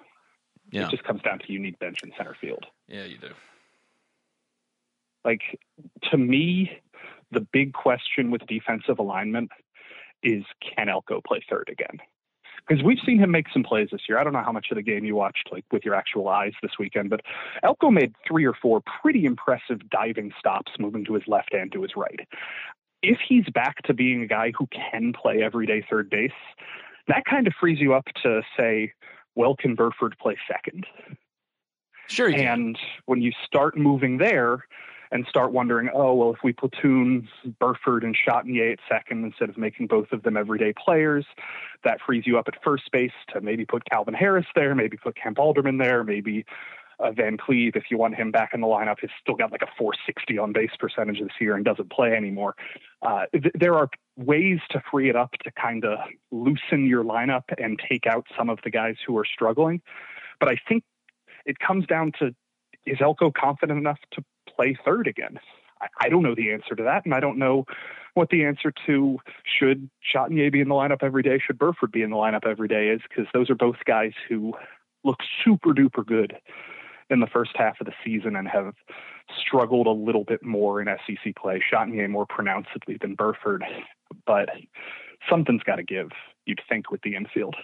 Yeah, 0.72 0.86
it 0.88 0.92
just 0.92 1.04
comes 1.04 1.22
down 1.24 1.40
to 1.40 1.52
you 1.52 1.58
need 1.60 1.80
bench 1.80 2.04
in 2.04 2.12
center 2.18 2.36
field. 2.40 2.66
yeah, 2.88 3.06
you 3.06 3.18
do. 3.18 3.30
Like 5.24 5.42
to 6.12 6.18
me, 6.18 6.72
the 7.32 7.42
big 7.42 7.74
question 7.74 8.30
with 8.30 8.46
defensive 8.46 9.00
alignment 9.00 9.50
is 10.22 10.44
can 10.62 10.88
Elko 10.90 11.22
play 11.26 11.44
third 11.50 11.70
again? 11.72 11.98
Because 12.68 12.84
we've 12.84 13.00
seen 13.06 13.20
him 13.20 13.32
make 13.32 13.48
some 13.54 13.64
plays 13.64 13.90
this 13.92 14.02
year. 14.10 14.18
I 14.18 14.24
don't 14.24 14.34
know 14.34 14.44
how 14.44 14.52
much 14.52 14.68
of 14.72 14.76
the 14.76 14.82
game 14.82 15.06
you 15.06 15.16
watched 15.16 15.50
like 15.52 15.66
with 15.72 15.86
your 15.86 15.94
actual 15.94 16.28
eyes 16.28 16.54
this 16.62 16.72
weekend, 16.80 17.10
but 17.10 17.22
Elko 17.64 17.92
made 17.92 18.16
three 18.28 18.46
or 18.46 18.54
four 18.54 18.82
pretty 19.02 19.26
impressive 19.26 19.88
diving 19.90 20.32
stops 20.40 20.72
moving 20.80 21.06
to 21.06 21.14
his 21.14 21.24
left 21.28 21.54
and 21.54 21.72
to 21.74 21.84
his 21.84 21.96
right. 21.96 22.22
If 23.04 23.20
he's 23.28 23.46
back 23.54 23.84
to 23.84 23.94
being 23.94 24.24
a 24.24 24.28
guy 24.28 24.52
who 24.58 24.68
can 24.68 25.14
play 25.14 25.44
everyday 25.44 25.86
third 25.88 26.10
base, 26.10 26.32
that 27.08 27.26
kind 27.26 27.46
of 27.46 27.54
frees 27.60 27.80
you 27.80 27.94
up 27.94 28.06
to 28.24 28.42
say, 28.58 28.94
well, 29.36 29.56
can 29.56 29.76
Burford 29.76 30.18
play 30.20 30.38
second? 30.52 30.88
Sure. 32.08 32.30
And 32.30 32.78
when 33.06 33.22
you 33.22 33.32
start 33.46 33.78
moving 33.78 34.18
there 34.18 34.66
and 35.12 35.26
start 35.28 35.52
wondering, 35.52 35.90
oh, 35.94 36.14
well, 36.14 36.32
if 36.32 36.40
we 36.44 36.54
platoon 36.54 37.28
Burford 37.60 38.04
and 38.04 38.16
Chatagnier 38.16 38.74
at 38.74 38.80
second 38.90 39.24
instead 39.24 39.50
of 39.50 39.58
making 39.58 39.88
both 39.88 40.12
of 40.12 40.24
them 40.24 40.38
everyday 40.38 40.74
players, 40.74 41.26
that 41.84 42.00
frees 42.06 42.26
you 42.26 42.38
up 42.38 42.48
at 42.48 42.62
first 42.64 42.92
base 42.92 43.12
to 43.34 43.42
maybe 43.42 43.66
put 43.66 43.84
Calvin 43.90 44.14
Harris 44.14 44.48
there, 44.56 44.76
maybe 44.76 44.98
put 44.98 45.16
Kemp 45.16 45.40
Alderman 45.40 45.78
there, 45.78 46.04
maybe 46.04 46.46
uh, 47.00 47.12
Van 47.12 47.38
Cleve, 47.38 47.74
if 47.76 47.86
you 47.92 47.98
want 47.98 48.16
him 48.16 48.32
back 48.32 48.52
in 48.54 48.62
the 48.62 48.68
lineup, 48.68 48.98
he's 49.02 49.10
still 49.22 49.36
got 49.36 49.52
like 49.52 49.62
a 49.62 49.68
460 49.78 50.38
on 50.38 50.54
base 50.54 50.72
percentage 50.80 51.20
this 51.20 51.32
year 51.40 51.56
and 51.56 51.66
doesn't 51.66 51.92
play 51.92 52.14
anymore. 52.14 52.56
Uh, 53.02 53.26
th- 53.34 53.54
there 53.54 53.76
are 53.76 53.90
ways 54.16 54.60
to 54.72 54.82
free 54.92 55.10
it 55.10 55.16
up 55.16 55.32
to 55.44 55.52
kind 55.52 55.84
of 55.84 56.00
loosen 56.32 56.86
your 56.88 57.04
lineup 57.04 57.44
and 57.58 57.80
take 57.90 58.08
out 58.08 58.26
some 58.38 58.50
of 58.50 58.60
the 58.64 58.70
guys 58.70 58.96
who 59.06 59.18
are 59.18 59.26
struggling. 59.26 59.82
But 60.40 60.50
I 60.50 60.58
think 60.68 60.84
it 61.46 61.60
comes 61.60 61.86
down 61.86 62.12
to 62.20 62.34
is 62.86 63.00
Elko 63.02 63.32
confident 63.32 63.80
enough 63.80 63.98
to 64.12 64.24
play 64.56 64.78
third 64.86 65.08
again? 65.08 65.40
I, 65.82 65.88
I 66.02 66.10
don't 66.10 66.24
know 66.24 66.36
the 66.36 66.52
answer 66.52 66.76
to 66.76 66.84
that, 66.84 67.06
and 67.06 67.14
I 67.14 67.20
don't 67.20 67.38
know 67.38 67.66
what 68.14 68.30
the 68.30 68.46
answer 68.46 68.72
to 68.88 69.20
should 69.60 69.90
Chatagnier 70.14 70.52
be 70.52 70.62
in 70.62 70.70
the 70.70 70.76
lineup 70.76 71.04
every 71.04 71.22
day, 71.22 71.40
should 71.46 71.60
Burford 71.60 71.92
be 71.92 72.02
in 72.02 72.10
the 72.10 72.16
lineup 72.16 72.46
every 72.46 72.68
day 72.68 72.90
is, 72.90 73.02
because 73.08 73.26
those 73.34 73.50
are 73.50 73.56
both 73.56 73.76
guys 73.86 74.14
who 74.30 74.54
look 75.04 75.20
super 75.44 75.74
duper 75.74 76.06
good 76.06 76.36
in 77.10 77.20
the 77.20 77.28
first 77.28 77.52
half 77.56 77.80
of 77.80 77.86
the 77.86 77.94
season 78.04 78.36
and 78.36 78.48
have 78.48 78.74
struggled 79.38 79.88
a 79.88 79.92
little 79.92 80.24
bit 80.24 80.44
more 80.44 80.82
in 80.82 80.88
SEC 81.06 81.36
play. 81.36 81.62
Chatagnier 81.72 82.10
more 82.10 82.26
pronouncedly 82.26 82.98
than 83.00 83.16
Burford, 83.16 83.64
but 84.26 84.50
something's 85.30 85.64
got 85.64 85.76
to 85.76 85.84
give. 85.84 86.10
You'd 86.46 86.62
think 86.70 86.92
with 86.92 87.02
the 87.02 87.16
infield. 87.16 87.56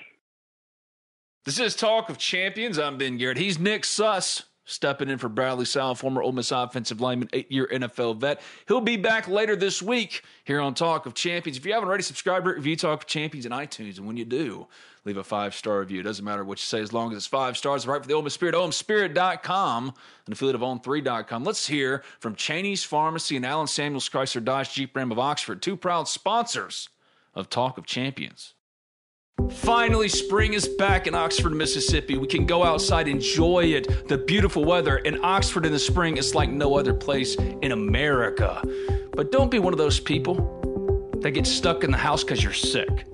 This 1.45 1.60
is 1.60 1.75
Talk 1.75 2.10
of 2.10 2.17
Champions. 2.17 2.77
I'm 2.77 2.97
Ben 2.97 3.17
Garrett. 3.17 3.38
He's 3.38 3.58
Nick 3.58 3.84
Suss, 3.84 4.43
stepping 4.65 5.10
in 5.10 5.17
for 5.17 5.30
Bradley 5.30 5.65
Sowell, 5.65 5.95
former 5.95 6.21
Ole 6.21 6.32
Miss 6.32 6.52
offensive 6.52 7.02
lineman, 7.02 7.30
eight 7.34 7.52
year 7.52 7.67
NFL 7.71 8.17
vet. 8.17 8.41
He'll 8.67 8.82
be 8.82 8.97
back 8.97 9.28
later 9.28 9.56
this 9.56 9.82
week 9.82 10.24
here 10.43 10.62
on 10.62 10.74
Talk 10.74 11.06
of 11.06 11.13
Champions. 11.13 11.58
If 11.58 11.65
you 11.65 11.74
haven't 11.74 11.89
already, 11.89 12.04
subscribe, 12.04 12.45
review 12.45 12.76
Talk 12.76 13.02
of 13.02 13.08
Champions 13.08 13.45
in 13.45 13.52
iTunes. 13.52 13.97
And 13.97 14.08
when 14.08 14.17
you 14.17 14.26
do, 14.26 14.67
leave 15.06 15.17
a 15.17 15.24
five 15.24 15.56
star 15.56 15.80
review. 15.80 16.00
It 16.00 16.04
doesn't 16.04 16.26
matter 16.26 16.43
what 16.43 16.60
you 16.60 16.65
say 16.65 16.80
as 16.80 16.93
long 16.93 17.12
as 17.12 17.17
it's 17.17 17.28
five 17.28 17.58
stars. 17.58 17.88
Right 17.88 18.02
for 18.02 18.08
the 18.08 18.13
Ole 18.13 18.21
Miss 18.21 18.34
Spirit, 18.34 18.56
OleMissSpirit.com, 18.56 19.93
an 20.28 20.34
affiliate 20.34 20.56
of 20.56 20.62
On3.com. 20.62 21.43
Let's 21.43 21.67
hear 21.67 22.04
from 22.19 22.36
Cheney's 22.36 22.84
Pharmacy 22.84 23.36
and 23.36 23.45
Allen 23.45 23.67
Samuels 23.67 24.10
Chrysler 24.10 24.43
Dodge 24.43 24.74
Jeep 24.74 24.95
Ram 24.95 25.12
of 25.12 25.19
Oxford, 25.19 25.62
two 25.62 25.76
proud 25.76 26.08
sponsors 26.08 26.89
of 27.34 27.50
Talk 27.50 27.78
of 27.78 27.86
Champions. 27.86 28.54
Finally, 29.49 30.10
spring 30.10 30.54
is 30.54 30.67
back 30.67 31.08
in 31.08 31.15
Oxford, 31.15 31.51
Mississippi. 31.51 32.17
We 32.17 32.27
can 32.27 32.45
go 32.45 32.63
outside, 32.63 33.08
enjoy 33.08 33.65
it. 33.65 34.08
The 34.08 34.17
beautiful 34.17 34.63
weather 34.65 34.97
in 34.97 35.23
Oxford 35.23 35.65
in 35.65 35.71
the 35.71 35.80
spring 35.80 36.17
is 36.17 36.36
like 36.36 36.49
no 36.49 36.75
other 36.77 36.93
place 36.93 37.36
in 37.36 37.71
America. 37.71 38.62
But 39.12 39.32
don't 39.32 39.51
be 39.51 39.60
one 39.60 39.73
of 39.73 39.77
those 39.77 39.99
people 39.99 41.12
that 41.21 41.32
get 41.32 41.45
stuck 41.45 41.84
in 41.84 41.91
the 41.91 41.97
house 41.97 42.23
because 42.23 42.43
you're 42.43 42.54
sick. 42.54 43.06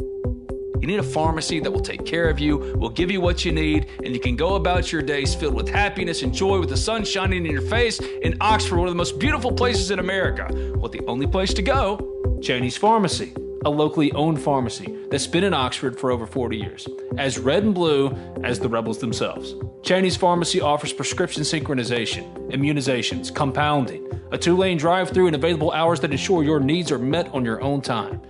You 0.79 0.87
need 0.87 0.99
a 0.99 1.03
pharmacy 1.03 1.59
that 1.59 1.71
will 1.71 1.81
take 1.81 2.05
care 2.05 2.29
of 2.29 2.39
you, 2.39 2.57
will 2.77 2.89
give 2.89 3.09
you 3.09 3.19
what 3.19 3.43
you 3.43 3.51
need, 3.51 3.87
and 4.03 4.13
you 4.13 4.19
can 4.19 4.35
go 4.35 4.55
about 4.55 4.91
your 4.91 5.01
days 5.01 5.33
filled 5.33 5.55
with 5.55 5.67
happiness 5.67 6.21
and 6.21 6.31
joy 6.31 6.59
with 6.59 6.69
the 6.69 6.77
sun 6.77 7.03
shining 7.03 7.45
in 7.45 7.51
your 7.51 7.61
face 7.61 7.99
in 7.99 8.37
Oxford, 8.41 8.77
one 8.77 8.87
of 8.87 8.93
the 8.93 8.97
most 8.97 9.17
beautiful 9.17 9.51
places 9.51 9.89
in 9.89 9.99
America. 9.99 10.47
Well, 10.75 10.89
the 10.89 11.03
only 11.07 11.25
place 11.25 11.53
to 11.55 11.63
go, 11.63 11.97
Cheney's 12.41 12.77
Pharmacy, 12.77 13.33
a 13.67 13.69
locally 13.69 14.13
owned 14.13 14.41
pharmacy 14.41 14.97
that's 15.09 15.27
been 15.27 15.43
in 15.43 15.53
Oxford 15.53 15.99
for 15.99 16.09
over 16.09 16.25
40 16.25 16.55
years, 16.55 16.87
as 17.17 17.37
red 17.37 17.63
and 17.63 17.75
blue 17.75 18.15
as 18.45 18.59
the 18.59 18.69
rebels 18.69 18.99
themselves. 18.99 19.55
Cheney's 19.83 20.15
Pharmacy 20.15 20.61
offers 20.61 20.93
prescription 20.93 21.43
synchronization, 21.43 22.49
immunizations, 22.49 23.33
compounding, 23.33 24.09
a 24.31 24.37
two 24.37 24.55
lane 24.55 24.77
drive 24.77 25.09
through, 25.09 25.27
and 25.27 25.35
available 25.35 25.71
hours 25.71 25.99
that 25.99 26.11
ensure 26.11 26.43
your 26.43 26.61
needs 26.61 26.93
are 26.93 26.97
met 26.97 27.27
on 27.33 27.43
your 27.43 27.61
own 27.61 27.81
time. 27.81 28.21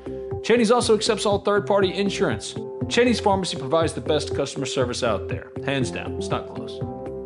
Cheney's 0.41 0.71
also 0.71 0.95
accepts 0.95 1.28
all 1.28 1.39
third 1.39 1.67
party 1.67 1.93
insurance. 1.93 2.56
Cheney's 2.89 3.19
Pharmacy 3.19 3.58
provides 3.58 3.93
the 3.93 4.02
best 4.02 4.36
customer 4.36 4.65
service 4.65 5.04
out 5.04 5.28
there. 5.28 5.52
Hands 5.65 5.89
down, 5.91 6.13
it's 6.13 6.30
not 6.30 6.47
close. 6.56 6.80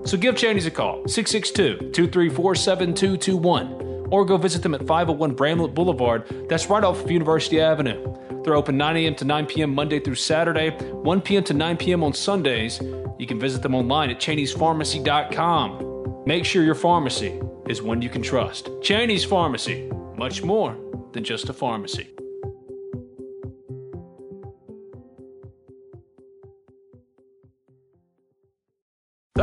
So 0.10 0.18
give 0.18 0.36
Cheney's 0.36 0.66
a 0.66 0.72
call, 0.72 1.08
662 1.08 1.92
234 1.92 2.56
7221, 2.56 3.91
or 4.12 4.26
go 4.26 4.38
visit 4.38 4.62
them 4.62 4.76
at 4.76 4.86
501 4.86 5.34
Bramlett 5.34 5.74
Boulevard. 5.74 6.48
That's 6.50 6.68
right 6.68 6.84
off 6.84 7.04
of 7.04 7.10
University 7.10 7.60
Avenue. 7.60 8.16
They're 8.44 8.56
open 8.56 8.78
9 8.78 8.98
a.m. 8.98 9.16
to 9.16 9.26
9 9.26 9.48
p.m. 9.48 9.74
Monday 9.74 10.00
through 10.00 10.14
Saturday, 10.16 10.70
1 10.70 11.22
p.m. 11.22 11.44
to 11.46 11.54
9 11.54 11.78
p.m. 11.78 12.04
on 12.04 12.14
Sundays. 12.14 12.82
You 13.18 13.26
can 13.28 13.40
visit 13.40 13.62
them 13.62 13.76
online 13.76 14.10
at 14.10 14.20
Cheney'sPharmacy.com. 14.20 16.24
Make 16.26 16.46
sure 16.46 16.64
your 16.64 16.76
pharmacy 16.76 17.40
is 17.68 17.82
one 17.82 18.02
you 18.02 18.10
can 18.10 18.22
trust. 18.22 18.70
Cheney's 18.82 19.24
Pharmacy, 19.24 19.90
much 20.18 20.44
more 20.44 20.78
than 21.14 21.24
just 21.24 21.48
a 21.50 21.54
pharmacy. 21.54 22.10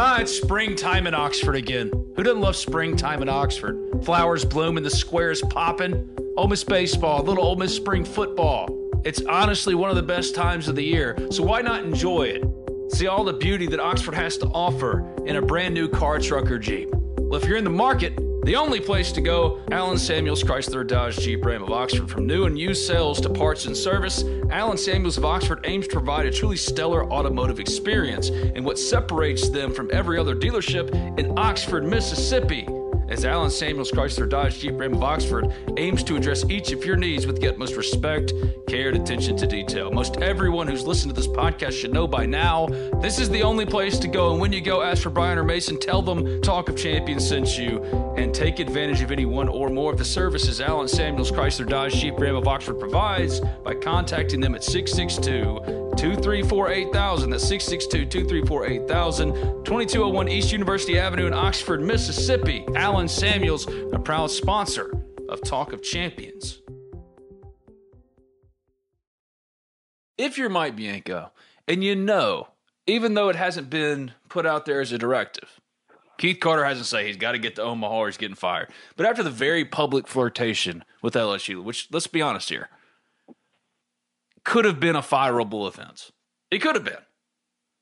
Ah, 0.00 0.20
it's 0.20 0.32
springtime 0.32 1.08
in 1.08 1.14
Oxford 1.14 1.56
again. 1.56 1.90
Who 2.14 2.22
doesn't 2.22 2.40
love 2.40 2.54
springtime 2.54 3.20
in 3.20 3.28
Oxford? 3.28 4.04
Flowers 4.04 4.44
bloom 4.44 4.76
and 4.76 4.87
the 4.87 4.90
squares 4.90 5.42
popping. 5.50 6.16
Ole 6.37 6.46
Miss 6.46 6.62
baseball, 6.62 7.24
little 7.24 7.42
Ole 7.42 7.56
Miss 7.56 7.74
spring 7.74 8.04
football. 8.04 8.68
It's 9.04 9.20
honestly 9.22 9.74
one 9.74 9.90
of 9.90 9.96
the 9.96 10.04
best 10.04 10.37
times 10.37 10.68
of 10.68 10.76
the 10.76 10.84
year, 10.84 11.18
so 11.32 11.42
why 11.42 11.62
not 11.62 11.84
enjoy 11.84 12.28
it? 12.28 12.44
See 12.92 13.08
all 13.08 13.24
the 13.24 13.32
beauty 13.32 13.66
that 13.66 13.80
Oxford 13.80 14.14
has 14.14 14.38
to 14.38 14.46
offer 14.46 15.04
in 15.24 15.34
a 15.34 15.42
brand 15.42 15.74
new 15.74 15.88
car, 15.88 16.20
truck, 16.20 16.48
or 16.48 16.61
Jeep. 16.61 16.90
Well, 16.92 17.40
if 17.40 17.48
you're 17.48 17.56
in 17.56 17.64
the 17.64 17.70
market, 17.70 18.16
the 18.44 18.57
only 18.57 18.81
place 18.81 19.12
to 19.12 19.20
go, 19.20 19.61
Allen 19.70 19.98
Samuels 19.98 20.42
Chrysler 20.42 20.87
Dodge 20.87 21.18
Jeep 21.18 21.44
Ram 21.44 21.62
of 21.62 21.70
Oxford. 21.70 22.11
From 22.11 22.27
new 22.27 22.46
and 22.46 22.59
used 22.59 22.87
sales 22.87 23.20
to 23.20 23.31
parts 23.31 23.66
and 23.66 23.77
service, 23.77 24.24
Allen 24.51 24.79
Samuels 24.79 25.18
of 25.18 25.24
Oxford 25.24 25.61
aims 25.64 25.87
to 25.88 25.94
provide 25.94 26.27
a 26.27 26.31
truly 26.31 26.57
stellar 26.57 27.11
automotive 27.12 27.61
experience 27.61 28.29
and 28.29 28.64
what 28.64 28.79
separates 28.79 29.48
them 29.48 29.72
from 29.72 29.90
every 29.92 30.18
other 30.18 30.35
dealership 30.35 31.18
in 31.18 31.38
Oxford, 31.38 31.85
Mississippi. 31.85 32.66
As 33.08 33.24
Allen 33.24 33.50
Samuels 33.50 33.90
Chrysler 33.90 34.28
Dodge 34.28 34.58
Jeep 34.58 34.78
Ram 34.78 34.92
of 34.92 35.02
Oxford 35.02 35.54
aims 35.78 36.02
to 36.04 36.16
address 36.16 36.44
each 36.50 36.72
of 36.72 36.84
your 36.84 36.96
needs 36.96 37.26
with 37.26 37.40
the 37.40 37.48
utmost 37.48 37.74
respect, 37.74 38.34
care, 38.66 38.88
and 38.88 38.98
attention 38.98 39.36
to 39.38 39.46
detail. 39.46 39.90
Most 39.90 40.18
everyone 40.18 40.68
who's 40.68 40.86
listened 40.86 41.14
to 41.14 41.20
this 41.20 41.28
podcast 41.28 41.72
should 41.72 41.92
know 41.92 42.06
by 42.06 42.26
now 42.26 42.66
this 43.00 43.18
is 43.18 43.30
the 43.30 43.42
only 43.42 43.64
place 43.64 43.98
to 44.00 44.08
go. 44.08 44.32
And 44.32 44.40
when 44.40 44.52
you 44.52 44.60
go, 44.60 44.82
ask 44.82 45.02
for 45.02 45.10
Brian 45.10 45.38
or 45.38 45.44
Mason, 45.44 45.80
tell 45.80 46.02
them 46.02 46.42
Talk 46.42 46.68
of 46.68 46.76
Champions 46.76 47.26
sent 47.26 47.56
you, 47.56 47.82
and 48.18 48.34
take 48.34 48.58
advantage 48.58 49.00
of 49.00 49.10
any 49.10 49.24
one 49.24 49.48
or 49.48 49.70
more 49.70 49.90
of 49.90 49.98
the 49.98 50.04
services 50.04 50.60
Allen 50.60 50.88
Samuels 50.88 51.32
Chrysler 51.32 51.66
Dodge 51.66 51.94
Jeep 51.94 52.18
Ram 52.18 52.36
of 52.36 52.46
Oxford 52.46 52.78
provides 52.78 53.40
by 53.64 53.74
contacting 53.74 54.40
them 54.40 54.54
at 54.54 54.62
662 54.62 55.88
234 55.98 56.70
8000. 56.70 57.30
That's 57.30 57.42
662 57.48 58.06
234 58.06 58.66
8000. 58.66 59.34
2201 59.64 60.28
East 60.28 60.52
University 60.52 60.98
Avenue 60.98 61.26
in 61.26 61.34
Oxford, 61.34 61.82
Mississippi. 61.82 62.64
Allen 62.76 63.08
Samuels, 63.08 63.66
a 63.92 63.98
proud 63.98 64.30
sponsor 64.30 64.94
of 65.28 65.42
Talk 65.42 65.72
of 65.72 65.82
Champions. 65.82 66.62
If 70.16 70.38
you're 70.38 70.48
Mike 70.48 70.76
Bianco 70.76 71.32
and 71.66 71.82
you 71.82 71.96
know, 71.96 72.48
even 72.87 73.14
though 73.14 73.28
it 73.28 73.37
hasn't 73.37 73.68
been 73.68 74.12
put 74.28 74.46
out 74.46 74.66
there 74.66 74.80
as 74.80 74.92
a 74.92 74.98
directive, 74.98 75.61
Keith 76.16 76.38
Carter 76.40 76.64
hasn't 76.64 76.87
said 76.87 77.06
he's 77.06 77.16
got 77.16 77.32
to 77.32 77.38
get 77.38 77.56
to 77.56 77.62
Omaha 77.62 77.96
or 77.96 78.06
he's 78.06 78.16
getting 78.16 78.37
fired. 78.37 78.70
But 78.96 79.06
after 79.06 79.22
the 79.22 79.30
very 79.30 79.64
public 79.64 80.06
flirtation 80.06 80.84
with 81.02 81.14
LSU, 81.14 81.62
which 81.62 81.88
let's 81.90 82.06
be 82.06 82.22
honest 82.22 82.50
here, 82.50 82.68
could 84.48 84.64
have 84.64 84.80
been 84.80 84.96
a 84.96 85.02
fireable 85.02 85.66
offense. 85.66 86.11
It 86.50 86.61
could 86.61 86.74
have 86.74 86.84
been. 86.84 87.04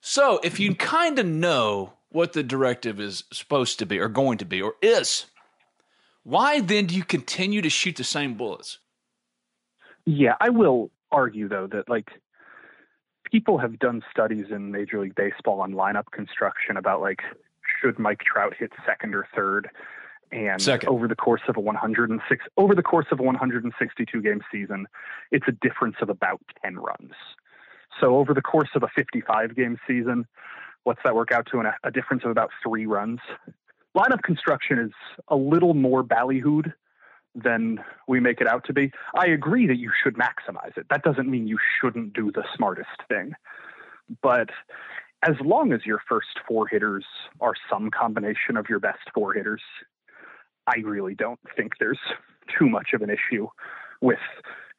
So 0.01 0.41
if 0.43 0.59
you 0.59 0.75
kind 0.75 1.17
of 1.17 1.25
know 1.25 1.93
what 2.09 2.33
the 2.33 2.43
directive 2.43 2.99
is 2.99 3.23
supposed 3.33 3.79
to 3.79 3.87
be 3.87 4.01
or 4.01 4.09
going 4.09 4.39
to 4.39 4.45
be 4.45 4.61
or 4.61 4.75
is, 4.83 5.27
why 6.25 6.59
then 6.59 6.87
do 6.87 6.97
you 6.97 7.05
continue 7.05 7.63
to 7.63 7.71
shoot 7.71 7.95
the 7.95 8.03
same 8.03 8.35
bullets? 8.35 8.81
Yeah, 10.07 10.35
I 10.41 10.49
will 10.49 10.91
argue 11.13 11.49
though 11.49 11.69
that 11.69 11.89
like 11.89 12.11
people 13.31 13.59
have 13.59 13.79
done 13.79 14.03
studies 14.11 14.47
in 14.51 14.73
Major 14.73 15.01
League 15.01 15.15
Baseball 15.15 15.61
on 15.61 15.73
lineup 15.73 16.11
construction 16.11 16.77
about 16.77 17.01
like 17.01 17.21
should 17.81 17.97
Mike 18.01 18.23
Trout 18.25 18.55
hit 18.59 18.73
second 18.85 19.15
or 19.15 19.29
third, 19.37 19.71
and 20.37 20.61
Second. 20.61 20.91
over 20.91 21.09
the 21.09 21.17
course 21.17 21.41
of 21.49 21.57
a 21.57 21.61
106 21.61 22.45
over 22.57 22.75
the 22.75 22.83
course 22.83 23.07
of 23.11 23.19
a 23.19 23.23
162 23.23 24.23
game 24.23 24.43
season, 24.53 24.87
it's 25.33 25.47
a 25.49 25.53
difference 25.53 25.97
of 26.03 26.11
about 26.11 26.41
10 26.63 26.77
runs. 26.77 27.13
So 28.01 28.17
over 28.17 28.35
the 28.35 28.43
course 28.43 28.69
of 28.75 28.83
a 28.83 28.89
55 28.95 29.57
game 29.57 29.79
season, 29.87 30.27
what's 30.85 31.01
that 31.05 31.15
work 31.15 31.33
out 31.33 31.47
to? 31.53 31.61
An, 31.61 31.73
a 31.83 31.91
difference 31.91 32.25
of 32.25 32.31
about 32.31 32.51
three 32.63 32.87
runs. 32.87 33.21
Lineup 33.97 34.23
construction 34.23 34.79
is 34.79 34.93
a 35.29 35.37
little 35.37 35.73
more 35.73 36.05
ballyhooed 36.05 36.73
than 37.35 37.79
we 38.07 38.21
make 38.21 38.41
it 38.41 38.47
out 38.47 38.65
to 38.65 38.73
be. 38.73 38.93
I 39.15 39.27
agree 39.27 39.67
that 39.67 39.79
you 39.79 39.91
should 40.03 40.17
maximize 40.17 40.77
it. 40.77 40.87
That 40.91 41.03
doesn't 41.03 41.31
mean 41.31 41.49
you 41.49 41.59
shouldn't 41.81 42.13
do 42.13 42.31
the 42.31 42.45
smartest 42.55 43.03
thing. 43.09 43.33
But 44.23 44.51
as 45.23 45.35
long 45.43 45.73
as 45.73 45.81
your 45.87 46.01
first 46.09 46.29
four 46.47 46.67
hitters 46.67 47.05
are 47.41 47.55
some 47.71 47.91
combination 47.91 48.57
of 48.57 48.67
your 48.69 48.79
best 48.79 49.01
four 49.15 49.33
hitters, 49.33 49.63
I 50.67 50.79
really 50.79 51.15
don't 51.15 51.41
think 51.57 51.75
there's 51.79 51.99
too 52.59 52.69
much 52.69 52.93
of 52.93 53.03
an 53.03 53.11
issue 53.11 53.49
with 54.01 54.19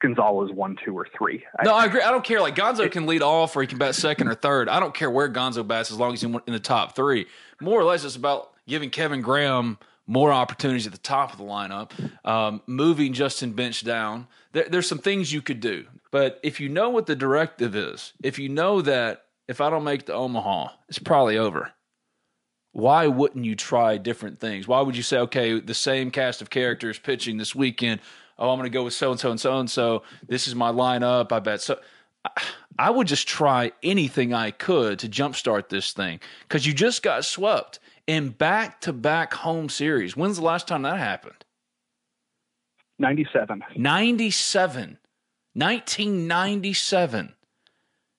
Gonzalez 0.00 0.52
one, 0.52 0.76
two, 0.84 0.96
or 0.96 1.06
three. 1.16 1.44
No, 1.64 1.74
I 1.74 1.86
agree. 1.86 2.02
I 2.02 2.10
don't 2.10 2.24
care. 2.24 2.40
Like 2.40 2.54
Gonzo 2.54 2.90
can 2.90 3.06
lead 3.06 3.22
off 3.22 3.56
or 3.56 3.62
he 3.62 3.66
can 3.66 3.78
bat 3.78 3.94
second 3.94 4.28
or 4.28 4.34
third. 4.34 4.68
I 4.68 4.78
don't 4.78 4.94
care 4.94 5.10
where 5.10 5.28
Gonzo 5.28 5.66
bats 5.66 5.90
as 5.90 5.98
long 5.98 6.14
as 6.14 6.20
he's 6.20 6.30
in 6.30 6.52
the 6.52 6.60
top 6.60 6.94
three. 6.94 7.26
More 7.60 7.80
or 7.80 7.84
less, 7.84 8.04
it's 8.04 8.14
about 8.16 8.52
giving 8.66 8.90
Kevin 8.90 9.20
Graham 9.22 9.78
more 10.06 10.32
opportunities 10.32 10.86
at 10.86 10.92
the 10.92 10.98
top 10.98 11.32
of 11.32 11.38
the 11.38 11.44
lineup, 11.44 11.92
um, 12.24 12.62
moving 12.66 13.12
Justin 13.12 13.52
Bench 13.52 13.84
down. 13.84 14.26
There, 14.52 14.66
there's 14.68 14.88
some 14.88 14.98
things 14.98 15.32
you 15.32 15.42
could 15.42 15.60
do. 15.60 15.86
But 16.10 16.40
if 16.42 16.60
you 16.60 16.68
know 16.68 16.88
what 16.88 17.06
the 17.06 17.14
directive 17.14 17.76
is, 17.76 18.14
if 18.22 18.38
you 18.38 18.48
know 18.48 18.80
that 18.82 19.26
if 19.48 19.60
I 19.60 19.68
don't 19.68 19.84
make 19.84 20.06
the 20.06 20.14
Omaha, 20.14 20.68
it's 20.88 20.98
probably 20.98 21.36
over. 21.36 21.72
Why 22.78 23.08
wouldn't 23.08 23.44
you 23.44 23.56
try 23.56 23.98
different 23.98 24.38
things? 24.38 24.68
Why 24.68 24.80
would 24.80 24.96
you 24.96 25.02
say, 25.02 25.18
okay, 25.18 25.58
the 25.58 25.74
same 25.74 26.12
cast 26.12 26.40
of 26.40 26.48
characters 26.48 26.96
pitching 26.96 27.36
this 27.36 27.52
weekend? 27.52 28.00
Oh, 28.38 28.50
I'm 28.50 28.56
going 28.56 28.70
to 28.70 28.72
go 28.72 28.84
with 28.84 28.94
so 28.94 29.10
and 29.10 29.18
so 29.18 29.32
and 29.32 29.40
so 29.40 29.58
and 29.58 29.68
so. 29.68 30.04
This 30.28 30.46
is 30.46 30.54
my 30.54 30.70
lineup. 30.70 31.32
I 31.32 31.40
bet 31.40 31.60
so. 31.60 31.80
I 32.78 32.90
would 32.90 33.08
just 33.08 33.26
try 33.26 33.72
anything 33.82 34.32
I 34.32 34.52
could 34.52 35.00
to 35.00 35.08
jumpstart 35.08 35.70
this 35.70 35.92
thing 35.92 36.20
because 36.42 36.68
you 36.68 36.72
just 36.72 37.02
got 37.02 37.24
swept 37.24 37.80
in 38.06 38.28
back 38.28 38.80
to 38.82 38.92
back 38.92 39.34
home 39.34 39.68
series. 39.68 40.16
When's 40.16 40.36
the 40.36 40.44
last 40.44 40.68
time 40.68 40.82
that 40.82 40.98
happened? 40.98 41.44
97. 43.00 43.64
97. 43.76 44.98
1997. 45.54 47.34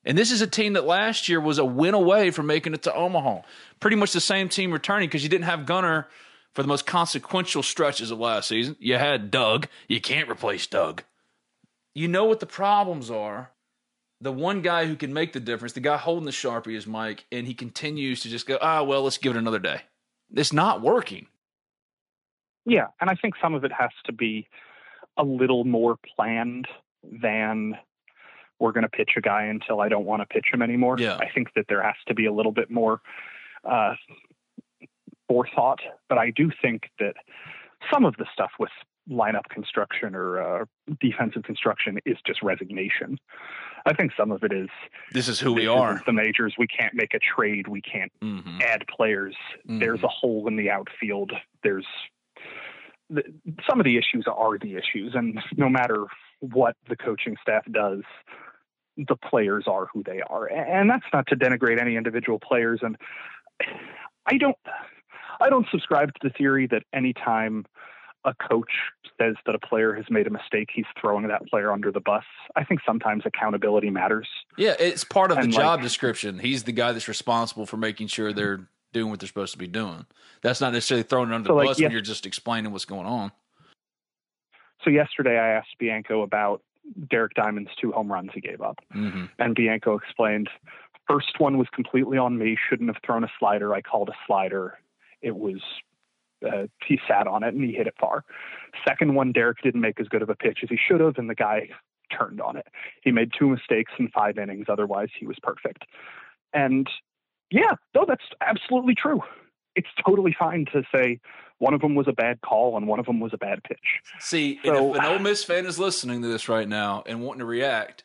And 0.05 0.17
this 0.17 0.31
is 0.31 0.41
a 0.41 0.47
team 0.47 0.73
that 0.73 0.85
last 0.85 1.27
year 1.27 1.39
was 1.39 1.57
a 1.57 1.65
win 1.65 1.93
away 1.93 2.31
from 2.31 2.47
making 2.47 2.73
it 2.73 2.83
to 2.83 2.93
Omaha. 2.93 3.41
Pretty 3.79 3.97
much 3.97 4.13
the 4.13 4.21
same 4.21 4.49
team 4.49 4.71
returning 4.71 5.09
because 5.09 5.23
you 5.23 5.29
didn't 5.29 5.45
have 5.45 5.65
Gunner 5.65 6.07
for 6.53 6.61
the 6.61 6.67
most 6.67 6.85
consequential 6.85 7.63
stretches 7.63 8.11
of 8.11 8.19
last 8.19 8.47
season. 8.47 8.75
You 8.79 8.95
had 8.95 9.29
Doug. 9.29 9.67
You 9.87 9.99
can't 10.01 10.29
replace 10.29 10.67
Doug. 10.67 11.03
You 11.93 12.07
know 12.07 12.25
what 12.25 12.39
the 12.39 12.45
problems 12.45 13.11
are. 13.11 13.51
The 14.21 14.31
one 14.31 14.61
guy 14.61 14.85
who 14.85 14.95
can 14.95 15.13
make 15.13 15.31
the 15.31 15.39
difference, 15.39 15.73
the 15.73 15.79
guy 15.79 15.95
holding 15.95 16.25
the 16.25 16.31
Sharpie 16.31 16.75
is 16.75 16.85
Mike, 16.85 17.25
and 17.31 17.47
he 17.47 17.53
continues 17.53 18.21
to 18.21 18.29
just 18.29 18.47
go, 18.47 18.57
ah, 18.61 18.83
well, 18.83 19.03
let's 19.03 19.17
give 19.17 19.35
it 19.35 19.39
another 19.39 19.59
day. 19.59 19.81
It's 20.33 20.51
not 20.51 20.81
working. 20.81 21.27
Yeah, 22.65 22.87
and 22.99 23.09
I 23.09 23.15
think 23.15 23.35
some 23.41 23.53
of 23.53 23.63
it 23.63 23.71
has 23.71 23.91
to 24.05 24.11
be 24.11 24.47
a 25.17 25.23
little 25.23 25.63
more 25.63 25.97
planned 26.15 26.67
than 27.03 27.77
we're 28.59 28.71
going 28.71 28.83
to 28.83 28.89
pitch 28.89 29.11
a 29.17 29.21
guy 29.21 29.43
until 29.45 29.81
I 29.81 29.89
don't 29.89 30.05
want 30.05 30.21
to 30.21 30.25
pitch 30.25 30.47
him 30.53 30.61
anymore. 30.61 30.97
Yeah. 30.99 31.17
I 31.17 31.29
think 31.33 31.53
that 31.55 31.65
there 31.69 31.81
has 31.81 31.95
to 32.07 32.13
be 32.13 32.25
a 32.25 32.33
little 32.33 32.51
bit 32.51 32.69
more 32.69 33.01
uh, 33.63 33.95
forethought, 35.27 35.79
but 36.07 36.17
I 36.17 36.31
do 36.31 36.51
think 36.61 36.83
that 36.99 37.13
some 37.91 38.05
of 38.05 38.15
the 38.17 38.25
stuff 38.33 38.51
with 38.59 38.69
lineup 39.09 39.45
construction 39.49 40.13
or 40.13 40.39
uh, 40.61 40.65
defensive 40.99 41.43
construction 41.43 41.97
is 42.05 42.17
just 42.27 42.43
resignation. 42.43 43.17
I 43.85 43.93
think 43.93 44.11
some 44.15 44.31
of 44.31 44.43
it 44.43 44.51
is 44.51 44.69
This 45.13 45.27
is 45.27 45.39
who 45.39 45.53
we 45.53 45.65
are. 45.65 46.01
The 46.05 46.13
majors, 46.13 46.53
we 46.59 46.67
can't 46.67 46.93
make 46.93 47.13
a 47.13 47.19
trade, 47.19 47.67
we 47.67 47.81
can't 47.81 48.11
Mhm. 48.21 48.61
add 48.61 48.85
players. 48.87 49.35
There's 49.65 50.01
Mhm. 50.01 50.03
a 50.03 50.07
hole 50.09 50.47
in 50.47 50.57
the 50.57 50.69
outfield. 50.69 51.31
There's 51.63 51.87
the, 53.11 53.23
some 53.67 53.79
of 53.79 53.85
the 53.85 53.97
issues 53.97 54.25
are 54.27 54.59
the 54.59 54.75
issues, 54.75 55.15
and 55.15 55.41
no 55.57 55.67
matter 55.69 56.05
what 56.41 56.75
the 56.87 56.95
coaching 56.95 57.35
staff 57.41 57.65
does, 57.71 58.03
the 58.97 59.15
players 59.15 59.65
are 59.67 59.87
who 59.93 60.03
they 60.03 60.21
are, 60.21 60.45
and 60.47 60.89
that's 60.89 61.05
not 61.13 61.27
to 61.27 61.35
denigrate 61.35 61.79
any 61.79 61.95
individual 61.95 62.39
players. 62.39 62.79
And 62.81 62.97
I 64.25 64.37
don't, 64.37 64.57
I 65.39 65.49
don't 65.49 65.67
subscribe 65.71 66.13
to 66.13 66.19
the 66.21 66.29
theory 66.31 66.67
that 66.67 66.83
anytime 66.93 67.65
a 68.25 68.33
coach 68.33 68.71
says 69.19 69.35
that 69.45 69.55
a 69.55 69.59
player 69.59 69.93
has 69.93 70.05
made 70.09 70.27
a 70.27 70.29
mistake, 70.29 70.69
he's 70.73 70.85
throwing 70.99 71.27
that 71.27 71.47
player 71.47 71.71
under 71.71 71.91
the 71.91 72.01
bus. 72.01 72.25
I 72.55 72.65
think 72.65 72.81
sometimes 72.85 73.23
accountability 73.25 73.89
matters. 73.89 74.27
Yeah, 74.57 74.75
it's 74.77 75.03
part 75.05 75.31
of 75.31 75.37
the 75.37 75.43
And, 75.43 75.53
job 75.53 75.81
description. 75.81 76.39
He's 76.39 76.63
the 76.63 76.73
guy 76.73 76.91
that's 76.91 77.07
responsible 77.07 77.65
for 77.65 77.77
making 77.77 78.07
sure 78.07 78.33
they're 78.33 78.67
doing 78.91 79.09
what 79.09 79.19
they're 79.19 79.27
supposed 79.27 79.53
to 79.53 79.57
be 79.57 79.67
doing. 79.67 80.05
That's 80.41 80.59
not 80.59 80.73
necessarily 80.73 81.03
throwing 81.03 81.29
it 81.29 81.35
under 81.35 81.47
So, 81.47 81.53
the 81.53 81.57
like, 81.57 81.67
bus 81.67 81.79
yeah. 81.79 81.87
when 81.87 81.93
you're 81.93 82.01
just 82.01 82.25
explaining 82.25 82.71
what's 82.71 82.85
going 82.85 83.05
on. 83.05 83.31
So 84.83 84.89
yesterday 84.89 85.37
I 85.37 85.49
asked 85.49 85.77
Bianco 85.77 86.21
about 86.21 86.61
Derek 87.09 87.33
Diamond's 87.33 87.71
two 87.79 87.91
home 87.91 88.11
runs 88.11 88.31
he 88.33 88.41
gave 88.41 88.61
up. 88.61 88.79
hmm 88.91 89.25
And 89.37 89.55
Bianco 89.55 89.95
explained, 89.95 90.49
first 91.07 91.39
one 91.39 91.57
was 91.57 91.67
completely 91.73 92.17
on 92.17 92.37
me. 92.37 92.57
Shouldn't 92.69 92.89
have 92.93 93.01
thrown 93.05 93.23
a 93.23 93.31
slider. 93.39 93.73
I 93.73 93.81
called 93.81 94.09
a 94.09 94.17
slider. 94.25 94.79
It 95.21 95.35
was, 95.35 95.61
uh, 96.45 96.67
he 96.85 96.99
sat 97.07 97.27
on 97.27 97.43
it 97.43 97.53
and 97.53 97.63
he 97.63 97.73
hit 97.73 97.87
it 97.87 97.95
far. 97.99 98.23
Second 98.87 99.15
one, 99.15 99.31
Derek 99.31 99.61
didn't 99.61 99.81
make 99.81 99.99
as 99.99 100.07
good 100.07 100.21
of 100.21 100.29
a 100.29 100.35
pitch 100.35 100.59
as 100.63 100.69
he 100.69 100.77
should 100.77 101.01
have, 101.01 101.17
and 101.17 101.29
the 101.29 101.35
guy 101.35 101.69
turned 102.17 102.41
on 102.41 102.57
it. 102.57 102.67
He 103.03 103.11
made 103.11 103.31
two 103.37 103.49
mistakes 103.49 103.91
in 103.99 104.09
five 104.09 104.37
innings. 104.37 104.65
Otherwise, 104.69 105.09
he 105.17 105.27
was 105.27 105.37
perfect. 105.41 105.85
And 106.53 106.89
yeah, 107.51 107.73
no, 107.95 108.05
that's 108.07 108.23
absolutely 108.41 108.95
true. 108.95 109.21
It's 109.75 109.87
totally 110.05 110.35
fine 110.37 110.65
to 110.73 110.83
say 110.93 111.19
one 111.59 111.73
of 111.73 111.81
them 111.81 111.93
was 111.95 112.07
a 112.07 112.13
bad 112.13 112.41
call 112.41 112.75
and 112.75 112.87
one 112.87 112.99
of 112.99 113.05
them 113.05 113.19
was 113.19 113.33
a 113.33 113.37
bad 113.37 113.63
pitch. 113.63 113.99
See, 114.19 114.59
So- 114.65 114.95
if 114.95 114.99
an 114.99 115.05
Ole 115.05 115.19
Miss 115.19 115.43
fan 115.45 115.65
is 115.65 115.77
listening 115.79 116.21
to 116.23 116.27
this 116.27 116.49
right 116.49 116.67
now 116.67 117.03
and 117.05 117.21
wanting 117.21 117.39
to 117.39 117.45
react, 117.45 118.03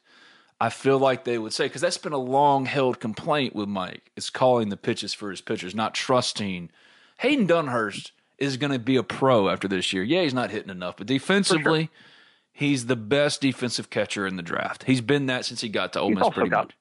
I 0.61 0.69
feel 0.71 0.99
like 0.99 1.25
they 1.25 1.38
would 1.38 1.53
say 1.53 1.67
because 1.67 1.81
that's 1.81 1.99
been 1.99 2.12
a 2.12 2.19
long 2.19 2.67
held 2.67 3.01
complaint 3.01 3.55
with 3.57 3.69
Mike. 3.69 4.11
It's 4.17 4.31
calling 4.31 4.69
the 4.69 4.77
pitches 4.77 5.12
for 5.14 5.31
his 5.31 5.40
pitchers, 5.40 5.75
not 5.75 5.95
trusting. 5.95 6.71
Hayden 7.19 7.47
Dunhurst 7.47 8.11
is 8.38 8.57
going 8.57 8.73
to 8.73 8.79
be 8.79 8.97
a 8.97 9.03
pro 9.03 9.49
after 9.49 9.69
this 9.69 9.93
year. 9.93 10.03
Yeah, 10.03 10.23
he's 10.23 10.35
not 10.35 10.51
hitting 10.51 10.71
enough, 10.71 10.97
but 10.97 11.07
defensively, 11.07 11.90
he's 12.53 12.87
the 12.87 12.97
best 12.97 13.40
defensive 13.40 13.90
catcher 13.90 14.27
in 14.27 14.37
the 14.37 14.43
draft. 14.43 14.85
He's 14.85 15.01
been 15.01 15.27
that 15.27 15.45
since 15.45 15.61
he 15.61 15.69
got 15.69 15.93
to 15.95 16.01
Ole 16.01 16.11
He's 16.11 16.19
Miss. 16.19 16.29
Pretty 16.31 16.51
got 16.51 16.67
much. 16.67 16.75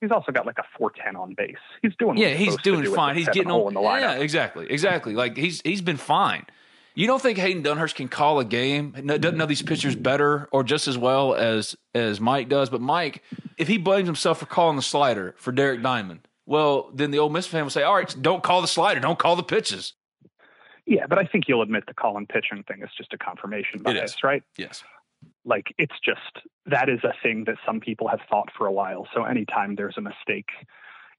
He's 0.00 0.10
also 0.10 0.32
got 0.32 0.46
like 0.46 0.58
a 0.58 0.64
410 0.78 1.16
on 1.16 1.34
base. 1.34 1.56
He's 1.82 1.94
doing 1.98 2.16
Yeah, 2.16 2.28
he's 2.28 2.56
doing 2.58 2.82
do 2.82 2.94
fine. 2.94 3.16
He's 3.16 3.28
getting 3.28 3.50
on 3.50 3.68
in 3.68 3.74
the 3.74 3.80
lineup. 3.80 4.00
Yeah, 4.00 4.14
exactly, 4.14 4.66
exactly. 4.70 5.14
Like 5.14 5.36
he's 5.36 5.60
he's 5.62 5.82
been 5.82 5.98
fine. 5.98 6.46
You 6.94 7.06
don't 7.06 7.22
think 7.22 7.38
Hayden 7.38 7.62
Dunhurst 7.62 7.94
can 7.94 8.08
call 8.08 8.40
a 8.40 8.44
game? 8.44 8.92
Doesn't 8.92 9.36
know 9.36 9.46
these 9.46 9.62
pitchers 9.62 9.94
better 9.94 10.48
or 10.52 10.64
just 10.64 10.88
as 10.88 10.98
well 10.98 11.34
as 11.34 11.76
as 11.94 12.20
Mike 12.20 12.48
does. 12.48 12.70
But 12.70 12.80
Mike, 12.80 13.22
if 13.58 13.68
he 13.68 13.78
blames 13.78 14.08
himself 14.08 14.38
for 14.38 14.46
calling 14.46 14.76
the 14.76 14.82
slider 14.82 15.34
for 15.38 15.52
Derek 15.52 15.82
Diamond, 15.82 16.26
well, 16.46 16.90
then 16.94 17.10
the 17.10 17.18
Ole 17.18 17.30
Miss 17.30 17.46
fan 17.46 17.62
will 17.62 17.70
say, 17.70 17.82
"All 17.82 17.94
right, 17.94 18.14
don't 18.20 18.42
call 18.42 18.60
the 18.60 18.68
slider, 18.68 19.00
don't 19.00 19.18
call 19.18 19.36
the 19.36 19.42
pitches." 19.42 19.94
Yeah, 20.86 21.06
but 21.06 21.18
I 21.18 21.24
think 21.24 21.44
you'll 21.46 21.62
admit 21.62 21.84
the 21.86 21.94
call 21.94 22.16
and 22.16 22.28
pitching 22.28 22.64
thing 22.64 22.82
is 22.82 22.90
just 22.96 23.12
a 23.12 23.18
confirmation 23.18 23.82
bias, 23.82 24.24
right? 24.24 24.42
Yes. 24.56 24.82
Like 25.44 25.66
it's 25.78 25.94
just 26.04 26.46
that 26.66 26.88
is 26.88 27.00
a 27.04 27.12
thing 27.22 27.44
that 27.46 27.56
some 27.66 27.80
people 27.80 28.08
have 28.08 28.20
thought 28.28 28.50
for 28.56 28.66
a 28.66 28.72
while. 28.72 29.08
So 29.14 29.24
anytime 29.24 29.74
there's 29.74 29.96
a 29.96 30.00
mistake, 30.02 30.48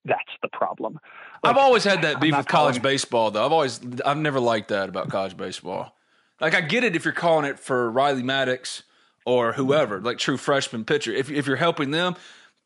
that's 0.06 0.22
the 0.42 0.48
problem. 0.50 1.00
I've 1.44 1.58
always 1.58 1.84
had 1.84 2.04
that 2.04 2.20
beef 2.20 2.36
with 2.36 2.48
college 2.48 2.76
calling- 2.76 2.82
baseball, 2.82 3.32
though. 3.32 3.46
I've 3.46 3.52
always, 3.52 3.80
I've 4.06 4.18
never 4.18 4.40
liked 4.40 4.70
that 4.70 4.90
about 4.90 5.10
college 5.10 5.38
baseball. 5.38 5.96
Like, 6.40 6.56
I 6.56 6.62
get 6.62 6.84
it 6.84 6.96
if 6.96 7.06
you're 7.06 7.14
calling 7.14 7.46
it 7.46 7.60
for 7.60 7.90
Riley 7.92 8.24
Maddox 8.24 8.84
or 9.26 9.54
whoever, 9.54 10.00
like 10.02 10.18
true 10.18 10.38
freshman 10.38 10.86
pitcher. 10.86 11.12
If 11.12 11.30
if 11.30 11.46
you're 11.46 11.56
helping 11.56 11.92
them, 11.92 12.16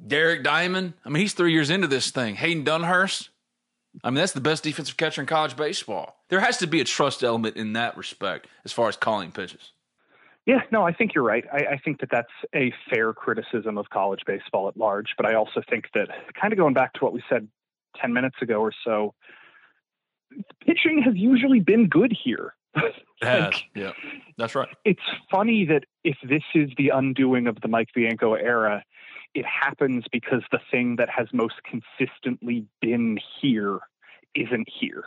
Derek 0.06 0.44
Diamond. 0.44 0.94
I 1.06 1.10
mean, 1.10 1.22
he's 1.22 1.34
three 1.34 1.52
years 1.52 1.70
into 1.70 1.88
this 1.88 2.12
thing. 2.12 2.36
Hayden 2.36 2.64
Dunhurst. 2.64 3.30
I 4.04 4.10
mean, 4.10 4.16
that's 4.16 4.34
the 4.34 4.42
best 4.42 4.64
defensive 4.64 4.98
catcher 4.98 5.22
in 5.22 5.28
college 5.28 5.56
baseball. 5.56 6.18
There 6.30 6.42
has 6.42 6.58
to 6.58 6.68
be 6.68 6.82
a 6.82 6.84
trust 6.84 7.24
element 7.24 7.56
in 7.56 7.74
that 7.74 7.96
respect 7.98 8.48
as 8.66 8.74
far 8.74 8.90
as 8.90 8.98
calling 8.98 9.32
pitches. 9.32 9.72
Yeah, 10.46 10.62
no, 10.72 10.84
I 10.84 10.94
think 10.94 11.16
you're 11.16 11.24
right. 11.24 11.44
I, 11.52 11.74
I, 11.74 11.78
think 11.84 12.02
that 12.02 12.10
that's 12.12 12.28
a 12.54 12.72
fair 12.90 13.14
criticism 13.14 13.80
of 13.80 13.90
college 13.90 14.22
baseball 14.28 14.68
at 14.68 14.78
large. 14.78 15.16
But 15.18 15.26
I 15.26 15.34
also 15.34 15.62
think 15.68 15.86
that, 15.96 16.10
kind 16.40 16.54
of 16.54 16.60
going 16.60 16.76
back 16.76 16.94
to 16.94 17.00
what 17.04 17.14
we 17.14 17.24
said 17.28 17.48
10 18.00 18.14
minutes 18.14 18.36
ago 18.42 18.58
or 18.58 18.72
so, 18.84 19.16
pitching 20.66 21.02
has 21.04 21.16
usually 21.16 21.60
been 21.60 21.88
good 21.88 22.16
here. 22.24 22.54
like, 23.24 23.64
yeah, 23.74 23.94
that's 24.38 24.54
right. 24.54 24.68
It's 24.84 25.02
funny 25.32 25.66
that 25.66 25.86
if 26.04 26.18
this 26.24 26.44
is 26.54 26.70
the 26.78 26.90
undoing 26.90 27.48
of 27.48 27.60
the 27.62 27.68
Mike 27.68 27.90
Bianco 27.96 28.34
era, 28.34 28.84
it 29.34 29.46
happens 29.46 30.06
because 30.12 30.44
the 30.52 30.60
thing 30.70 30.98
that 30.98 31.10
has 31.10 31.28
most 31.34 31.56
consistently 31.64 32.66
been 32.82 33.18
here 33.42 33.80
isn't 34.36 34.68
here. 34.80 35.06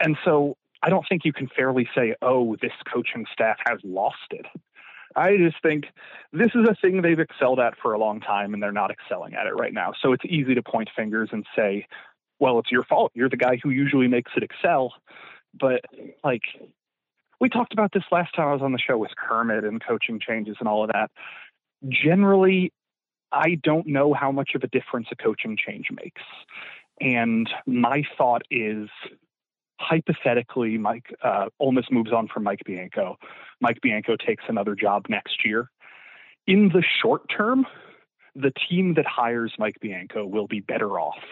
And 0.00 0.16
so 0.24 0.56
I 0.82 0.90
don't 0.90 1.04
think 1.08 1.24
you 1.24 1.32
can 1.32 1.48
fairly 1.48 1.88
say, 1.94 2.14
oh, 2.22 2.56
this 2.60 2.72
coaching 2.92 3.26
staff 3.32 3.56
has 3.66 3.78
lost 3.82 4.16
it. 4.30 4.46
I 5.16 5.36
just 5.36 5.56
think 5.62 5.86
this 6.32 6.50
is 6.54 6.68
a 6.68 6.74
thing 6.80 7.02
they've 7.02 7.18
excelled 7.18 7.58
at 7.58 7.74
for 7.82 7.92
a 7.92 7.98
long 7.98 8.20
time 8.20 8.54
and 8.54 8.62
they're 8.62 8.72
not 8.72 8.90
excelling 8.90 9.34
at 9.34 9.46
it 9.46 9.54
right 9.54 9.72
now. 9.72 9.92
So 10.00 10.12
it's 10.12 10.24
easy 10.24 10.54
to 10.54 10.62
point 10.62 10.90
fingers 10.94 11.30
and 11.32 11.44
say, 11.56 11.86
well, 12.38 12.58
it's 12.58 12.70
your 12.70 12.84
fault. 12.84 13.10
You're 13.14 13.28
the 13.28 13.36
guy 13.36 13.58
who 13.62 13.70
usually 13.70 14.06
makes 14.06 14.30
it 14.36 14.42
excel. 14.42 14.94
But 15.58 15.80
like 16.22 16.42
we 17.40 17.48
talked 17.48 17.72
about 17.72 17.92
this 17.92 18.04
last 18.10 18.34
time 18.34 18.48
I 18.48 18.52
was 18.52 18.62
on 18.62 18.72
the 18.72 18.78
show 18.78 18.98
with 18.98 19.10
Kermit 19.16 19.64
and 19.64 19.82
coaching 19.84 20.20
changes 20.20 20.56
and 20.60 20.68
all 20.68 20.84
of 20.84 20.90
that. 20.92 21.10
Generally, 21.88 22.72
I 23.32 23.56
don't 23.62 23.86
know 23.86 24.14
how 24.14 24.32
much 24.32 24.50
of 24.54 24.62
a 24.62 24.68
difference 24.68 25.08
a 25.10 25.16
coaching 25.16 25.56
change 25.56 25.86
makes. 25.90 26.22
And 27.00 27.48
my 27.66 28.02
thought 28.16 28.42
is 28.50 28.88
hypothetically, 29.78 30.78
Mike 30.78 31.14
uh, 31.22 31.46
Ole 31.60 31.72
Miss 31.72 31.86
moves 31.90 32.12
on 32.12 32.28
from 32.28 32.44
Mike 32.44 32.60
Bianco. 32.64 33.16
Mike 33.60 33.80
Bianco 33.82 34.16
takes 34.16 34.44
another 34.48 34.74
job 34.74 35.06
next 35.08 35.44
year. 35.44 35.70
In 36.46 36.68
the 36.68 36.82
short 37.02 37.22
term, 37.34 37.66
the 38.34 38.52
team 38.68 38.94
that 38.94 39.06
hires 39.06 39.52
Mike 39.58 39.76
Bianco 39.80 40.26
will 40.26 40.46
be 40.46 40.60
better 40.60 40.98
off 40.98 41.22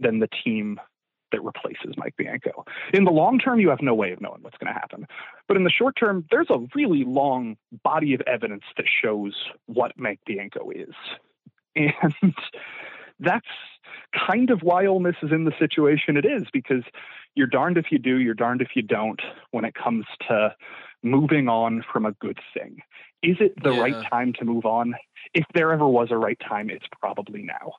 than 0.00 0.20
the 0.20 0.28
team 0.44 0.80
that 1.32 1.42
replaces 1.42 1.96
Mike 1.96 2.14
Bianco. 2.16 2.64
In 2.92 3.04
the 3.04 3.10
long 3.10 3.38
term, 3.38 3.58
you 3.58 3.68
have 3.70 3.82
no 3.82 3.94
way 3.94 4.12
of 4.12 4.20
knowing 4.20 4.42
what's 4.42 4.56
going 4.58 4.72
to 4.72 4.78
happen. 4.78 5.06
But 5.48 5.56
in 5.56 5.64
the 5.64 5.70
short 5.70 5.96
term, 5.98 6.24
there's 6.30 6.50
a 6.50 6.64
really 6.74 7.04
long 7.04 7.56
body 7.82 8.14
of 8.14 8.20
evidence 8.26 8.62
that 8.76 8.86
shows 9.02 9.34
what 9.66 9.92
Mike 9.96 10.20
Bianco 10.26 10.70
is. 10.70 10.94
And 11.76 12.32
that's 13.20 13.46
kind 14.28 14.50
of 14.50 14.60
why 14.62 14.86
Ole 14.86 15.00
Miss 15.00 15.16
is 15.22 15.32
in 15.32 15.44
the 15.44 15.52
situation 15.58 16.16
it 16.16 16.24
is 16.24 16.44
because 16.52 16.82
you're 17.34 17.46
darned 17.46 17.78
if 17.78 17.86
you 17.90 17.98
do, 17.98 18.18
you're 18.18 18.34
darned 18.34 18.60
if 18.60 18.70
you 18.74 18.82
don't 18.82 19.20
when 19.50 19.64
it 19.64 19.74
comes 19.74 20.04
to 20.28 20.54
moving 21.02 21.48
on 21.48 21.84
from 21.92 22.06
a 22.06 22.12
good 22.12 22.38
thing. 22.52 22.78
Is 23.22 23.36
it 23.40 23.54
the 23.62 23.72
yeah. 23.72 23.80
right 23.80 24.06
time 24.10 24.32
to 24.38 24.44
move 24.44 24.64
on? 24.64 24.94
If 25.32 25.44
there 25.54 25.72
ever 25.72 25.88
was 25.88 26.08
a 26.10 26.16
right 26.16 26.38
time, 26.46 26.70
it's 26.70 26.86
probably 27.00 27.42
now. 27.42 27.72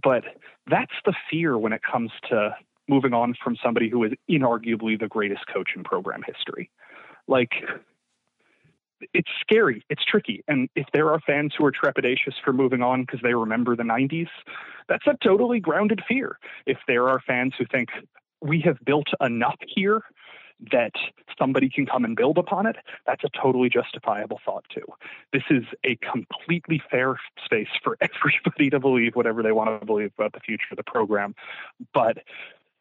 But 0.00 0.24
that's 0.68 0.92
the 1.04 1.14
fear 1.30 1.58
when 1.58 1.72
it 1.72 1.80
comes 1.82 2.10
to 2.30 2.54
moving 2.88 3.12
on 3.12 3.34
from 3.42 3.56
somebody 3.62 3.88
who 3.88 4.04
is 4.04 4.12
inarguably 4.30 4.98
the 4.98 5.08
greatest 5.08 5.46
coach 5.52 5.70
in 5.74 5.82
program 5.84 6.22
history. 6.26 6.70
Like, 7.26 7.52
it's 9.12 9.30
scary. 9.40 9.84
It's 9.90 10.04
tricky. 10.04 10.42
And 10.48 10.68
if 10.74 10.86
there 10.92 11.10
are 11.10 11.20
fans 11.20 11.54
who 11.56 11.64
are 11.64 11.72
trepidatious 11.72 12.34
for 12.44 12.52
moving 12.52 12.82
on 12.82 13.02
because 13.02 13.20
they 13.22 13.34
remember 13.34 13.76
the 13.76 13.82
90s, 13.82 14.28
that's 14.88 15.06
a 15.06 15.16
totally 15.22 15.60
grounded 15.60 16.02
fear. 16.06 16.38
If 16.66 16.78
there 16.86 17.08
are 17.08 17.20
fans 17.26 17.54
who 17.58 17.66
think 17.66 17.90
we 18.40 18.60
have 18.62 18.78
built 18.84 19.08
enough 19.20 19.58
here 19.66 20.02
that 20.72 20.92
somebody 21.38 21.68
can 21.68 21.84
come 21.84 22.04
and 22.04 22.16
build 22.16 22.38
upon 22.38 22.66
it, 22.66 22.76
that's 23.06 23.24
a 23.24 23.28
totally 23.40 23.68
justifiable 23.68 24.40
thought 24.44 24.64
too. 24.72 24.86
This 25.32 25.42
is 25.50 25.64
a 25.84 25.96
completely 25.96 26.82
fair 26.90 27.16
space 27.44 27.68
for 27.82 27.98
everybody 28.00 28.70
to 28.70 28.80
believe 28.80 29.14
whatever 29.14 29.42
they 29.42 29.52
want 29.52 29.80
to 29.80 29.84
believe 29.84 30.12
about 30.18 30.32
the 30.32 30.40
future 30.40 30.68
of 30.70 30.76
the 30.76 30.84
program. 30.84 31.34
But 31.92 32.18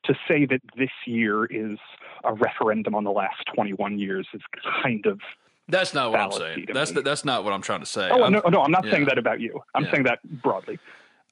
to 0.06 0.15
say 0.28 0.45
that 0.45 0.62
this 0.78 0.91
year 1.06 1.45
is 1.45 1.78
a 2.23 2.34
referendum 2.34 2.95
on 2.95 3.04
the 3.04 3.12
last 3.12 3.43
21 3.54 3.99
years 3.99 4.28
is 4.34 4.41
kind 4.84 5.06
of 5.06 5.19
that's 5.67 5.93
not 5.93 6.12
what 6.12 6.19
I'm 6.19 6.32
saying. 6.32 6.67
That's 6.73 6.91
the, 6.91 7.01
that's 7.01 7.25
not 7.25 7.43
what 7.43 7.54
I'm 7.54 7.62
trying 7.62 7.80
to 7.80 7.86
say. 7.86 8.10
Oh 8.12 8.23
I'm, 8.23 8.32
no, 8.32 8.41
no, 8.49 8.62
I'm 8.62 8.71
not 8.71 8.86
yeah. 8.86 8.91
saying 8.91 9.06
that 9.06 9.17
about 9.17 9.39
you. 9.39 9.62
I'm 9.73 9.86
yeah. 9.86 9.91
saying 9.91 10.04
that 10.04 10.19
broadly. 10.41 10.80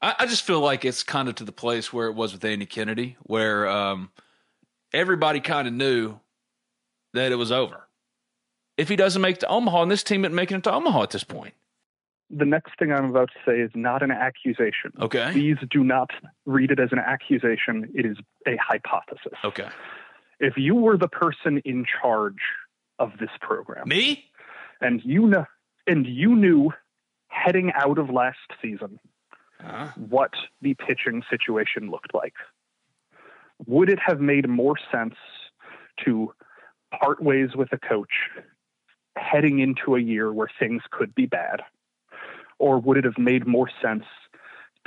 I, 0.02 0.16
I, 0.20 0.26
just 0.26 0.44
feel 0.44 0.60
like 0.60 0.84
it's 0.84 1.04
kind 1.04 1.30
of 1.30 1.36
to 1.36 1.44
the 1.46 1.52
place 1.52 1.94
where 1.94 2.08
it 2.08 2.14
was 2.14 2.34
with 2.34 2.44
Andy 2.44 2.66
Kennedy, 2.66 3.16
where 3.24 3.68
um, 3.68 4.12
everybody 4.92 5.40
kind 5.40 5.68
of 5.68 5.74
knew 5.74 6.20
that 7.14 7.32
it 7.32 7.36
was 7.36 7.52
over. 7.52 7.88
If 8.76 8.90
he 8.90 8.96
doesn't 8.96 9.22
make 9.22 9.38
it 9.38 9.40
to 9.42 9.48
Omaha, 9.48 9.84
and 9.84 9.92
this 9.92 10.04
team 10.04 10.26
isn't 10.26 10.36
making 10.36 10.58
it 10.58 10.64
to 10.64 10.74
Omaha 10.74 11.04
at 11.04 11.12
this 11.12 11.24
point. 11.24 11.54
The 12.30 12.46
next 12.46 12.72
thing 12.80 12.92
I'm 12.92 13.06
about 13.06 13.30
to 13.30 13.40
say 13.46 13.60
is 13.60 13.70
not 13.76 14.02
an 14.02 14.10
accusation. 14.10 14.92
Okay. 15.00 15.30
Please 15.32 15.58
do 15.70 15.84
not 15.84 16.10
read 16.46 16.72
it 16.72 16.80
as 16.80 16.92
an 16.92 16.98
accusation. 16.98 17.92
It 17.94 18.06
is 18.08 18.18
a 18.48 18.58
hypothesis. 18.58 19.38
Okay. 19.46 19.68
If 20.40 20.58
you 20.58 20.74
were 20.74 20.98
the 20.98 21.08
person 21.08 21.60
in 21.64 21.86
charge 22.02 22.40
of 23.00 23.12
this 23.20 23.30
program. 23.42 23.88
Me? 23.88 24.26
And 24.82 25.02
you 25.04 25.28
know, 25.28 25.46
and 25.88 26.06
you 26.06 26.36
knew 26.36 26.72
heading 27.28 27.72
out 27.76 27.98
of 27.98 28.10
last 28.10 28.38
season 28.62 29.00
uh-huh. 29.60 29.88
what 29.96 30.34
the 30.62 30.74
pitching 30.76 31.24
situation 31.30 31.90
looked 31.90 32.14
like. 32.14 32.36
Would 33.66 33.90
it 33.90 34.00
have 34.06 34.20
made 34.20 34.48
more 34.48 34.76
sense 34.92 35.16
to 36.06 36.34
part 37.00 37.22
ways 37.22 37.50
with 37.56 37.72
a 37.72 37.78
coach 37.78 38.12
heading 39.16 39.60
into 39.60 39.96
a 39.96 40.00
year 40.00 40.34
where 40.34 40.50
things 40.60 40.82
could 40.92 41.14
be 41.16 41.26
bad? 41.26 41.62
Or 42.60 42.80
would 42.80 42.98
it 42.98 43.04
have 43.04 43.18
made 43.18 43.48
more 43.48 43.70
sense 43.82 44.06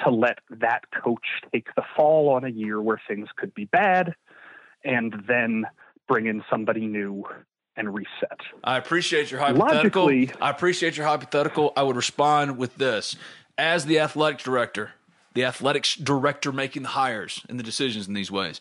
to 0.04 0.10
let 0.10 0.38
that 0.50 0.84
coach 1.02 1.26
take 1.52 1.68
the 1.74 1.82
fall 1.96 2.28
on 2.28 2.44
a 2.44 2.48
year 2.48 2.80
where 2.80 3.00
things 3.08 3.28
could 3.36 3.54
be 3.54 3.64
bad 3.64 4.14
and 4.84 5.22
then 5.26 5.64
bring 6.06 6.26
in 6.26 6.44
somebody 6.50 6.86
new 6.86 7.24
and 7.76 7.94
reset. 7.94 8.40
I 8.64 8.76
appreciate 8.76 9.30
your 9.30 9.40
hypothetical. 9.40 10.04
Logically, 10.04 10.32
I 10.40 10.50
appreciate 10.50 10.96
your 10.96 11.06
hypothetical. 11.06 11.72
I 11.76 11.82
would 11.82 11.96
respond 11.96 12.58
with 12.58 12.76
this. 12.76 13.16
As 13.58 13.86
the 13.86 13.98
athletic 13.98 14.40
director, 14.40 14.92
the 15.34 15.44
athletics 15.44 15.94
director 15.94 16.52
making 16.52 16.82
the 16.82 16.90
hires 16.90 17.42
and 17.48 17.58
the 17.58 17.64
decisions 17.64 18.08
in 18.08 18.14
these 18.14 18.30
ways, 18.30 18.60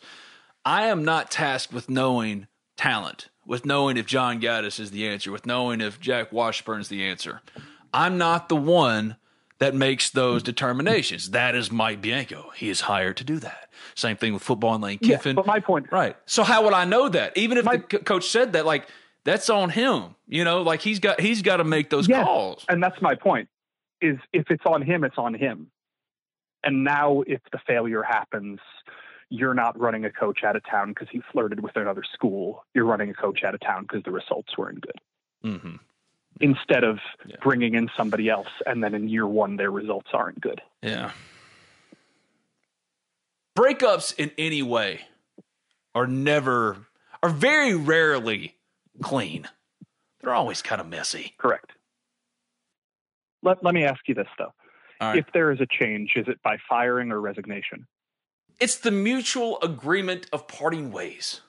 I 0.64 0.86
am 0.86 1.04
not 1.04 1.30
tasked 1.30 1.72
with 1.72 1.88
knowing 1.88 2.46
talent, 2.76 3.28
with 3.46 3.64
knowing 3.64 3.96
if 3.96 4.06
John 4.06 4.40
Gaddis 4.40 4.80
is 4.80 4.90
the 4.90 5.06
answer, 5.06 5.30
with 5.30 5.46
knowing 5.46 5.80
if 5.80 6.00
Jack 6.00 6.32
Washburn 6.32 6.80
is 6.80 6.88
the 6.88 7.04
answer. 7.04 7.40
I'm 7.92 8.18
not 8.18 8.48
the 8.48 8.56
one 8.56 9.16
that 9.58 9.74
makes 9.74 10.10
those 10.10 10.42
determinations. 10.42 11.30
That 11.30 11.54
is 11.54 11.72
Mike 11.72 12.02
Bianco. 12.02 12.50
He 12.54 12.68
is 12.68 12.82
hired 12.82 13.16
to 13.18 13.24
do 13.24 13.38
that. 13.38 13.70
Same 13.94 14.16
thing 14.16 14.34
with 14.34 14.42
football 14.42 14.74
and 14.74 14.82
Lane 14.82 14.98
Kiffin. 14.98 15.30
Yeah, 15.30 15.36
but 15.36 15.46
my 15.46 15.60
point, 15.60 15.90
right? 15.90 16.16
So 16.26 16.42
how 16.42 16.64
would 16.64 16.74
I 16.74 16.84
know 16.84 17.08
that? 17.08 17.36
Even 17.36 17.56
if 17.56 17.64
my, 17.64 17.76
the 17.76 17.98
coach 17.98 18.28
said 18.28 18.52
that, 18.52 18.66
like 18.66 18.88
that's 19.26 19.50
on 19.50 19.68
him. 19.68 20.14
You 20.26 20.44
know, 20.44 20.62
like 20.62 20.80
he's 20.80 21.00
got 21.00 21.20
he's 21.20 21.42
got 21.42 21.58
to 21.58 21.64
make 21.64 21.90
those 21.90 22.08
yes, 22.08 22.24
calls. 22.24 22.64
And 22.68 22.82
that's 22.82 23.02
my 23.02 23.14
point. 23.14 23.48
Is 24.00 24.16
if 24.32 24.50
it's 24.50 24.64
on 24.64 24.80
him, 24.80 25.04
it's 25.04 25.18
on 25.18 25.34
him. 25.34 25.70
And 26.64 26.84
now, 26.84 27.22
if 27.26 27.40
the 27.52 27.58
failure 27.66 28.02
happens, 28.02 28.58
you're 29.28 29.54
not 29.54 29.78
running 29.78 30.04
a 30.04 30.10
coach 30.10 30.42
out 30.44 30.56
of 30.56 30.64
town 30.64 30.88
because 30.88 31.08
he 31.10 31.20
flirted 31.32 31.60
with 31.60 31.76
another 31.76 32.02
school. 32.14 32.64
You're 32.74 32.86
running 32.86 33.10
a 33.10 33.14
coach 33.14 33.44
out 33.44 33.54
of 33.54 33.60
town 33.60 33.82
because 33.82 34.02
the 34.04 34.10
results 34.10 34.56
weren't 34.56 34.80
good. 34.80 35.00
Mm-hmm. 35.44 35.76
Instead 36.40 36.84
of 36.84 36.98
yeah. 37.26 37.36
bringing 37.42 37.74
in 37.74 37.88
somebody 37.96 38.28
else, 38.28 38.48
and 38.66 38.82
then 38.82 38.94
in 38.94 39.08
year 39.08 39.26
one 39.26 39.56
their 39.56 39.70
results 39.70 40.08
aren't 40.12 40.40
good. 40.40 40.60
Yeah. 40.82 41.12
Breakups 43.56 44.14
in 44.18 44.30
any 44.36 44.62
way 44.62 45.00
are 45.94 46.06
never, 46.06 46.76
are 47.22 47.30
very 47.30 47.74
rarely 47.74 48.55
clean. 49.02 49.48
They're 50.20 50.34
always 50.34 50.62
kind 50.62 50.80
of 50.80 50.88
messy. 50.88 51.34
Correct. 51.38 51.72
Let, 53.42 53.62
let 53.62 53.74
me 53.74 53.84
ask 53.84 54.00
you 54.06 54.14
this, 54.14 54.28
though. 54.38 54.52
Right. 55.00 55.18
If 55.18 55.26
there 55.32 55.52
is 55.52 55.60
a 55.60 55.66
change, 55.66 56.12
is 56.16 56.26
it 56.26 56.42
by 56.42 56.56
firing 56.68 57.12
or 57.12 57.20
resignation? 57.20 57.86
It's 58.58 58.76
the 58.76 58.90
mutual 58.90 59.58
agreement 59.62 60.26
of 60.32 60.48
parting 60.48 60.90
ways. 60.90 61.42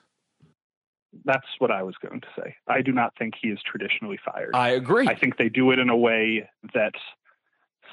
That's 1.24 1.46
what 1.58 1.70
I 1.70 1.82
was 1.82 1.94
going 1.96 2.20
to 2.20 2.26
say. 2.38 2.54
I 2.68 2.82
do 2.82 2.92
not 2.92 3.14
think 3.18 3.34
he 3.40 3.48
is 3.48 3.58
traditionally 3.64 4.18
fired. 4.22 4.54
I 4.54 4.70
agree. 4.70 5.08
I 5.08 5.14
think 5.14 5.38
they 5.38 5.48
do 5.48 5.70
it 5.70 5.78
in 5.78 5.88
a 5.88 5.96
way 5.96 6.48
that 6.74 6.92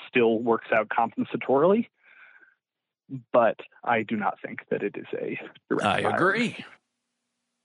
still 0.10 0.40
works 0.40 0.68
out 0.74 0.90
compensatorily, 0.90 1.88
but 3.32 3.58
I 3.84 4.04
do 4.04 4.18
not 4.18 4.38
think 4.46 4.60
that 4.70 4.84
it 4.84 4.96
is 4.98 5.08
a 5.14 5.40
direct 5.70 5.86
I 5.86 6.10
agree. 6.10 6.64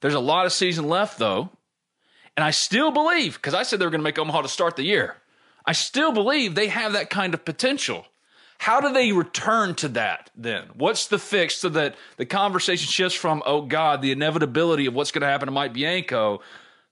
There's 0.00 0.14
a 0.14 0.20
lot 0.20 0.46
of 0.46 0.52
season 0.52 0.88
left, 0.88 1.18
though. 1.18 1.50
And 2.36 2.44
I 2.44 2.50
still 2.50 2.90
believe, 2.90 3.34
because 3.34 3.54
I 3.54 3.62
said 3.62 3.78
they 3.78 3.84
were 3.84 3.90
going 3.90 4.00
to 4.00 4.04
make 4.04 4.18
Omaha 4.18 4.42
to 4.42 4.48
start 4.48 4.76
the 4.76 4.84
year, 4.84 5.16
I 5.66 5.72
still 5.72 6.12
believe 6.12 6.54
they 6.54 6.68
have 6.68 6.92
that 6.94 7.10
kind 7.10 7.34
of 7.34 7.44
potential. 7.44 8.06
How 8.58 8.80
do 8.80 8.92
they 8.92 9.12
return 9.12 9.74
to 9.76 9.88
that 9.88 10.30
then? 10.36 10.64
What's 10.74 11.06
the 11.06 11.18
fix 11.18 11.56
so 11.56 11.70
that 11.70 11.96
the 12.18 12.26
conversation 12.26 12.88
shifts 12.88 13.16
from, 13.16 13.42
oh 13.46 13.62
God, 13.62 14.02
the 14.02 14.12
inevitability 14.12 14.86
of 14.86 14.94
what's 14.94 15.10
going 15.10 15.22
to 15.22 15.28
happen 15.28 15.46
to 15.46 15.52
Mike 15.52 15.72
Bianco 15.72 16.40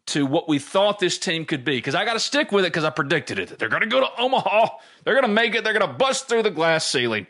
to 0.07 0.25
what 0.25 0.49
we 0.49 0.59
thought 0.59 0.99
this 0.99 1.19
team 1.19 1.45
could 1.45 1.65
be? 1.65 1.77
Because 1.77 1.95
I 1.95 2.05
got 2.07 2.15
to 2.15 2.21
stick 2.21 2.53
with 2.53 2.65
it 2.65 2.69
because 2.69 2.85
I 2.85 2.91
predicted 2.91 3.39
it. 3.39 3.59
They're 3.59 3.69
going 3.69 3.83
to 3.83 3.89
go 3.89 4.01
to 4.01 4.09
Omaha. 4.19 4.69
They're 5.05 5.15
going 5.15 5.27
to 5.27 5.33
make 5.33 5.55
it. 5.55 5.63
They're 5.63 5.79
going 5.79 5.91
to 5.91 5.97
bust 5.97 6.29
through 6.29 6.43
the 6.43 6.51
glass 6.51 6.87
ceiling. 6.87 7.27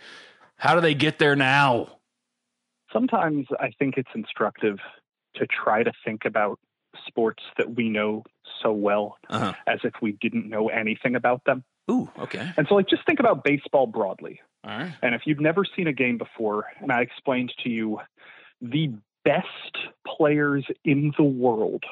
How 0.57 0.75
do 0.75 0.81
they 0.81 0.95
get 0.95 1.19
there 1.19 1.35
now? 1.35 1.99
Sometimes 2.93 3.47
I 3.59 3.71
think 3.79 3.97
it's 3.97 4.11
instructive 4.15 4.79
to 5.35 5.47
try 5.47 5.83
to 5.83 5.93
think 6.05 6.25
about 6.25 6.61
sports 7.07 7.43
that 7.57 7.77
we 7.77 7.89
know 7.89 8.25
so 8.63 8.73
well 8.73 9.17
uh-huh. 9.29 9.55
as 9.67 9.81
if 9.85 9.95
we 10.03 10.13
didn't 10.21 10.49
know 10.49 10.69
anything 10.69 11.15
about 11.15 11.43
them. 11.45 11.65
Ooh, 11.91 12.11
okay. 12.19 12.53
And 12.57 12.67
so, 12.69 12.75
like, 12.75 12.89
just 12.89 13.07
think 13.07 13.19
about 13.19 13.45
baseball 13.45 13.87
broadly. 13.87 14.41
All 14.65 14.77
right. 14.77 14.93
And 15.03 15.15
if 15.15 15.23
you've 15.25 15.41
never 15.41 15.65
seen 15.65 15.87
a 15.87 15.93
game 15.93 16.19
before, 16.19 16.67
and 16.81 16.93
I 16.93 17.01
explained 17.01 17.53
to 17.65 17.71
you 17.71 18.01
the 18.61 18.93
best 19.25 19.77
players 20.07 20.67
in 20.85 21.13
the 21.17 21.25
world 21.25 21.85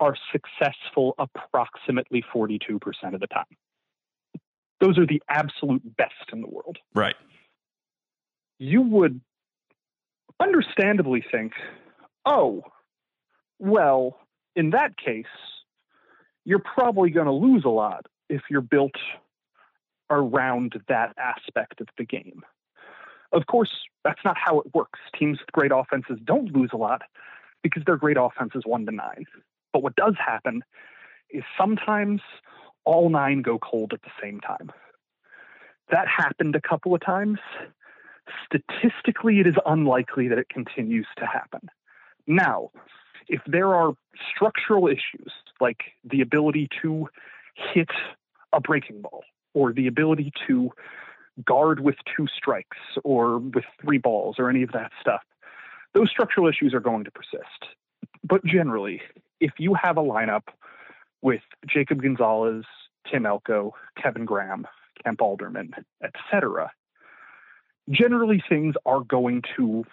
are 0.00 0.14
successful 0.32 1.14
approximately 1.18 2.22
42% 2.34 2.78
of 3.14 3.20
the 3.20 3.26
time. 3.26 3.44
Those 4.80 4.98
are 4.98 5.06
the 5.06 5.22
absolute 5.28 5.96
best 5.96 6.12
in 6.32 6.42
the 6.42 6.48
world. 6.48 6.76
Right. 6.94 7.16
You 8.58 8.82
would 8.82 9.20
understandably 10.40 11.24
think, 11.30 11.52
oh, 12.26 12.62
well, 13.58 14.18
in 14.54 14.70
that 14.70 14.96
case, 14.96 15.24
you're 16.44 16.60
probably 16.60 17.10
going 17.10 17.26
to 17.26 17.32
lose 17.32 17.64
a 17.64 17.70
lot 17.70 18.06
if 18.28 18.42
you're 18.50 18.60
built 18.60 18.94
around 20.10 20.74
that 20.88 21.14
aspect 21.18 21.80
of 21.80 21.88
the 21.98 22.04
game. 22.04 22.42
Of 23.32 23.46
course, 23.46 23.70
that's 24.04 24.20
not 24.24 24.36
how 24.38 24.60
it 24.60 24.74
works. 24.74 25.00
Teams 25.18 25.38
with 25.40 25.52
great 25.52 25.72
offenses 25.74 26.18
don't 26.24 26.54
lose 26.54 26.70
a 26.72 26.76
lot 26.76 27.02
because 27.62 27.82
their 27.84 27.96
great 27.96 28.16
offense 28.18 28.52
is 28.54 28.62
one 28.64 28.86
to 28.86 28.92
nine. 28.92 29.24
But 29.72 29.82
what 29.82 29.96
does 29.96 30.14
happen 30.24 30.62
is 31.30 31.42
sometimes 31.58 32.20
all 32.84 33.10
nine 33.10 33.42
go 33.42 33.58
cold 33.58 33.92
at 33.92 34.02
the 34.02 34.10
same 34.22 34.40
time. 34.40 34.70
That 35.90 36.06
happened 36.08 36.54
a 36.54 36.60
couple 36.60 36.94
of 36.94 37.00
times. 37.00 37.38
Statistically, 38.44 39.40
it 39.40 39.46
is 39.46 39.54
unlikely 39.66 40.28
that 40.28 40.38
it 40.38 40.48
continues 40.48 41.06
to 41.18 41.26
happen. 41.26 41.68
Now, 42.26 42.70
if 43.28 43.40
there 43.46 43.74
are 43.74 43.94
structural 44.34 44.86
issues 44.86 45.32
like 45.60 45.84
the 46.04 46.20
ability 46.20 46.68
to 46.82 47.08
hit 47.54 47.88
a 48.52 48.60
breaking 48.60 49.02
ball 49.02 49.24
or 49.54 49.72
the 49.72 49.86
ability 49.86 50.32
to 50.46 50.70
guard 51.44 51.80
with 51.80 51.96
two 52.16 52.26
strikes 52.34 52.78
or 53.04 53.38
with 53.38 53.64
three 53.80 53.98
balls 53.98 54.36
or 54.38 54.48
any 54.48 54.62
of 54.62 54.72
that 54.72 54.90
stuff, 55.00 55.22
those 55.94 56.10
structural 56.10 56.46
issues 56.46 56.74
are 56.74 56.80
going 56.80 57.04
to 57.04 57.10
persist. 57.10 57.74
But 58.22 58.44
generally, 58.44 59.02
if 59.40 59.52
you 59.58 59.74
have 59.74 59.96
a 59.96 60.02
lineup 60.02 60.48
with 61.22 61.42
Jacob 61.66 62.02
Gonzalez, 62.02 62.64
Tim 63.10 63.26
Elko, 63.26 63.74
Kevin 64.00 64.24
Graham, 64.24 64.66
Kemp 65.02 65.20
Alderman, 65.20 65.72
etc., 66.02 66.72
generally 67.90 68.42
things 68.48 68.74
are 68.84 69.00
going 69.00 69.42
to 69.56 69.84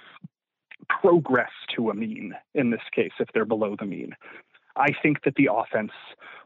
progress 0.90 1.52
to 1.76 1.90
a 1.90 1.94
mean 1.94 2.34
in 2.54 2.70
this 2.70 2.82
case 2.94 3.12
if 3.20 3.28
they're 3.34 3.46
below 3.46 3.76
the 3.78 3.86
mean. 3.86 4.16
I 4.76 4.90
think 5.02 5.24
that 5.24 5.36
the 5.36 5.50
offense 5.54 5.92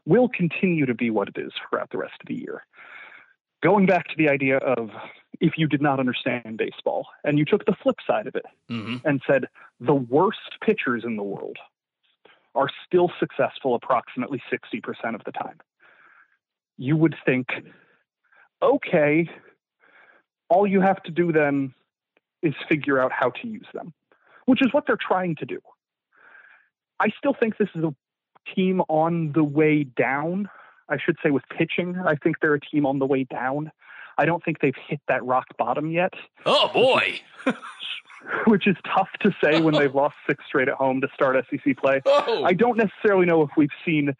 will 0.04 0.28
continue 0.28 0.86
to 0.86 0.94
be 0.94 1.10
what 1.10 1.28
it 1.28 1.38
is 1.38 1.52
throughout 1.68 1.90
the 1.90 1.98
rest 1.98 2.14
of 2.20 2.26
the 2.26 2.34
year. 2.34 2.66
Going 3.62 3.86
back 3.86 4.06
to 4.08 4.14
the 4.16 4.28
idea 4.28 4.58
of 4.58 4.90
if 5.40 5.54
you 5.56 5.66
did 5.66 5.82
not 5.82 5.98
understand 5.98 6.58
baseball 6.58 7.06
and 7.24 7.38
you 7.38 7.44
took 7.44 7.64
the 7.64 7.76
flip 7.82 7.96
side 8.06 8.26
of 8.26 8.36
it 8.36 8.44
mm-hmm. 8.70 8.96
and 9.04 9.20
said 9.26 9.46
the 9.80 9.94
worst 9.94 10.58
pitchers 10.64 11.04
in 11.04 11.16
the 11.16 11.22
world 11.22 11.58
are 12.54 12.68
still 12.86 13.10
successful 13.18 13.74
approximately 13.74 14.42
60% 14.52 15.14
of 15.14 15.22
the 15.24 15.32
time, 15.32 15.58
you 16.76 16.96
would 16.96 17.16
think, 17.26 17.48
okay, 18.62 19.28
all 20.48 20.66
you 20.66 20.80
have 20.80 21.02
to 21.04 21.10
do 21.10 21.32
then 21.32 21.74
is 22.42 22.54
figure 22.68 23.00
out 23.00 23.12
how 23.12 23.30
to 23.30 23.48
use 23.48 23.66
them 23.74 23.92
which 24.48 24.62
is 24.62 24.72
what 24.72 24.86
they're 24.86 24.96
trying 24.96 25.36
to 25.36 25.44
do. 25.44 25.60
I 26.98 27.10
still 27.18 27.34
think 27.38 27.58
this 27.58 27.68
is 27.74 27.84
a 27.84 27.94
team 28.54 28.80
on 28.88 29.32
the 29.32 29.44
way 29.44 29.84
down. 29.84 30.48
I 30.88 30.96
should 30.96 31.18
say 31.22 31.30
with 31.30 31.42
pitching, 31.50 31.98
I 31.98 32.14
think 32.14 32.36
they're 32.40 32.54
a 32.54 32.60
team 32.60 32.86
on 32.86 32.98
the 32.98 33.04
way 33.04 33.24
down. 33.24 33.70
I 34.16 34.24
don't 34.24 34.42
think 34.42 34.60
they've 34.60 34.74
hit 34.88 35.00
that 35.06 35.22
rock 35.22 35.44
bottom 35.58 35.90
yet. 35.90 36.14
Oh 36.46 36.70
boy. 36.72 37.20
which 38.46 38.66
is 38.66 38.76
tough 38.86 39.10
to 39.20 39.34
say 39.44 39.60
when 39.60 39.74
they've 39.74 39.94
lost 39.94 40.16
six 40.26 40.42
straight 40.48 40.68
at 40.68 40.74
home 40.74 41.02
to 41.02 41.08
start 41.12 41.36
SEC 41.50 41.76
play. 41.76 42.00
Oh. 42.06 42.42
I 42.42 42.54
don't 42.54 42.78
necessarily 42.78 43.26
know 43.26 43.42
if 43.42 43.50
we've 43.54 43.68
seen 43.84 44.14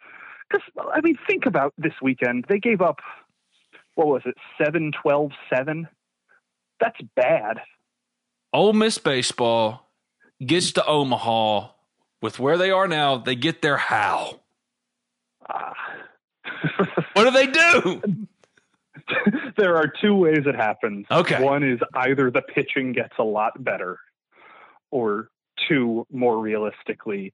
because 0.46 0.62
I 0.92 1.00
mean 1.00 1.16
think 1.26 1.46
about 1.46 1.72
this 1.78 1.94
weekend. 2.02 2.44
They 2.50 2.58
gave 2.58 2.82
up 2.82 2.98
what 3.94 4.08
was 4.08 4.22
it? 4.26 4.34
7 4.62 4.92
12 5.02 5.30
7. 5.50 5.88
That's 6.80 7.00
bad. 7.16 7.60
Ole 8.52 8.74
Miss 8.74 8.98
baseball 8.98 9.87
gets 10.44 10.72
to 10.72 10.84
Omaha 10.86 11.68
with 12.20 12.38
where 12.38 12.56
they 12.56 12.70
are 12.70 12.88
now, 12.88 13.18
they 13.18 13.34
get 13.34 13.62
there 13.62 13.76
how? 13.76 14.40
Uh, 15.48 15.72
what 17.12 17.24
do 17.24 17.30
they 17.30 17.46
do? 17.46 18.02
there 19.56 19.76
are 19.76 19.90
two 20.00 20.14
ways 20.14 20.40
it 20.46 20.54
happens. 20.54 21.06
Okay. 21.10 21.42
One 21.42 21.62
is 21.62 21.80
either 21.94 22.30
the 22.30 22.42
pitching 22.42 22.92
gets 22.92 23.14
a 23.18 23.24
lot 23.24 23.62
better, 23.62 23.98
or 24.90 25.30
two, 25.68 26.06
more 26.10 26.38
realistically, 26.38 27.32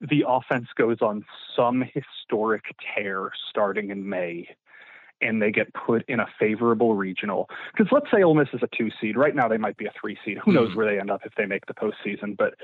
the 0.00 0.24
offense 0.26 0.68
goes 0.76 0.98
on 1.00 1.24
some 1.56 1.82
historic 1.82 2.64
tear 2.94 3.30
starting 3.50 3.90
in 3.90 4.08
May 4.08 4.48
and 5.20 5.42
they 5.42 5.50
get 5.50 5.72
put 5.74 6.04
in 6.08 6.20
a 6.20 6.26
favorable 6.38 6.94
regional. 6.94 7.48
Because 7.72 7.90
let's 7.92 8.06
say 8.12 8.22
Ole 8.22 8.34
Miss 8.34 8.48
is 8.52 8.60
a 8.62 8.76
two 8.76 8.90
seed. 9.00 9.16
Right 9.16 9.34
now, 9.34 9.48
they 9.48 9.58
might 9.58 9.76
be 9.76 9.86
a 9.86 9.92
three 10.00 10.18
seed. 10.24 10.38
Who 10.44 10.52
knows 10.52 10.70
hmm. 10.70 10.76
where 10.76 10.86
they 10.86 11.00
end 11.00 11.10
up 11.10 11.22
if 11.24 11.34
they 11.36 11.46
make 11.46 11.66
the 11.66 11.74
postseason? 11.74 12.36
But 12.36 12.54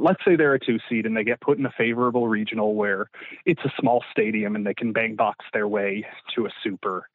let's 0.00 0.24
say 0.24 0.36
they're 0.36 0.54
a 0.54 0.60
two 0.60 0.78
seed 0.88 1.06
and 1.06 1.16
they 1.16 1.24
get 1.24 1.40
put 1.40 1.58
in 1.58 1.66
a 1.66 1.72
favorable 1.76 2.28
regional 2.28 2.74
where 2.74 3.10
it's 3.46 3.62
a 3.64 3.72
small 3.80 4.04
stadium 4.10 4.56
and 4.56 4.66
they 4.66 4.74
can 4.74 4.92
bang 4.92 5.16
box 5.16 5.44
their 5.52 5.68
way 5.68 6.06
to 6.34 6.46
a 6.46 6.50
super. 6.62 7.08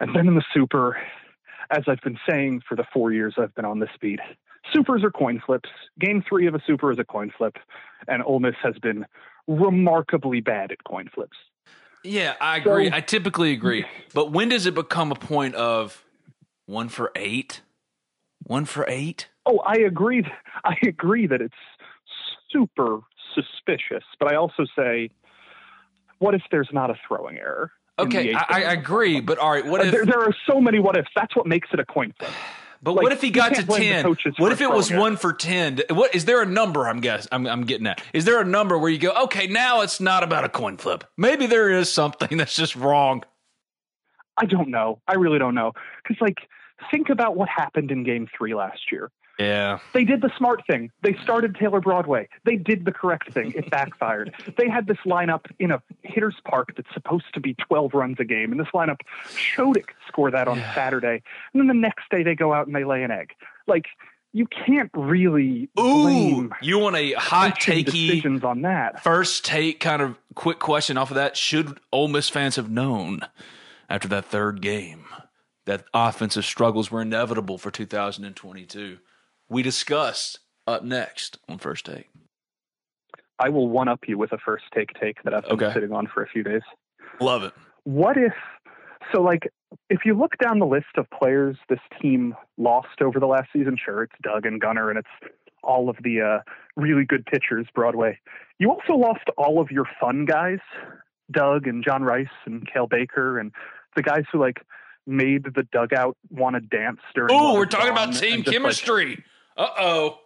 And 0.00 0.14
then 0.14 0.28
in 0.28 0.34
the 0.34 0.44
super, 0.54 0.96
as 1.70 1.84
I've 1.88 2.00
been 2.02 2.18
saying 2.28 2.62
for 2.68 2.76
the 2.76 2.84
four 2.92 3.12
years 3.12 3.34
I've 3.36 3.54
been 3.54 3.64
on 3.64 3.80
this 3.80 3.90
beat, 4.00 4.20
supers 4.72 5.02
are 5.02 5.10
coin 5.10 5.40
flips. 5.44 5.68
Game 5.98 6.22
three 6.28 6.46
of 6.46 6.54
a 6.54 6.62
super 6.66 6.92
is 6.92 6.98
a 6.98 7.04
coin 7.04 7.32
flip, 7.36 7.56
and 8.06 8.22
Ole 8.22 8.40
Miss 8.40 8.54
has 8.62 8.74
been 8.80 9.06
remarkably 9.46 10.40
bad 10.40 10.70
at 10.70 10.84
coin 10.84 11.08
flips. 11.12 11.36
Yeah, 12.04 12.34
I 12.40 12.58
agree. 12.58 12.88
So, 12.88 12.96
I 12.96 13.00
typically 13.00 13.52
agree. 13.52 13.84
But 14.14 14.32
when 14.32 14.48
does 14.48 14.66
it 14.66 14.74
become 14.74 15.12
a 15.12 15.16
point 15.16 15.54
of 15.54 16.04
one 16.66 16.88
for 16.88 17.10
eight? 17.16 17.62
One 18.44 18.64
for 18.64 18.84
eight? 18.88 19.28
Oh, 19.46 19.58
I 19.58 19.78
agree. 19.78 20.24
I 20.64 20.76
agree 20.86 21.26
that 21.26 21.40
it's 21.40 21.54
super 22.50 23.00
suspicious. 23.34 24.04
But 24.18 24.32
I 24.32 24.36
also 24.36 24.64
say, 24.76 25.10
what 26.18 26.34
if 26.34 26.42
there's 26.50 26.70
not 26.72 26.90
a 26.90 26.94
throwing 27.06 27.38
error? 27.38 27.72
Okay, 27.98 28.32
I, 28.32 28.44
I 28.48 28.72
agree. 28.72 29.20
But 29.20 29.38
all 29.38 29.50
right, 29.50 29.66
what 29.66 29.80
uh, 29.80 29.84
if 29.84 29.92
there, 29.92 30.06
there, 30.06 30.20
are 30.20 30.34
so 30.48 30.60
many 30.60 30.78
what 30.78 30.96
ifs? 30.96 31.08
That's 31.16 31.34
what 31.34 31.46
makes 31.46 31.68
it 31.72 31.80
a 31.80 31.84
coin 31.84 32.14
flip. 32.18 32.30
But 32.82 32.92
like, 32.92 33.02
what 33.02 33.12
if 33.12 33.20
he 33.20 33.30
got 33.30 33.54
to 33.54 33.64
ten? 33.64 34.04
What 34.38 34.52
if 34.52 34.60
it 34.60 34.70
was 34.70 34.92
one 34.92 35.16
for 35.16 35.32
ten? 35.32 35.80
What 35.90 36.14
is 36.14 36.24
there 36.24 36.42
a 36.42 36.46
number? 36.46 36.86
I'm 36.86 37.00
guessing. 37.00 37.28
I'm, 37.32 37.46
I'm 37.46 37.62
getting 37.62 37.86
at. 37.86 38.02
Is 38.12 38.24
there 38.24 38.40
a 38.40 38.44
number 38.44 38.78
where 38.78 38.90
you 38.90 38.98
go, 38.98 39.12
okay, 39.24 39.46
now 39.46 39.80
it's 39.80 40.00
not 40.00 40.22
about 40.22 40.44
a 40.44 40.48
coin 40.48 40.76
flip. 40.76 41.04
Maybe 41.16 41.46
there 41.46 41.70
is 41.70 41.92
something 41.92 42.36
that's 42.38 42.54
just 42.54 42.76
wrong. 42.76 43.24
I 44.36 44.44
don't 44.44 44.68
know. 44.68 45.00
I 45.08 45.14
really 45.14 45.38
don't 45.38 45.54
know. 45.54 45.72
Because 46.02 46.20
like, 46.20 46.38
think 46.90 47.08
about 47.08 47.36
what 47.36 47.48
happened 47.48 47.90
in 47.90 48.04
Game 48.04 48.28
Three 48.36 48.54
last 48.54 48.92
year. 48.92 49.10
Yeah. 49.38 49.78
They 49.94 50.04
did 50.04 50.20
the 50.20 50.30
smart 50.36 50.66
thing. 50.66 50.90
They 51.02 51.14
started 51.22 51.54
Taylor 51.54 51.80
Broadway. 51.80 52.28
They 52.44 52.56
did 52.56 52.84
the 52.84 52.92
correct 52.92 53.32
thing. 53.32 53.52
It 53.54 53.70
backfired. 53.70 54.34
they 54.56 54.68
had 54.68 54.86
this 54.86 54.98
lineup 55.06 55.46
in 55.58 55.70
a 55.70 55.80
hitter's 56.02 56.36
park 56.44 56.74
that's 56.76 56.92
supposed 56.92 57.32
to 57.34 57.40
be 57.40 57.54
12 57.54 57.94
runs 57.94 58.16
a 58.18 58.24
game, 58.24 58.50
and 58.50 58.60
this 58.60 58.68
lineup 58.74 59.00
showed 59.36 59.76
it 59.76 59.86
could 59.86 59.96
score 60.06 60.30
that 60.30 60.48
on 60.48 60.58
yeah. 60.58 60.74
Saturday. 60.74 61.22
And 61.52 61.60
then 61.60 61.68
the 61.68 61.74
next 61.74 62.10
day 62.10 62.22
they 62.22 62.34
go 62.34 62.52
out 62.52 62.66
and 62.66 62.74
they 62.74 62.84
lay 62.84 63.02
an 63.04 63.12
egg. 63.12 63.34
Like, 63.68 63.86
you 64.32 64.46
can't 64.46 64.90
really 64.94 65.70
Ooh, 65.78 66.50
you 66.60 66.78
want 66.78 66.96
a 66.96 67.12
hot 67.12 67.58
takey 67.58 67.84
decisions 67.84 68.44
on 68.44 68.62
that. 68.62 69.02
First 69.02 69.44
take 69.44 69.80
kind 69.80 70.02
of 70.02 70.18
quick 70.34 70.58
question 70.58 70.98
off 70.98 71.10
of 71.10 71.14
that. 71.14 71.36
Should 71.36 71.78
Ole 71.92 72.08
Miss 72.08 72.28
fans 72.28 72.56
have 72.56 72.70
known 72.70 73.20
after 73.88 74.06
that 74.08 74.26
third 74.26 74.60
game 74.60 75.06
that 75.64 75.84
offensive 75.94 76.44
struggles 76.44 76.90
were 76.90 77.00
inevitable 77.00 77.56
for 77.56 77.70
2022? 77.70 78.98
We 79.50 79.62
discuss 79.62 80.38
up 80.66 80.84
next 80.84 81.38
on 81.48 81.58
First 81.58 81.86
Take. 81.86 82.08
I 83.38 83.48
will 83.48 83.68
one 83.68 83.88
up 83.88 84.00
you 84.06 84.18
with 84.18 84.32
a 84.32 84.38
first 84.38 84.64
take 84.74 84.90
take 85.00 85.22
that 85.22 85.32
I've 85.32 85.44
been 85.44 85.52
okay. 85.52 85.72
sitting 85.72 85.92
on 85.92 86.08
for 86.12 86.22
a 86.22 86.28
few 86.28 86.42
days. 86.42 86.62
Love 87.20 87.44
it. 87.44 87.52
What 87.84 88.16
if 88.16 88.34
So, 89.12 89.22
like, 89.22 89.48
if 89.88 90.00
you 90.04 90.14
look 90.14 90.36
down 90.38 90.58
the 90.58 90.66
list 90.66 90.96
of 90.96 91.06
players 91.10 91.56
this 91.68 91.78
team 92.00 92.34
lost 92.56 93.00
over 93.00 93.20
the 93.20 93.26
last 93.26 93.48
season, 93.52 93.76
sure, 93.82 94.02
it's 94.02 94.14
Doug 94.22 94.44
and 94.44 94.60
Gunnar 94.60 94.90
and 94.90 94.98
it's 94.98 95.32
all 95.62 95.88
of 95.88 95.96
the 96.02 96.20
uh, 96.20 96.38
really 96.76 97.04
good 97.04 97.24
pitchers, 97.26 97.66
Broadway. 97.74 98.18
You 98.58 98.70
also 98.70 98.94
lost 98.94 99.24
all 99.36 99.60
of 99.60 99.70
your 99.70 99.84
fun 100.00 100.24
guys, 100.24 100.58
Doug 101.30 101.66
and 101.66 101.84
John 101.84 102.02
Rhys 102.02 102.28
and 102.44 102.68
Cael 102.68 102.88
Baker, 102.88 103.38
and 103.38 103.52
the 103.96 104.02
guys 104.02 104.24
who 104.32 104.40
like 104.40 104.62
made 105.06 105.44
the 105.54 105.62
dugout 105.72 106.16
want 106.30 106.54
to 106.54 106.60
dance 106.60 107.00
during. 107.14 107.30
Oh, 107.32 107.54
we're 107.54 107.66
talking 107.66 107.90
about 107.90 108.14
team 108.14 108.42
chemistry. 108.42 109.10
Like, 109.10 109.24
uh 109.58 109.68
oh. 109.78 110.18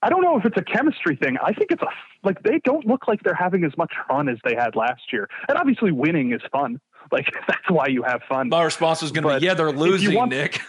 I 0.00 0.10
don't 0.10 0.22
know 0.22 0.38
if 0.38 0.44
it's 0.44 0.56
a 0.56 0.62
chemistry 0.62 1.16
thing. 1.16 1.36
I 1.44 1.52
think 1.52 1.72
it's 1.72 1.82
a 1.82 1.88
like 2.22 2.42
they 2.42 2.60
don't 2.64 2.86
look 2.86 3.08
like 3.08 3.22
they're 3.24 3.34
having 3.34 3.64
as 3.64 3.76
much 3.76 3.92
fun 4.06 4.28
as 4.28 4.38
they 4.44 4.54
had 4.54 4.76
last 4.76 5.12
year. 5.12 5.28
And 5.48 5.58
obviously, 5.58 5.92
winning 5.92 6.32
is 6.32 6.40
fun. 6.50 6.80
Like 7.10 7.32
that's 7.46 7.70
why 7.70 7.86
you 7.86 8.02
have 8.02 8.20
fun. 8.28 8.50
My 8.50 8.62
response 8.64 9.02
is 9.02 9.12
going 9.12 9.22
to 9.22 9.40
be, 9.40 9.46
yeah, 9.46 9.54
they're 9.54 9.72
losing, 9.72 10.14
want, 10.14 10.30
Nick. 10.30 10.60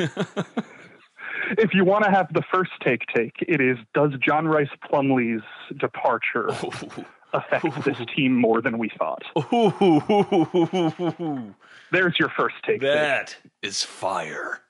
if 1.57 1.74
you 1.74 1.84
want 1.84 2.05
to 2.05 2.12
have 2.12 2.32
the 2.34 2.43
first 2.49 2.72
take, 2.82 3.01
take 3.14 3.34
it 3.45 3.60
is: 3.60 3.78
Does 3.93 4.12
John 4.26 4.47
Rhys 4.47 4.70
Plumlee's 4.89 5.41
departure 5.78 6.47
affect 7.34 7.84
this 7.84 7.97
team 8.16 8.39
more 8.39 8.62
than 8.62 8.78
we 8.78 8.89
thought? 8.97 9.24
Ooh. 9.51 11.53
There's 11.91 12.16
your 12.18 12.30
first 12.30 12.55
take. 12.66 12.80
That 12.80 13.36
take. 13.43 13.51
is 13.64 13.84
fire. 13.84 14.62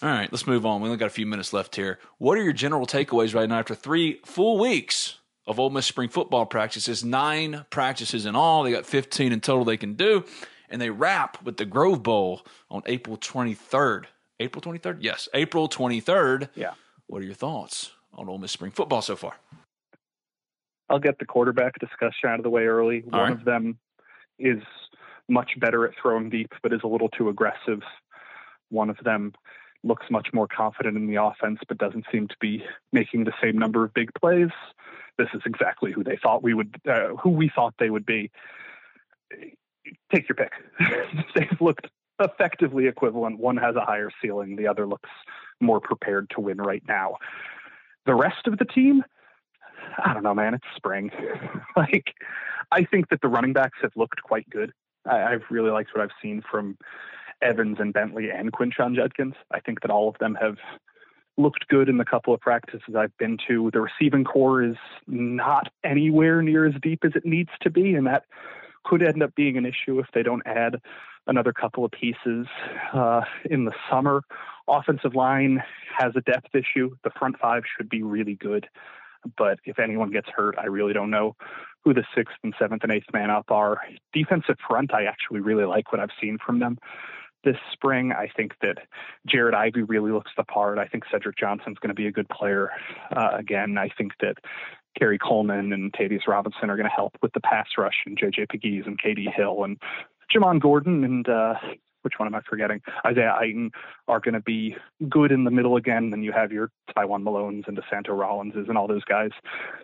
All 0.00 0.08
right, 0.08 0.30
let's 0.32 0.46
move 0.46 0.64
on. 0.64 0.80
We 0.80 0.86
only 0.88 0.98
got 0.98 1.06
a 1.06 1.10
few 1.10 1.26
minutes 1.26 1.52
left 1.52 1.74
here. 1.74 1.98
What 2.18 2.38
are 2.38 2.42
your 2.42 2.52
general 2.52 2.86
takeaways 2.86 3.34
right 3.34 3.48
now 3.48 3.58
after 3.58 3.74
three 3.74 4.20
full 4.24 4.58
weeks 4.58 5.18
of 5.44 5.58
Ole 5.58 5.70
Miss 5.70 5.86
spring 5.86 6.08
football 6.08 6.46
practices? 6.46 7.04
Nine 7.04 7.64
practices 7.70 8.24
in 8.24 8.36
all. 8.36 8.62
They 8.62 8.70
got 8.70 8.86
15 8.86 9.32
in 9.32 9.40
total 9.40 9.64
they 9.64 9.76
can 9.76 9.94
do. 9.94 10.24
And 10.70 10.80
they 10.80 10.90
wrap 10.90 11.42
with 11.42 11.56
the 11.56 11.64
Grove 11.64 12.02
Bowl 12.02 12.42
on 12.70 12.82
April 12.86 13.16
23rd. 13.16 14.04
April 14.38 14.62
23rd? 14.62 14.98
Yes, 15.00 15.28
April 15.34 15.68
23rd. 15.68 16.50
Yeah. 16.54 16.74
What 17.08 17.22
are 17.22 17.24
your 17.24 17.34
thoughts 17.34 17.90
on 18.14 18.28
Ole 18.28 18.38
Miss 18.38 18.52
spring 18.52 18.70
football 18.70 19.02
so 19.02 19.16
far? 19.16 19.34
I'll 20.88 21.00
get 21.00 21.18
the 21.18 21.24
quarterback 21.26 21.78
discussion 21.80 22.28
out 22.28 22.38
of 22.38 22.44
the 22.44 22.50
way 22.50 22.66
early. 22.66 23.02
All 23.12 23.18
One 23.18 23.30
right. 23.30 23.38
of 23.38 23.44
them 23.44 23.78
is 24.38 24.62
much 25.28 25.58
better 25.58 25.84
at 25.86 25.94
throwing 26.00 26.30
deep, 26.30 26.52
but 26.62 26.72
is 26.72 26.80
a 26.84 26.86
little 26.86 27.08
too 27.08 27.28
aggressive. 27.28 27.80
One 28.70 28.90
of 28.90 28.96
them 29.04 29.32
looks 29.88 30.06
much 30.10 30.28
more 30.32 30.46
confident 30.46 30.96
in 30.96 31.06
the 31.06 31.16
offense, 31.16 31.58
but 31.66 31.78
doesn't 31.78 32.04
seem 32.12 32.28
to 32.28 32.36
be 32.40 32.62
making 32.92 33.24
the 33.24 33.32
same 33.42 33.58
number 33.58 33.84
of 33.84 33.92
big 33.94 34.10
plays. 34.14 34.50
This 35.16 35.28
is 35.34 35.42
exactly 35.44 35.90
who 35.90 36.04
they 36.04 36.16
thought 36.22 36.42
we 36.42 36.54
would, 36.54 36.80
uh, 36.88 37.16
who 37.20 37.30
we 37.30 37.50
thought 37.52 37.74
they 37.78 37.90
would 37.90 38.06
be. 38.06 38.30
Take 40.12 40.28
your 40.28 40.36
pick. 40.36 40.52
They've 41.34 41.60
looked 41.60 41.88
effectively 42.20 42.86
equivalent. 42.86 43.38
One 43.38 43.56
has 43.56 43.74
a 43.74 43.80
higher 43.80 44.10
ceiling, 44.22 44.56
the 44.56 44.68
other 44.68 44.86
looks 44.86 45.10
more 45.60 45.80
prepared 45.80 46.30
to 46.30 46.40
win 46.40 46.58
right 46.58 46.82
now. 46.86 47.16
The 48.06 48.14
rest 48.14 48.46
of 48.46 48.58
the 48.58 48.64
team, 48.64 49.02
I 50.04 50.14
don't 50.14 50.22
know, 50.22 50.34
man. 50.34 50.54
It's 50.54 50.64
spring. 50.76 51.10
like, 51.76 52.14
I 52.70 52.84
think 52.84 53.08
that 53.10 53.20
the 53.22 53.28
running 53.28 53.52
backs 53.52 53.78
have 53.82 53.92
looked 53.96 54.22
quite 54.22 54.48
good. 54.50 54.72
I, 55.04 55.30
have 55.30 55.42
really 55.50 55.70
liked 55.70 55.90
what 55.94 56.02
I've 56.02 56.16
seen 56.22 56.42
from 56.48 56.76
Evans 57.42 57.76
and 57.80 57.92
Bentley 57.92 58.30
and 58.30 58.52
Quinshon 58.52 58.94
Judkins. 58.94 59.34
I 59.50 59.60
think 59.60 59.80
that 59.82 59.90
all 59.90 60.08
of 60.08 60.16
them 60.18 60.36
have 60.40 60.56
looked 61.36 61.68
good 61.68 61.88
in 61.88 61.98
the 61.98 62.04
couple 62.04 62.34
of 62.34 62.40
practices 62.40 62.94
I've 62.96 63.16
been 63.16 63.38
to. 63.46 63.70
The 63.72 63.80
receiving 63.80 64.24
corps 64.24 64.62
is 64.62 64.76
not 65.06 65.68
anywhere 65.84 66.42
near 66.42 66.66
as 66.66 66.74
deep 66.82 67.04
as 67.04 67.12
it 67.14 67.24
needs 67.24 67.50
to 67.62 67.70
be, 67.70 67.94
and 67.94 68.06
that 68.06 68.24
could 68.84 69.02
end 69.02 69.22
up 69.22 69.34
being 69.34 69.56
an 69.56 69.64
issue 69.64 69.98
if 70.00 70.06
they 70.12 70.22
don't 70.22 70.42
add 70.46 70.80
another 71.26 71.52
couple 71.52 71.84
of 71.84 71.92
pieces 71.92 72.46
uh, 72.92 73.20
in 73.48 73.64
the 73.64 73.72
summer. 73.90 74.22
Offensive 74.66 75.14
line 75.14 75.62
has 75.96 76.12
a 76.16 76.20
depth 76.22 76.54
issue. 76.54 76.96
The 77.04 77.10
front 77.18 77.38
five 77.38 77.62
should 77.76 77.88
be 77.88 78.02
really 78.02 78.34
good. 78.34 78.66
But 79.36 79.58
if 79.64 79.78
anyone 79.78 80.10
gets 80.10 80.28
hurt, 80.34 80.56
I 80.58 80.66
really 80.66 80.92
don't 80.92 81.10
know 81.10 81.36
who 81.84 81.92
the 81.92 82.04
sixth 82.16 82.36
and 82.42 82.54
seventh 82.58 82.82
and 82.82 82.92
eighth 82.92 83.12
man 83.12 83.30
up 83.30 83.50
are. 83.50 83.78
Defensive 84.12 84.56
front, 84.66 84.94
I 84.94 85.04
actually 85.04 85.40
really 85.40 85.64
like 85.64 85.92
what 85.92 86.00
I've 86.00 86.10
seen 86.20 86.38
from 86.44 86.60
them 86.60 86.78
this 87.48 87.60
spring. 87.72 88.12
I 88.12 88.28
think 88.36 88.52
that 88.60 88.78
Jared 89.26 89.54
Ivey 89.54 89.82
really 89.82 90.12
looks 90.12 90.30
the 90.36 90.44
part. 90.44 90.78
I 90.78 90.86
think 90.86 91.04
Cedric 91.10 91.38
Johnson's 91.38 91.78
going 91.78 91.88
to 91.88 91.94
be 91.94 92.06
a 92.06 92.12
good 92.12 92.28
player 92.28 92.70
uh, 93.16 93.30
again. 93.32 93.78
I 93.78 93.88
think 93.96 94.12
that 94.20 94.34
Khari 95.00 95.18
Coleman 95.18 95.72
and 95.72 95.90
Tavius 95.92 96.26
Robinson 96.28 96.68
are 96.68 96.76
going 96.76 96.88
to 96.88 96.94
help 96.94 97.16
with 97.22 97.32
the 97.32 97.40
pass 97.40 97.68
rush, 97.78 97.94
and 98.04 98.18
JJ 98.18 98.48
Pegues 98.50 98.86
and 98.86 99.00
KD 99.00 99.32
Hill 99.34 99.64
and 99.64 99.78
Jamon 100.34 100.60
Gordon 100.60 101.04
and 101.04 101.26
uh, 101.26 101.54
which 102.02 102.14
one 102.18 102.26
am 102.26 102.34
I 102.34 102.40
forgetting? 102.48 102.80
Isaiah 103.06 103.34
Iton 103.38 103.70
are 104.06 104.20
going 104.20 104.34
to 104.34 104.40
be 104.40 104.76
good 105.08 105.32
in 105.32 105.44
the 105.44 105.50
middle 105.50 105.76
again. 105.76 106.10
Then 106.10 106.22
you 106.22 106.32
have 106.32 106.52
your 106.52 106.70
Tywone 106.96 107.22
Malones 107.22 107.66
and 107.68 107.76
DeSanto 107.76 108.08
Rollinses 108.08 108.68
and 108.68 108.78
all 108.78 108.86
those 108.86 109.04
guys 109.04 109.30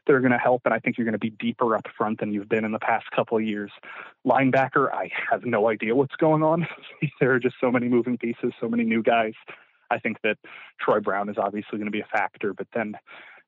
that 0.06 0.12
are 0.12 0.20
going 0.20 0.32
to 0.32 0.38
help. 0.38 0.62
And 0.64 0.74
I 0.74 0.78
think 0.78 0.96
you're 0.96 1.04
going 1.04 1.12
to 1.12 1.18
be 1.18 1.30
deeper 1.30 1.76
up 1.76 1.86
front 1.96 2.20
than 2.20 2.32
you've 2.32 2.48
been 2.48 2.64
in 2.64 2.72
the 2.72 2.78
past 2.78 3.10
couple 3.10 3.36
of 3.36 3.44
years. 3.44 3.70
Linebacker, 4.26 4.92
I 4.92 5.10
have 5.30 5.44
no 5.44 5.68
idea 5.68 5.94
what's 5.94 6.16
going 6.16 6.42
on. 6.42 6.66
there 7.20 7.32
are 7.32 7.40
just 7.40 7.56
so 7.60 7.70
many 7.70 7.88
moving 7.88 8.18
pieces, 8.18 8.52
so 8.60 8.68
many 8.68 8.84
new 8.84 9.02
guys. 9.02 9.34
I 9.90 9.98
think 9.98 10.18
that 10.22 10.38
Troy 10.80 11.00
Brown 11.00 11.28
is 11.28 11.36
obviously 11.38 11.78
going 11.78 11.86
to 11.86 11.92
be 11.92 12.00
a 12.00 12.06
factor, 12.06 12.54
but 12.54 12.66
then 12.74 12.96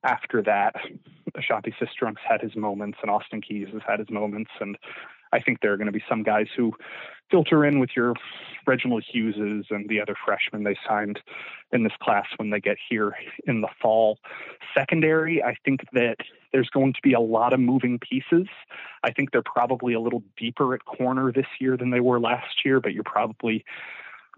after 0.03 0.41
that, 0.43 0.75
Ashanti 1.35 1.73
Cistrunks 1.81 2.21
had 2.27 2.41
his 2.41 2.55
moments 2.55 2.99
and 3.01 3.09
Austin 3.09 3.41
Keys 3.41 3.67
has 3.73 3.81
had 3.87 3.99
his 3.99 4.09
moments. 4.09 4.51
And 4.59 4.77
I 5.33 5.39
think 5.39 5.61
there 5.61 5.73
are 5.73 5.77
going 5.77 5.87
to 5.87 5.91
be 5.91 6.03
some 6.09 6.23
guys 6.23 6.47
who 6.55 6.73
filter 7.29 7.65
in 7.65 7.79
with 7.79 7.89
your 7.95 8.13
Reginald 8.65 9.03
Hugheses 9.13 9.65
and 9.69 9.87
the 9.89 10.01
other 10.01 10.15
freshmen 10.25 10.63
they 10.63 10.77
signed 10.87 11.19
in 11.71 11.83
this 11.83 11.93
class 12.01 12.25
when 12.37 12.49
they 12.49 12.59
get 12.59 12.77
here 12.89 13.15
in 13.45 13.61
the 13.61 13.67
fall. 13.81 14.19
Secondary, 14.73 15.43
I 15.43 15.55
think 15.65 15.81
that 15.93 16.17
there's 16.53 16.69
going 16.69 16.93
to 16.93 16.99
be 17.03 17.13
a 17.13 17.19
lot 17.19 17.53
of 17.53 17.59
moving 17.59 17.99
pieces. 17.99 18.47
I 19.03 19.11
think 19.11 19.31
they're 19.31 19.41
probably 19.43 19.93
a 19.93 19.99
little 19.99 20.23
deeper 20.37 20.73
at 20.73 20.85
corner 20.85 21.31
this 21.31 21.47
year 21.59 21.77
than 21.77 21.89
they 21.89 21.99
were 21.99 22.19
last 22.19 22.65
year, 22.65 22.79
but 22.79 22.93
you're 22.93 23.03
probably 23.03 23.65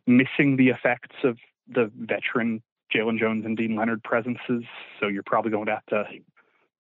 missing 0.08 0.58
the 0.58 0.70
effects 0.70 1.16
of 1.24 1.38
the 1.68 1.92
veteran 1.96 2.62
Jaylon 2.94 3.20
Jones 3.20 3.46
and 3.46 3.56
Deane 3.56 3.76
Leonard 3.76 4.04
presences. 4.04 4.64
So 5.00 5.08
you're 5.08 5.24
probably 5.24 5.52
going 5.52 5.68
to 5.68 5.74
have 5.74 5.86
to 5.88 6.04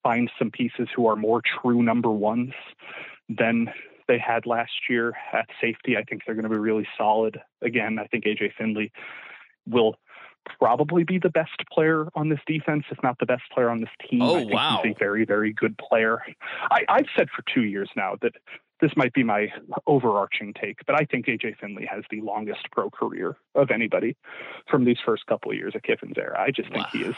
find 0.01 0.31
some 0.39 0.49
pieces 0.49 0.87
who 0.95 1.07
are 1.07 1.15
more 1.15 1.41
true 1.61 1.83
number 1.83 2.09
ones 2.09 2.53
than 3.27 3.71
they 4.09 4.17
had 4.17 4.45
last 4.45 4.89
year 4.89 5.13
at 5.31 5.47
safety. 5.61 5.95
I 5.95 6.03
think 6.03 6.23
they're 6.25 6.35
going 6.35 6.43
to 6.43 6.49
be 6.49 6.57
really 6.57 6.87
solid. 6.97 7.39
Again, 7.61 7.97
I 7.99 8.07
think 8.07 8.25
AJ 8.25 8.53
Finley 8.57 8.91
will 9.65 9.95
probably 10.59 11.03
be 11.03 11.19
the 11.19 11.29
best 11.29 11.63
player 11.71 12.07
on 12.15 12.29
this 12.29 12.39
defense, 12.47 12.85
if 12.89 12.97
not 13.03 13.19
the 13.19 13.25
best 13.25 13.43
player 13.53 13.69
on 13.69 13.79
this 13.79 13.89
team. 14.09 14.21
Oh, 14.21 14.35
I 14.35 14.39
think 14.39 14.53
wow. 14.53 14.81
He's 14.83 14.95
a 14.95 14.99
very, 14.99 15.25
very 15.25 15.53
good 15.53 15.77
player. 15.77 16.23
I, 16.71 16.81
I've 16.89 17.05
said 17.15 17.29
for 17.29 17.43
two 17.53 17.63
years 17.63 17.89
now 17.95 18.15
that 18.21 18.33
this 18.81 18.91
might 18.95 19.13
be 19.13 19.23
my 19.23 19.51
overarching 19.85 20.53
take, 20.59 20.85
but 20.87 20.95
I 20.95 21.05
think 21.05 21.27
AJ 21.27 21.57
Finley 21.59 21.85
has 21.85 22.03
the 22.09 22.21
longest 22.21 22.71
pro 22.71 22.89
career 22.89 23.35
of 23.53 23.69
anybody 23.71 24.15
from 24.69 24.85
these 24.85 24.97
first 25.05 25.25
couple 25.27 25.51
of 25.51 25.57
years 25.57 25.75
of 25.75 25.83
Kiffin's 25.83 26.17
era. 26.17 26.39
I 26.39 26.51
just 26.51 26.71
think 26.71 26.85
wow. 26.85 26.89
he 26.93 26.99
is 27.03 27.15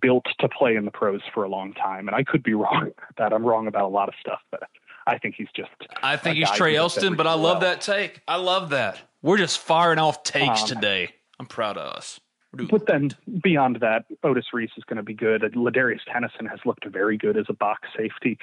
built 0.00 0.26
to 0.40 0.48
play 0.48 0.74
in 0.76 0.84
the 0.84 0.90
pros 0.90 1.20
for 1.32 1.44
a 1.44 1.48
long 1.48 1.74
time. 1.74 2.08
And 2.08 2.16
I 2.16 2.24
could 2.24 2.42
be 2.42 2.54
wrong 2.54 2.90
that 3.18 3.32
I'm 3.32 3.44
wrong 3.44 3.66
about 3.66 3.84
a 3.84 3.88
lot 3.88 4.08
of 4.08 4.14
stuff, 4.20 4.40
but 4.50 4.62
I 5.08 5.18
think 5.18 5.34
he's 5.36 5.48
just. 5.56 5.70
I 6.02 6.16
think 6.16 6.36
he's 6.36 6.50
Trey 6.50 6.76
Elston, 6.76 7.16
but 7.16 7.26
I 7.26 7.32
love 7.34 7.60
well. 7.62 7.72
that 7.72 7.80
take. 7.80 8.20
I 8.28 8.36
love 8.36 8.70
that. 8.70 8.98
We're 9.22 9.38
just 9.38 9.58
firing 9.58 9.98
off 9.98 10.22
takes 10.22 10.62
um, 10.62 10.68
today. 10.68 11.14
I'm 11.40 11.46
proud 11.46 11.78
of 11.78 11.96
us. 11.96 12.20
But 12.52 12.86
then 12.86 13.10
beyond 13.42 13.76
that, 13.80 14.06
Otis 14.22 14.46
Reese 14.54 14.70
is 14.78 14.84
going 14.84 14.96
to 14.96 15.02
be 15.02 15.12
good. 15.12 15.42
Ladarius 15.54 16.00
Tennison 16.08 16.48
has 16.48 16.58
looked 16.64 16.86
very 16.86 17.18
good 17.18 17.36
as 17.36 17.44
a 17.48 17.52
box 17.52 17.88
safety. 17.96 18.38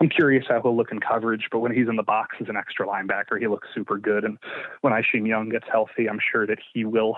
I'm 0.00 0.08
curious 0.10 0.44
how 0.46 0.60
he'll 0.60 0.76
look 0.76 0.92
in 0.92 1.00
coverage, 1.00 1.48
but 1.50 1.60
when 1.60 1.72
he's 1.72 1.88
in 1.88 1.96
the 1.96 2.02
box 2.02 2.36
as 2.40 2.48
an 2.48 2.56
extra 2.56 2.86
linebacker, 2.86 3.40
he 3.40 3.46
looks 3.46 3.68
super 3.74 3.96
good. 3.96 4.24
And 4.24 4.38
when 4.82 4.92
Isheem 4.92 5.26
Young 5.26 5.48
gets 5.48 5.66
healthy, 5.72 6.08
I'm 6.08 6.20
sure 6.20 6.46
that 6.46 6.58
he 6.74 6.84
will 6.84 7.16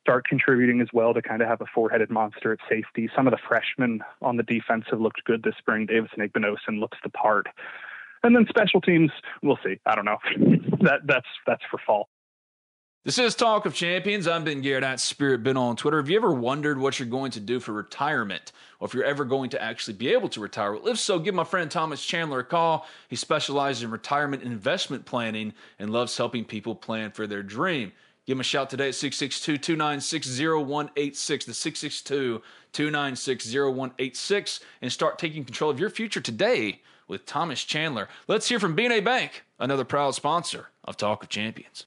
start 0.00 0.26
contributing 0.26 0.80
as 0.80 0.88
well 0.92 1.14
to 1.14 1.22
kind 1.22 1.42
of 1.42 1.48
have 1.48 1.60
a 1.60 1.66
four-headed 1.74 2.10
monster 2.10 2.52
at 2.52 2.58
safety. 2.68 3.08
Some 3.14 3.26
of 3.26 3.32
the 3.32 3.38
freshmen 3.48 4.00
on 4.22 4.36
the 4.36 4.42
defense 4.42 4.84
have 4.90 5.00
looked 5.00 5.24
good 5.24 5.42
this 5.42 5.54
spring. 5.58 5.86
Davison 5.86 6.20
Igbinosun 6.20 6.80
looks 6.80 6.98
the 7.02 7.10
part. 7.10 7.46
And 8.22 8.34
then 8.34 8.46
special 8.48 8.80
teams, 8.80 9.10
we'll 9.42 9.58
see. 9.64 9.78
I 9.86 9.94
don't 9.94 10.04
know. 10.04 10.18
that 10.82 11.00
that's 11.06 11.26
that's 11.46 11.62
for 11.70 11.78
fall. 11.86 12.08
This 13.02 13.18
is 13.18 13.34
Talk 13.34 13.64
of 13.64 13.72
Champions. 13.74 14.28
I'm 14.28 14.44
Ben 14.44 14.60
Garrett 14.60 14.84
at 14.84 15.00
Spirit 15.00 15.42
Ben 15.42 15.56
on 15.56 15.74
Twitter. 15.74 15.96
Have 15.96 16.10
you 16.10 16.18
ever 16.18 16.34
wondered 16.34 16.78
what 16.78 16.98
you're 16.98 17.08
going 17.08 17.30
to 17.30 17.40
do 17.40 17.58
for 17.58 17.72
retirement 17.72 18.52
or 18.78 18.86
if 18.86 18.92
you're 18.92 19.04
ever 19.04 19.24
going 19.24 19.48
to 19.50 19.62
actually 19.62 19.94
be 19.94 20.12
able 20.12 20.28
to 20.28 20.40
retire? 20.40 20.74
Well, 20.74 20.86
if 20.86 20.98
so, 20.98 21.18
give 21.18 21.34
my 21.34 21.44
friend 21.44 21.70
Thomas 21.70 22.04
Chandler 22.04 22.40
a 22.40 22.44
call. 22.44 22.86
He 23.08 23.16
specializes 23.16 23.84
in 23.84 23.90
retirement 23.90 24.42
investment 24.42 25.06
planning 25.06 25.54
and 25.78 25.88
loves 25.88 26.14
helping 26.18 26.44
people 26.44 26.74
plan 26.74 27.10
for 27.10 27.26
their 27.26 27.42
dream. 27.42 27.92
Give 28.30 28.36
him 28.36 28.42
a 28.42 28.44
shout 28.44 28.70
today 28.70 28.86
at 28.86 28.94
662 28.94 29.58
296 29.58 30.38
0186. 30.38 31.44
The 31.46 31.52
662 31.52 32.40
296 32.72 33.52
0186 33.52 34.60
and 34.80 34.92
start 34.92 35.18
taking 35.18 35.44
control 35.44 35.68
of 35.68 35.80
your 35.80 35.90
future 35.90 36.20
today 36.20 36.80
with 37.08 37.26
Thomas 37.26 37.64
Chandler. 37.64 38.08
Let's 38.28 38.48
hear 38.48 38.60
from 38.60 38.76
BNA 38.76 39.04
Bank, 39.04 39.42
another 39.58 39.82
proud 39.82 40.14
sponsor 40.14 40.68
of 40.84 40.96
Talk 40.96 41.24
of 41.24 41.28
Champions. 41.28 41.86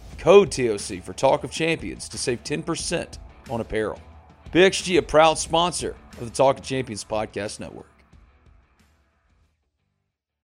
Code 0.21 0.51
TOC 0.51 1.01
for 1.01 1.13
Talk 1.13 1.43
of 1.43 1.49
Champions 1.49 2.07
to 2.09 2.15
save 2.15 2.43
10% 2.43 3.17
on 3.49 3.59
apparel. 3.59 3.99
PXG, 4.53 4.99
a 4.99 5.01
proud 5.01 5.39
sponsor 5.39 5.95
of 6.19 6.25
the 6.25 6.29
Talk 6.29 6.59
of 6.59 6.63
Champions 6.63 7.03
Podcast 7.03 7.59
Network. 7.59 7.89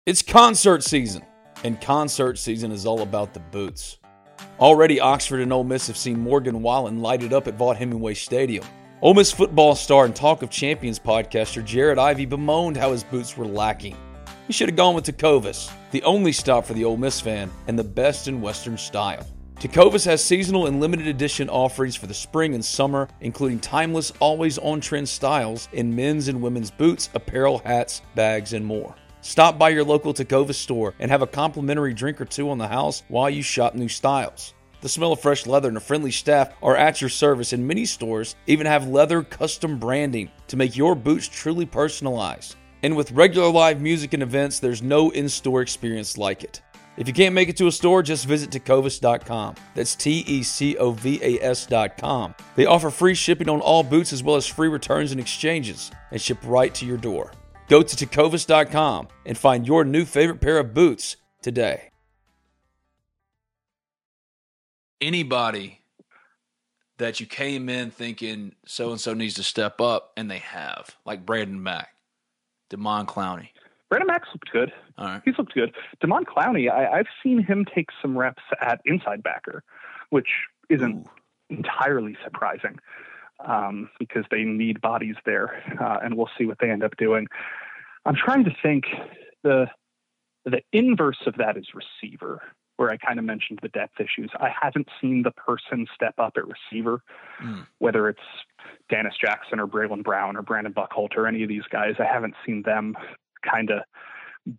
It's 0.06 0.22
concert 0.22 0.82
season, 0.82 1.26
and 1.62 1.78
concert 1.78 2.38
season 2.38 2.72
is 2.72 2.86
all 2.86 3.02
about 3.02 3.34
the 3.34 3.40
boots. 3.40 3.98
Already, 4.58 4.98
Oxford 4.98 5.42
and 5.42 5.52
Ole 5.52 5.62
Miss 5.62 5.88
have 5.88 5.98
seen 5.98 6.18
Morgan 6.18 6.62
Wallen 6.62 7.00
lighted 7.00 7.34
up 7.34 7.46
at 7.46 7.58
Vaught 7.58 7.76
Hemingway 7.76 8.14
Stadium. 8.14 8.64
Ole 9.02 9.12
Miss 9.12 9.30
football 9.30 9.74
star 9.74 10.06
and 10.06 10.16
Talk 10.16 10.40
of 10.40 10.48
Champions 10.48 10.98
podcaster 10.98 11.62
Jared 11.62 11.98
Ivey 11.98 12.24
bemoaned 12.24 12.78
how 12.78 12.92
his 12.92 13.04
boots 13.04 13.36
were 13.36 13.44
lacking. 13.44 13.94
He 14.46 14.54
should 14.54 14.70
have 14.70 14.76
gone 14.76 14.94
with 14.94 15.04
Tecovas, 15.04 15.70
the 15.90 16.02
only 16.04 16.32
stop 16.32 16.64
for 16.64 16.72
the 16.72 16.86
Ole 16.86 16.96
Miss 16.96 17.20
fan 17.20 17.50
and 17.66 17.78
the 17.78 17.84
best 17.84 18.26
in 18.26 18.40
Western 18.40 18.78
style. 18.78 19.26
Tecovas 19.58 20.04
has 20.04 20.22
seasonal 20.22 20.66
and 20.66 20.80
limited 20.80 21.06
edition 21.06 21.48
offerings 21.48 21.96
for 21.96 22.06
the 22.06 22.12
spring 22.12 22.54
and 22.54 22.62
summer, 22.62 23.08
including 23.22 23.58
timeless, 23.58 24.12
always 24.20 24.58
on 24.58 24.82
trend 24.82 25.08
styles 25.08 25.70
in 25.72 25.96
men's 25.96 26.28
and 26.28 26.42
women's 26.42 26.70
boots, 26.70 27.08
apparel, 27.14 27.62
hats, 27.64 28.02
bags, 28.14 28.52
and 28.52 28.66
more. 28.66 28.94
Stop 29.22 29.58
by 29.58 29.70
your 29.70 29.82
local 29.82 30.12
Tecovas 30.12 30.56
store 30.56 30.94
and 30.98 31.10
have 31.10 31.22
a 31.22 31.26
complimentary 31.26 31.94
drink 31.94 32.20
or 32.20 32.26
two 32.26 32.50
on 32.50 32.58
the 32.58 32.68
house 32.68 33.02
while 33.08 33.30
you 33.30 33.42
shop 33.42 33.74
new 33.74 33.88
styles. 33.88 34.52
The 34.82 34.90
smell 34.90 35.12
of 35.12 35.20
fresh 35.20 35.46
leather 35.46 35.68
and 35.68 35.78
a 35.78 35.80
friendly 35.80 36.10
staff 36.10 36.52
are 36.62 36.76
at 36.76 37.00
your 37.00 37.08
service, 37.08 37.54
and 37.54 37.66
many 37.66 37.86
stores 37.86 38.36
even 38.46 38.66
have 38.66 38.86
leather 38.88 39.22
custom 39.22 39.78
branding 39.78 40.30
to 40.48 40.58
make 40.58 40.76
your 40.76 40.94
boots 40.94 41.28
truly 41.28 41.64
personalized. 41.64 42.56
And 42.82 42.94
with 42.94 43.10
regular 43.12 43.50
live 43.50 43.80
music 43.80 44.12
and 44.12 44.22
events, 44.22 44.60
there's 44.60 44.82
no 44.82 45.08
in 45.10 45.30
store 45.30 45.62
experience 45.62 46.18
like 46.18 46.44
it. 46.44 46.60
If 46.96 47.06
you 47.06 47.14
can't 47.14 47.34
make 47.34 47.48
it 47.48 47.56
to 47.58 47.66
a 47.66 47.72
store, 47.72 48.02
just 48.02 48.26
visit 48.26 48.50
tecovas.com. 48.50 49.56
That's 49.74 49.94
T 49.94 50.24
E 50.26 50.42
C 50.42 50.76
O 50.78 50.92
V 50.92 51.20
A 51.22 51.42
S.com. 51.42 52.34
They 52.54 52.66
offer 52.66 52.90
free 52.90 53.14
shipping 53.14 53.48
on 53.48 53.60
all 53.60 53.82
boots 53.82 54.12
as 54.12 54.22
well 54.22 54.36
as 54.36 54.46
free 54.46 54.68
returns 54.68 55.12
and 55.12 55.20
exchanges 55.20 55.90
and 56.10 56.20
ship 56.20 56.38
right 56.44 56.74
to 56.74 56.86
your 56.86 56.96
door. 56.96 57.32
Go 57.68 57.82
to 57.82 57.96
tecovas.com 57.96 59.08
and 59.26 59.36
find 59.36 59.66
your 59.66 59.84
new 59.84 60.04
favorite 60.04 60.40
pair 60.40 60.58
of 60.58 60.72
boots 60.72 61.16
today. 61.42 61.90
Anybody 65.00 65.80
that 66.98 67.20
you 67.20 67.26
came 67.26 67.68
in 67.68 67.90
thinking 67.90 68.54
so 68.64 68.90
and 68.90 69.00
so 69.00 69.12
needs 69.12 69.34
to 69.34 69.42
step 69.42 69.80
up, 69.80 70.12
and 70.16 70.30
they 70.30 70.38
have, 70.38 70.96
like 71.04 71.26
Brandon 71.26 71.62
Mack, 71.62 71.90
Demon 72.70 73.04
Clowney. 73.04 73.50
Brandon 73.88 74.06
Max 74.08 74.28
looked 74.32 74.50
good. 74.52 74.72
All 74.98 75.06
right. 75.06 75.22
He's 75.24 75.38
looked 75.38 75.54
good. 75.54 75.74
Demon 76.00 76.24
Clowney, 76.24 76.70
I, 76.70 76.98
I've 76.98 77.06
seen 77.22 77.42
him 77.42 77.64
take 77.64 77.88
some 78.02 78.18
reps 78.18 78.42
at 78.60 78.80
inside 78.84 79.22
backer, 79.22 79.62
which 80.10 80.28
isn't 80.68 81.06
Ooh. 81.06 81.10
entirely 81.50 82.16
surprising 82.24 82.78
um, 83.46 83.88
because 83.98 84.24
they 84.30 84.42
need 84.42 84.80
bodies 84.80 85.16
there, 85.24 85.62
uh, 85.80 85.98
and 86.02 86.16
we'll 86.16 86.30
see 86.38 86.46
what 86.46 86.58
they 86.60 86.70
end 86.70 86.82
up 86.82 86.96
doing. 86.96 87.26
I'm 88.04 88.16
trying 88.16 88.44
to 88.44 88.50
think 88.62 88.84
the 89.42 89.66
the 90.44 90.62
inverse 90.72 91.18
of 91.26 91.34
that 91.38 91.56
is 91.56 91.66
receiver, 91.74 92.40
where 92.76 92.90
I 92.90 92.96
kind 92.98 93.18
of 93.18 93.24
mentioned 93.24 93.58
the 93.62 93.68
depth 93.68 94.00
issues. 94.00 94.30
I 94.38 94.48
haven't 94.62 94.88
seen 95.00 95.22
the 95.24 95.32
person 95.32 95.86
step 95.94 96.14
up 96.18 96.34
at 96.36 96.44
receiver, 96.46 97.02
Mm. 97.42 97.66
whether 97.78 98.08
it's 98.08 98.20
Dannis 98.90 99.18
Jackson 99.20 99.58
or 99.60 99.66
Bralon 99.66 100.02
Brown 100.04 100.36
or 100.36 100.42
Brandon 100.42 100.72
Buckholt 100.72 101.16
or 101.16 101.26
any 101.26 101.42
of 101.42 101.48
these 101.48 101.64
guys. 101.70 101.96
I 101.98 102.04
haven't 102.04 102.34
seen 102.46 102.62
them 102.62 102.96
kind 103.50 103.70
of 103.70 103.80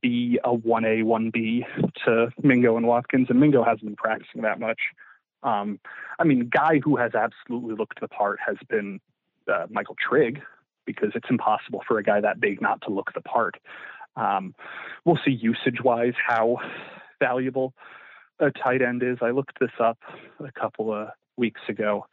be 0.01 0.39
a 0.43 0.49
1A, 0.49 1.03
1B 1.03 1.63
to 2.05 2.29
Mingo 2.43 2.77
and 2.77 2.87
Watkins, 2.87 3.27
and 3.29 3.39
Mingo 3.39 3.63
hasn't 3.63 3.83
been 3.83 3.95
practicing 3.95 4.41
that 4.41 4.59
much. 4.59 4.79
Um, 5.43 5.79
I 6.19 6.23
mean, 6.23 6.49
guy 6.53 6.79
who 6.83 6.97
has 6.97 7.13
absolutely 7.15 7.75
looked 7.75 8.01
the 8.01 8.07
part 8.07 8.39
has 8.45 8.57
been 8.69 8.99
uh, 9.47 9.67
Michael 9.69 9.95
Trigg, 9.95 10.41
because 10.87 11.11
it's 11.13 11.29
impossible 11.29 11.83
for 11.87 11.99
a 11.99 12.03
guy 12.03 12.19
that 12.21 12.39
big 12.39 12.59
not 12.61 12.81
to 12.81 12.89
look 12.89 13.13
the 13.13 13.21
part. 13.21 13.55
Um, 14.15 14.55
we'll 15.05 15.19
see 15.23 15.31
usage 15.31 15.83
wise 15.83 16.13
how 16.25 16.57
valuable 17.19 17.73
a 18.39 18.49
tight 18.49 18.81
end 18.81 19.03
is. 19.03 19.17
I 19.21 19.29
looked 19.29 19.59
this 19.59 19.71
up 19.79 19.99
a 20.39 20.51
couple 20.59 20.91
of 20.91 21.09
weeks 21.35 21.61
ago. 21.69 22.07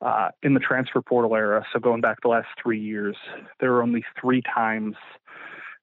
Uh, 0.00 0.30
in 0.42 0.52
the 0.52 0.58
transfer 0.58 1.00
portal 1.00 1.36
era, 1.36 1.64
so 1.72 1.78
going 1.78 2.00
back 2.00 2.20
the 2.22 2.28
last 2.28 2.48
three 2.60 2.80
years, 2.80 3.16
there 3.60 3.70
were 3.70 3.84
only 3.84 4.04
three 4.20 4.42
times 4.42 4.96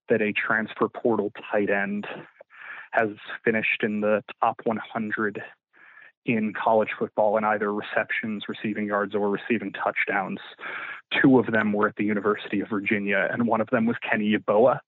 that 0.10 0.22
a 0.22 0.32
transfer 0.34 0.88
portal 0.90 1.32
tight 1.52 1.70
end 1.70 2.08
has 2.92 3.10
finished 3.46 3.84
in 3.84 4.02
the 4.02 4.24
top 4.42 4.60
100 4.64 5.42
in 6.26 6.54
college 6.54 6.90
football 6.98 7.38
in 7.38 7.44
either 7.44 7.74
receptions, 7.74 8.44
receiving 8.48 8.86
yards, 8.86 9.16
or 9.16 9.30
receiving 9.30 9.72
touchdowns. 9.72 10.40
Two 11.22 11.40
of 11.40 11.48
them 11.48 11.74
were 11.74 11.88
at 11.88 11.96
the 11.96 12.04
University 12.04 12.60
of 12.62 12.70
Virginia, 12.70 13.28
and 13.32 13.48
one 13.48 13.62
of 13.62 13.70
them 13.70 13.86
was 13.86 13.96
Kenny 14.08 14.36
Yeboah. 14.36 14.80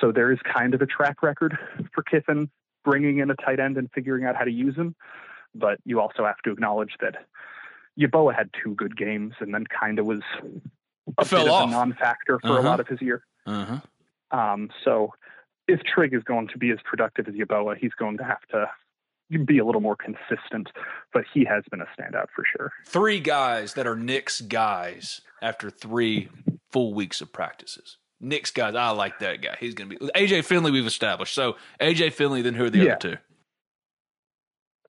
So 0.00 0.12
there 0.12 0.32
is 0.32 0.38
kind 0.42 0.74
of 0.74 0.82
a 0.82 0.86
track 0.86 1.22
record 1.22 1.56
for 1.94 2.02
Kiffin 2.02 2.50
bringing 2.84 3.18
in 3.18 3.30
a 3.30 3.34
tight 3.34 3.60
end 3.60 3.76
and 3.76 3.90
figuring 3.94 4.24
out 4.24 4.36
how 4.36 4.44
to 4.44 4.50
use 4.50 4.74
him. 4.76 4.94
But 5.54 5.78
you 5.84 6.00
also 6.00 6.24
have 6.24 6.38
to 6.44 6.50
acknowledge 6.52 6.92
that 7.00 7.16
Yeboah 7.98 8.34
had 8.34 8.50
two 8.62 8.74
good 8.74 8.96
games 8.96 9.34
and 9.40 9.52
then 9.54 9.64
kind 9.66 9.98
of 9.98 10.06
was 10.06 10.20
a 11.18 11.24
Fell 11.24 11.44
bit 11.44 11.50
off. 11.52 11.62
of 11.64 11.68
a 11.70 11.72
non-factor 11.72 12.38
for 12.40 12.48
Uh-huh. 12.48 12.60
a 12.60 12.62
lot 12.62 12.80
of 12.80 12.88
his 12.88 13.00
year. 13.02 13.24
Uh 13.46 13.64
huh. 13.64 13.78
Um, 14.32 14.70
so 14.84 15.12
if 15.68 15.80
Trigg 15.82 16.14
is 16.14 16.22
going 16.24 16.48
to 16.48 16.58
be 16.58 16.70
as 16.70 16.78
productive 16.84 17.28
as 17.28 17.34
Yeboah, 17.34 17.76
he's 17.78 17.92
going 17.98 18.18
to 18.18 18.24
have 18.24 18.40
to 18.50 18.66
be 19.44 19.58
a 19.58 19.64
little 19.64 19.80
more 19.80 19.96
consistent. 19.96 20.68
But 21.12 21.24
he 21.32 21.44
has 21.44 21.62
been 21.70 21.80
a 21.80 21.86
standout 21.98 22.26
for 22.34 22.44
sure. 22.56 22.72
Three 22.86 23.20
guys 23.20 23.74
that 23.74 23.86
are 23.86 23.96
Nick's 23.96 24.40
guys 24.40 25.20
after 25.42 25.70
three 25.70 26.28
full 26.70 26.94
weeks 26.94 27.20
of 27.20 27.32
practices. 27.32 27.96
Nick's 28.20 28.50
guys, 28.50 28.74
I 28.74 28.90
like 28.90 29.18
that 29.20 29.40
guy. 29.40 29.56
He's 29.58 29.74
going 29.74 29.88
to 29.90 29.98
be 29.98 30.06
AJ 30.12 30.44
Finley. 30.44 30.70
We've 30.70 30.86
established. 30.86 31.34
So 31.34 31.56
AJ 31.80 32.12
Finley. 32.12 32.42
Then 32.42 32.54
who 32.54 32.64
are 32.64 32.70
the 32.70 32.78
Yeah. 32.78 32.92
other 32.92 32.96
two? 32.96 33.16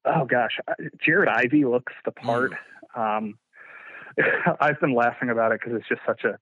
Oh 0.04 0.26
gosh, 0.26 0.58
Jared 1.06 1.30
Ivey 1.30 1.64
looks 1.66 1.94
the 2.06 2.12
part. 2.12 2.54
Um, 2.96 3.38
I've 4.60 4.80
been 4.80 4.96
laughing 4.96 5.30
about 5.30 5.52
it 5.52 5.62
because 5.62 5.78
it's 5.80 5.88
just 5.88 6.02
such 6.08 6.24
a 6.24 6.38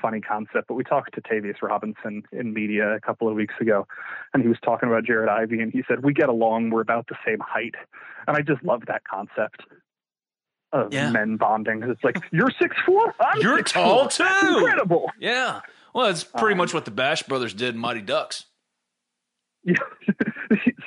funny 0.00 0.20
concept. 0.20 0.68
But 0.68 0.74
we 0.74 0.84
talked 0.84 1.14
to 1.14 1.20
Tavius 1.20 1.62
Robinson 1.62 2.22
in 2.32 2.52
media 2.54 2.94
a 2.94 3.00
couple 3.00 3.28
of 3.28 3.34
weeks 3.34 3.54
ago, 3.60 3.86
and 4.32 4.42
he 4.42 4.48
was 4.48 4.58
talking 4.64 4.88
about 4.88 5.04
Jared 5.04 5.28
Ivey, 5.28 5.60
and 5.60 5.72
he 5.72 5.82
said 5.88 6.04
we 6.04 6.12
get 6.12 6.28
along. 6.28 6.70
We're 6.70 6.80
about 6.82 7.06
the 7.08 7.16
same 7.26 7.38
height, 7.40 7.74
and 8.26 8.36
I 8.36 8.42
just 8.42 8.62
love 8.64 8.82
that 8.88 9.02
concept 9.04 9.62
of 10.72 10.92
Yeah. 10.92 11.10
men 11.10 11.36
bonding. 11.36 11.82
It's 11.84 12.02
like 12.02 12.16
you're 12.32 12.50
six 12.60 12.76
four, 12.84 13.14
I'm 13.20 13.40
You're 13.40 13.58
6'4". 13.58 13.64
tall, 13.72 14.02
That's 14.02 14.16
too. 14.18 14.24
incredible. 14.58 15.10
Yeah. 15.20 15.60
Well, 15.94 16.06
it's 16.06 16.24
pretty 16.24 16.56
much 16.56 16.74
what 16.74 16.84
the 16.84 16.90
Bash 16.90 17.22
Brothers 17.22 17.54
did 17.54 17.74
in 17.76 17.80
Mighty 17.80 18.02
Ducks. 18.02 18.46
Yeah. 19.62 19.76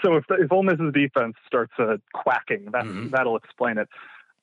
so 0.04 0.18
if 0.18 0.26
if 0.30 0.52
Ole 0.52 0.64
Miss's 0.64 0.94
defense 0.94 1.36
starts 1.48 1.72
uh, 1.80 1.98
quacking, 2.14 2.66
that 2.74 2.84
Mhm. 2.84 3.12
that'll 3.12 3.38
explain 3.38 3.78
it. 3.78 3.88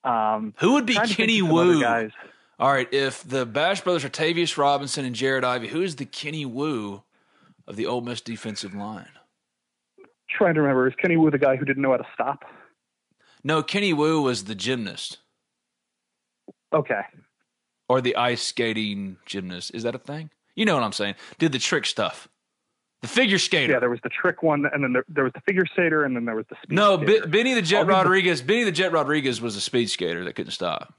Um, 0.03 0.55
Who 0.61 0.73
would 0.73 0.87
be 0.87 0.95
Kenny 0.95 1.39
of 1.41 1.47
some 1.49 1.57
other 1.59 1.69
Wu? 1.75 1.81
Guys. 1.81 2.11
All 2.59 2.73
right, 2.73 2.93
if 2.93 3.23
the 3.25 3.45
Bash 3.45 3.81
Brothers 3.81 4.05
are 4.05 4.09
Tavius 4.09 4.57
Robinson 4.57 5.05
and 5.05 5.15
Jared 5.15 5.45
Ivey, 5.45 5.69
who 5.69 5.83
is 5.83 5.97
the 5.97 6.05
Kenny 6.05 6.47
Wu 6.47 7.03
of 7.67 7.77
the 7.77 7.87
Ole 7.87 8.01
Miss 8.01 8.21
defensive 8.21 8.75
line? 8.75 9.09
Trying 10.31 10.55
to 10.55 10.61
remember, 10.63 10.87
is 10.89 10.95
Kenny 11.01 11.17
Wu 11.17 11.31
the 11.31 11.39
guy 11.39 11.57
who 11.57 11.65
didn't 11.65 11.83
know 11.83 11.91
how 11.91 11.97
to 11.97 12.07
stop? 12.15 12.45
No, 13.43 13.63
Kenny 13.63 13.93
Wu 13.93 14.23
was 14.23 14.45
the 14.45 14.55
gymnast 14.55 15.19
Okay. 16.73 17.01
or 17.89 18.01
the 18.01 18.17
ice 18.17 18.43
skating 18.43 19.17
gymnast. 19.27 19.73
Is 19.75 19.83
that 19.83 19.95
a 19.95 19.99
thing? 19.99 20.31
You 20.57 20.65
know 20.65 20.75
what 20.75 20.85
I'm 20.85 20.93
saying? 20.93 21.15
Did 21.39 21.53
the 21.53 21.59
trick 21.59 21.87
stuff. 21.87 22.29
The 23.03 23.09
figure 23.09 23.39
skater. 23.39 23.73
Yeah, 23.75 23.81
there 23.81 23.91
was 23.91 24.01
the 24.03 24.09
trick 24.09 24.43
one, 24.43 24.65
and 24.73 24.83
then 24.83 24.93
there, 24.95 25.05
there 25.09 25.25
was 25.25 25.33
the 25.35 25.41
figure 25.43 25.67
skater, 25.67 26.05
and 26.05 26.17
then 26.17 26.25
there 26.25 26.37
was 26.37 26.47
the 26.49 26.57
speed 26.63 26.75
no, 26.75 26.97
skater. 26.97 27.27
B- 27.27 27.31
Benny 27.31 27.53
the 27.55 27.61
Jet 27.63 27.79
I'll 27.81 27.83
give 27.85 27.89
the- 27.89 27.93
Rodriguez. 27.95 28.41
Benny 28.43 28.65
the 28.65 28.73
Jet 28.73 28.93
Rodriguez 28.93 29.41
was 29.43 29.57
a 29.57 29.61
speed 29.61 29.91
skater 29.91 30.25
that 30.25 30.35
couldn't 30.35 30.53
stop. 30.53 30.95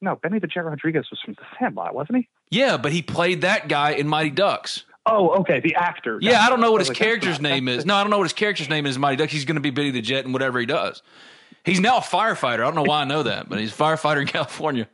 No, 0.00 0.16
Benny 0.16 0.38
the 0.38 0.46
Jet 0.46 0.64
Rodriguez 0.64 1.06
was 1.10 1.20
from 1.24 1.34
The 1.34 1.42
Sandlot, 1.58 1.94
wasn't 1.94 2.18
he? 2.18 2.28
Yeah, 2.50 2.76
but 2.76 2.92
he 2.92 3.02
played 3.02 3.40
that 3.40 3.68
guy 3.68 3.92
in 3.92 4.08
Mighty 4.08 4.30
Ducks. 4.30 4.84
Oh, 5.06 5.30
okay, 5.40 5.60
the 5.60 5.74
actor. 5.76 6.18
Yeah, 6.20 6.40
I 6.40 6.50
don't 6.50 6.60
know 6.60 6.72
what 6.72 6.80
his 6.80 6.88
like, 6.88 6.98
character's 6.98 7.40
name 7.40 7.68
is. 7.68 7.86
No, 7.86 7.94
I 7.94 8.02
don't 8.02 8.10
know 8.10 8.18
what 8.18 8.24
his 8.24 8.32
character's 8.32 8.68
name 8.68 8.86
is 8.86 8.96
in 8.96 9.00
Mighty 9.00 9.16
Ducks. 9.16 9.32
He's 9.32 9.44
going 9.44 9.54
to 9.54 9.60
be 9.60 9.70
Benny 9.70 9.92
the 9.92 10.02
Jet 10.02 10.24
and 10.24 10.32
whatever 10.34 10.58
he 10.58 10.66
does. 10.66 11.02
He's 11.64 11.80
now 11.80 11.98
a 11.98 12.00
firefighter. 12.00 12.54
I 12.54 12.56
don't 12.58 12.74
know 12.74 12.82
why 12.82 13.02
I 13.02 13.04
know 13.04 13.22
that, 13.22 13.48
but 13.48 13.58
he's 13.58 13.72
a 13.72 13.76
firefighter 13.76 14.20
in 14.20 14.26
California. 14.26 14.88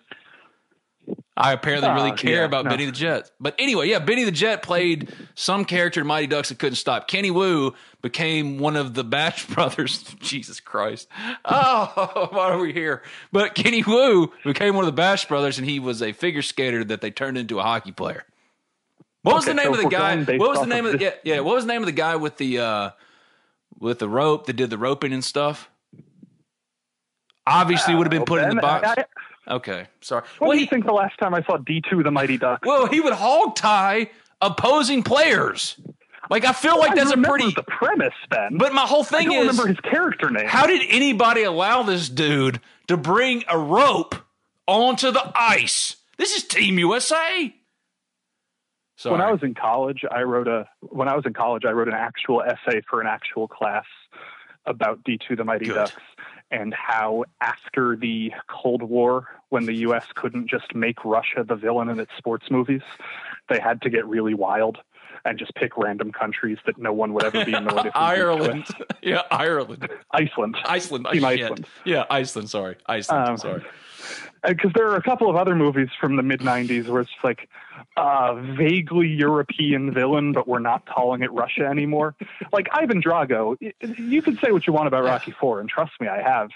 I 1.37 1.53
apparently 1.53 1.89
really 1.91 2.13
Oh, 2.13 2.15
care 2.17 2.41
yeah, 2.41 2.45
about 2.45 2.65
no. 2.67 2.71
Benny 2.71 2.85
the 2.85 2.93
Jet. 2.93 3.31
But 3.41 3.55
anyway, 3.59 3.89
yeah, 3.89 3.99
Benny 3.99 4.25
the 4.25 4.31
Jet 4.31 4.63
played 4.63 5.13
some 5.35 5.65
character 5.65 6.01
in 6.03 6.07
Mighty 6.07 6.27
Ducks 6.27 6.51
that 6.51 6.59
couldn't 6.59 6.77
stop. 6.77 7.09
Kenny 7.09 7.31
Wu 7.31 7.75
became 8.03 8.59
one 8.59 8.77
of 8.77 8.95
the 8.95 9.03
Bash 9.03 9.47
brothers. 9.49 10.03
Jesus 10.21 10.61
Christ. 10.61 11.09
Oh, 11.45 12.29
why 12.33 12.51
are 12.51 12.59
we 12.59 12.73
here? 12.73 13.03
But 13.33 13.55
Kenny 13.55 13.83
Wu 13.83 14.31
became 14.45 14.75
one 14.75 14.85
of 14.85 14.87
the 14.87 14.93
Bash 14.97 15.27
brothers, 15.27 15.59
and 15.59 15.69
he 15.69 15.81
was 15.81 16.03
a 16.03 16.13
figure 16.13 16.43
skater 16.43 16.85
that 16.85 17.01
they 17.01 17.11
turned 17.11 17.39
into 17.39 17.59
a 17.59 17.63
hockey 17.63 17.93
player. 17.93 18.25
What 19.23 19.35
was 19.37 19.45
Okay, 19.49 19.53
the 19.57 19.63
name 19.63 19.73
so 19.75 19.79
of 19.79 19.85
the 19.85 19.89
guy? 19.97 20.17
What 20.37 20.51
was 20.51 20.61
the 20.61 20.67
name 20.67 20.85
of 20.85 20.95
of 20.95 21.01
the 21.01 21.05
yeah, 21.07 21.13
yeah? 21.25 21.41
What 21.41 21.55
was 21.55 21.65
the 21.65 21.73
name 21.73 21.83
of 21.83 21.87
the 21.87 21.93
guy 21.93 22.17
with 22.17 22.37
the 22.37 22.59
uh 22.59 22.91
with 23.79 24.01
the 24.01 24.09
rope 24.09 24.47
that 24.47 24.55
did 24.55 24.69
the 24.71 24.79
roping 24.79 25.13
and 25.13 25.25
stuff? 25.25 25.71
Obviously, 27.47 27.95
would 27.95 28.07
have 28.07 28.11
been 28.11 28.25
put 28.25 28.43
in 28.43 28.55
the 28.55 28.61
box. 28.63 28.87
I- 28.87 29.01
I- 29.01 29.05
Okay, 29.49 29.87
sorry. 30.01 30.23
What 30.39 30.49
Well, 30.49 30.51
do 30.53 30.57
he 30.59 30.65
you 30.65 30.71
think 30.71 30.87
the 30.87 30.93
last 30.93 31.19
time 31.19 31.35
I 31.35 31.43
saw 31.43 31.57
D2 31.59 32.05
the 32.05 32.11
Mighty 32.11 32.39
Ducks? 32.39 32.67
well 32.67 32.87
he 32.87 33.01
would 33.01 33.13
hog 33.15 33.57
tie 33.57 34.11
opposing 34.41 35.03
players. 35.03 35.79
Like 36.31 36.45
I 36.45 36.53
feel 36.53 36.79
like 36.79 36.93
I 36.93 36.95
that's 36.95 37.11
a 37.11 37.17
remember 37.17 37.39
pretty. 37.39 37.55
the 37.55 37.65
premise, 37.65 38.15
Ben. 38.31 38.57
But 38.57 38.73
my 38.73 38.83
whole 38.87 39.05
thing 39.05 39.29
I 39.31 39.35
is, 39.35 39.41
remember 39.49 39.67
his 39.67 39.81
character 39.81 40.31
name. 40.31 40.47
how 40.47 40.67
did 40.67 40.83
anybody 40.89 41.43
allow 41.43 41.83
this 41.83 42.09
dude 42.09 42.61
to 42.87 42.97
bring 42.97 43.43
a 43.49 43.59
rope 43.59 44.15
onto 44.67 45.11
the 45.11 45.33
ice? 45.35 45.97
This 46.19 46.37
is 46.37 46.45
Team 46.45 46.79
USA. 46.79 47.53
Sorry. 48.97 49.13
when 49.13 49.21
I 49.21 49.33
was 49.33 49.43
in 49.43 49.55
college, 49.55 50.03
I 50.11 50.23
wrote 50.23 50.47
a 50.49 50.69
when 50.81 51.09
I 51.09 51.17
was 51.17 51.27
in 51.27 51.33
college, 51.33 51.65
I 51.67 51.71
wrote 51.73 51.89
an 51.89 51.95
actual 51.95 52.43
essay 52.43 52.81
for 52.89 53.01
an 53.01 53.09
actual 53.09 53.49
class 53.49 53.85
about 54.65 55.03
D2 55.03 55.37
the 55.37 55.45
Mighty 55.45 55.67
Good. 55.67 55.75
Ducks 55.75 55.93
and 56.53 56.75
how 56.75 57.25
after 57.41 57.97
the 57.97 58.33
Cold 58.47 58.83
War, 58.83 59.27
when 59.49 59.65
the 59.65 59.75
US 59.87 60.07
couldn't 60.15 60.49
just 60.49 60.75
make 60.75 61.05
Russia 61.05 61.45
the 61.47 61.57
villain 61.57 61.89
in 61.89 61.99
its 61.99 62.13
sports 62.17 62.51
movies, 62.51 62.83
they 63.49 63.59
had 63.59 63.81
to 63.83 63.91
get 63.91 64.07
really 64.07 64.35
wild 64.35 64.79
and 65.25 65.39
just 65.39 65.55
pick 65.55 65.77
random 65.77 66.13
countries 66.13 66.59
that 66.67 66.79
no 66.79 66.93
one 66.93 67.13
would 67.15 67.25
ever 67.25 67.45
be 67.45 67.53
annoyed 67.53 67.87
if 67.87 67.97
Ireland. 67.97 68.67
yeah, 69.03 69.23
Ireland. 69.31 69.89
Iceland. 70.11 70.57
Iceland. 70.65 71.07
Team. 71.13 71.25
Iceland. 71.25 71.67
Yeah, 71.85 72.05
Iceland. 72.11 72.51
Sorry. 72.51 72.77
Iceland. 72.87 73.29
Um, 73.29 73.39
sorry. 73.39 73.63
because 74.47 74.73
there 74.75 74.89
are 74.89 74.97
a 74.97 75.03
couple 75.03 75.31
of 75.31 75.37
other 75.37 75.55
movies 75.55 75.89
from 76.01 76.17
the 76.17 76.23
mid 76.23 76.41
90s 76.41 76.89
where 76.89 77.03
it's 77.03 77.11
like 77.23 77.49
a 77.97 78.41
vaguely 78.57 79.09
European 79.09 79.93
villain, 79.93 80.33
but 80.33 80.49
we're 80.49 80.59
not 80.59 80.87
calling 80.87 81.23
it 81.23 81.33
Russia 81.33 81.67
anymore. 81.67 82.15
Like 82.53 82.69
Ivan 82.73 83.03
Drago, 83.03 83.57
you 83.99 84.23
can 84.23 84.39
say 84.43 84.51
what 84.51 84.67
you 84.67 84.73
want 84.73 84.89
about 84.89 85.05
Rocky 85.05 85.35
Four, 85.39 85.61
and 85.61 85.69
trust 85.69 85.93
me, 86.01 86.09
I 86.09 86.23
have. 86.23 86.51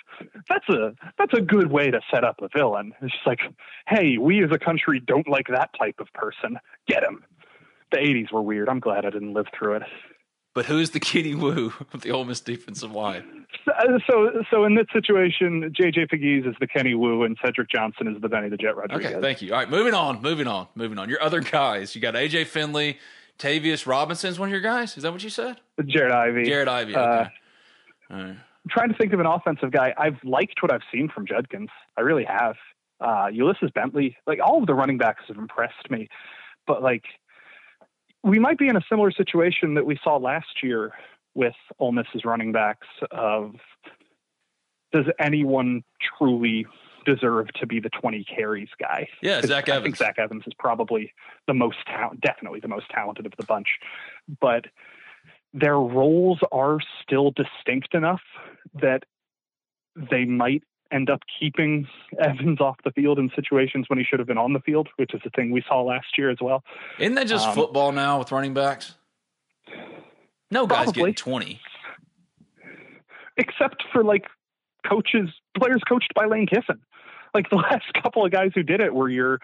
That's 0.49 0.69
a 0.69 0.95
that's 1.19 1.35
a 1.35 1.41
good 1.41 1.71
way 1.71 1.91
to 1.91 2.01
set 2.11 2.25
up 2.25 2.41
a 2.43 2.49
villain. 2.49 2.95
It's 3.03 3.12
just 3.12 3.27
like, 3.27 3.41
hey, 3.87 4.19
we 4.19 4.43
as 4.43 4.51
a 4.51 4.59
country 4.59 5.01
don't 5.01 5.29
like 5.29 5.49
that 5.49 5.71
type 5.79 6.01
of 6.01 6.12
person. 6.12 6.59
Get 6.89 7.03
him. 7.03 7.25
The 7.93 7.99
80s 7.99 8.32
were 8.32 8.43
weird. 8.43 8.68
I'm 8.68 8.80
glad 8.80 9.05
I 9.07 9.11
didn't 9.11 9.34
live 9.34 9.47
through 9.57 9.76
it. 9.76 9.82
But 10.55 10.64
who's 10.66 10.91
the 10.91 11.01
Kenny 11.01 11.34
Wu 11.34 11.72
of 11.93 12.01
the 12.01 12.11
Ole 12.11 12.24
Miss 12.24 12.41
defensive 12.41 12.91
line? 12.91 13.47
So, 13.66 13.72
so, 14.09 14.43
so 14.51 14.64
in 14.64 14.74
this 14.74 14.87
situation, 14.93 15.72
JJ 15.78 16.09
Pegues 16.11 16.47
is 16.49 16.55
the 16.61 16.66
Kenny 16.66 16.95
Wu, 16.95 17.24
and 17.24 17.37
Cedric 17.45 17.68
Johnson 17.70 18.09
is 18.09 18.20
the 18.22 18.28
Benny 18.28 18.49
the 18.49 18.57
Jet 18.57 18.74
Rodriguez. 18.76 19.12
Okay, 19.12 19.20
thank 19.20 19.43
you. 19.43 19.53
All 19.53 19.59
right, 19.59 19.68
moving 19.68 19.93
on, 19.95 20.22
moving 20.22 20.47
on, 20.47 20.66
moving 20.74 20.99
on. 20.99 21.09
Your 21.11 21.22
other 21.22 21.41
guys, 21.41 21.95
you 21.95 22.01
got 22.01 22.14
AJ 22.14 22.47
Finley, 22.47 22.99
Tavius 23.39 23.87
Robinson's 23.87 24.39
one 24.39 24.49
of 24.49 24.53
your 24.53 24.61
guys. 24.62 24.97
Is 24.97 25.03
that 25.03 25.12
what 25.12 25.22
you 25.22 25.30
said? 25.30 25.61
Jared 25.84 26.12
Ivey. 26.12 26.45
Jared 26.45 26.68
Ivey. 26.68 26.95
Uh, 26.95 27.01
Okay. 27.20 27.30
All 28.11 28.16
right. 28.16 28.26
I'm 28.28 28.70
trying 28.70 28.89
to 28.89 28.97
think 28.97 29.12
of 29.12 29.20
an 29.20 29.26
offensive 29.26 29.70
guy. 29.72 29.95
I've 29.99 30.18
liked 30.24 30.62
what 30.62 30.72
I've 30.72 30.82
seen 30.93 31.09
from 31.09 31.26
Judkins. 31.26 31.68
I 31.97 32.01
really 32.01 32.24
have. 32.24 32.57
Uh, 33.01 33.26
Ulysses 33.32 33.70
Bentley, 33.74 34.16
like 34.26 34.39
all 34.43 34.61
of 34.61 34.66
the 34.66 34.74
running 34.74 34.97
backs 34.97 35.24
have 35.28 35.37
impressed 35.37 35.91
me, 35.91 36.09
but 36.66 36.82
like 36.82 37.05
we 38.23 38.39
might 38.39 38.59
be 38.59 38.69
in 38.69 38.77
a 38.77 38.83
similar 38.89 39.11
situation 39.11 39.75
that 39.75 39.87
we 39.87 39.99
saw 40.03 40.17
last 40.17 40.62
year 40.62 40.93
with 41.35 41.55
Ole 41.79 41.93
Miss's 41.93 42.25
running 42.25 42.53
backs. 42.53 42.87
Of 43.11 43.55
does 44.93 45.07
anyone 45.19 45.83
truly 46.19 46.67
deserve 47.05 47.49
to 47.61 47.67
be 47.67 47.81
the 47.81 47.91
20 47.91 48.25
carries 48.25 48.69
guy? 48.81 49.09
Yeah, 49.23 49.41
Zach 49.43 49.69
I 49.69 49.81
think 49.81 49.97
Zach 49.97 50.19
Evans 50.19 50.43
is 50.47 50.53
probably 50.59 51.12
the 51.47 51.55
most 51.55 51.79
talent, 51.87 52.21
definitely 52.21 52.61
the 52.61 52.69
most 52.69 52.89
talented 52.91 53.27
of 53.27 53.33
the 53.39 53.45
bunch, 53.45 53.69
but 54.41 54.67
their 55.55 55.79
roles 55.79 56.41
are 56.53 56.79
still 57.03 57.31
distinct 57.31 57.95
enough 57.95 58.21
that 58.75 59.05
they 60.11 60.25
might 60.25 60.62
end 60.93 61.11
up 61.11 61.20
keeping 61.41 61.87
Evans 62.20 62.61
off 62.61 62.76
the 62.84 62.91
field 62.93 63.18
in 63.18 63.30
situations 63.34 63.87
when 63.89 63.99
he 63.99 64.05
should 64.05 64.18
have 64.18 64.28
been 64.28 64.39
on 64.39 64.53
the 64.53 64.61
field, 64.61 64.89
which 64.97 65.14
is 65.14 65.20
the 65.24 65.30
thing 65.30 65.51
we 65.51 65.62
saw 65.68 65.82
last 65.82 66.16
year 66.18 66.30
as 66.30 66.39
well. 66.41 66.62
Isn't 66.99 67.14
that 67.14 67.26
just 67.26 67.49
Um, 67.49 67.55
football 67.55 67.93
now 67.93 68.18
with 68.18 68.30
running 68.32 68.55
backs? 68.55 68.95
No 70.51 70.66
guy's 70.66 70.84
Probably. 70.84 71.12
getting 71.12 71.14
20. 71.14 71.61
Except 73.37 73.82
for 73.93 74.03
like 74.05 74.24
coaches, 74.89 75.28
players 75.59 75.82
coached 75.89 76.12
by 76.14 76.26
Lane 76.26 76.47
Kiffin. 76.47 76.80
Like 77.34 77.51
the 77.51 77.57
last 77.57 77.84
couple 78.03 78.24
of 78.24 78.30
guys 78.32 78.53
who 78.55 78.62
did 78.62 78.80
it 78.80 78.95
were 78.95 79.09
your 79.11 79.41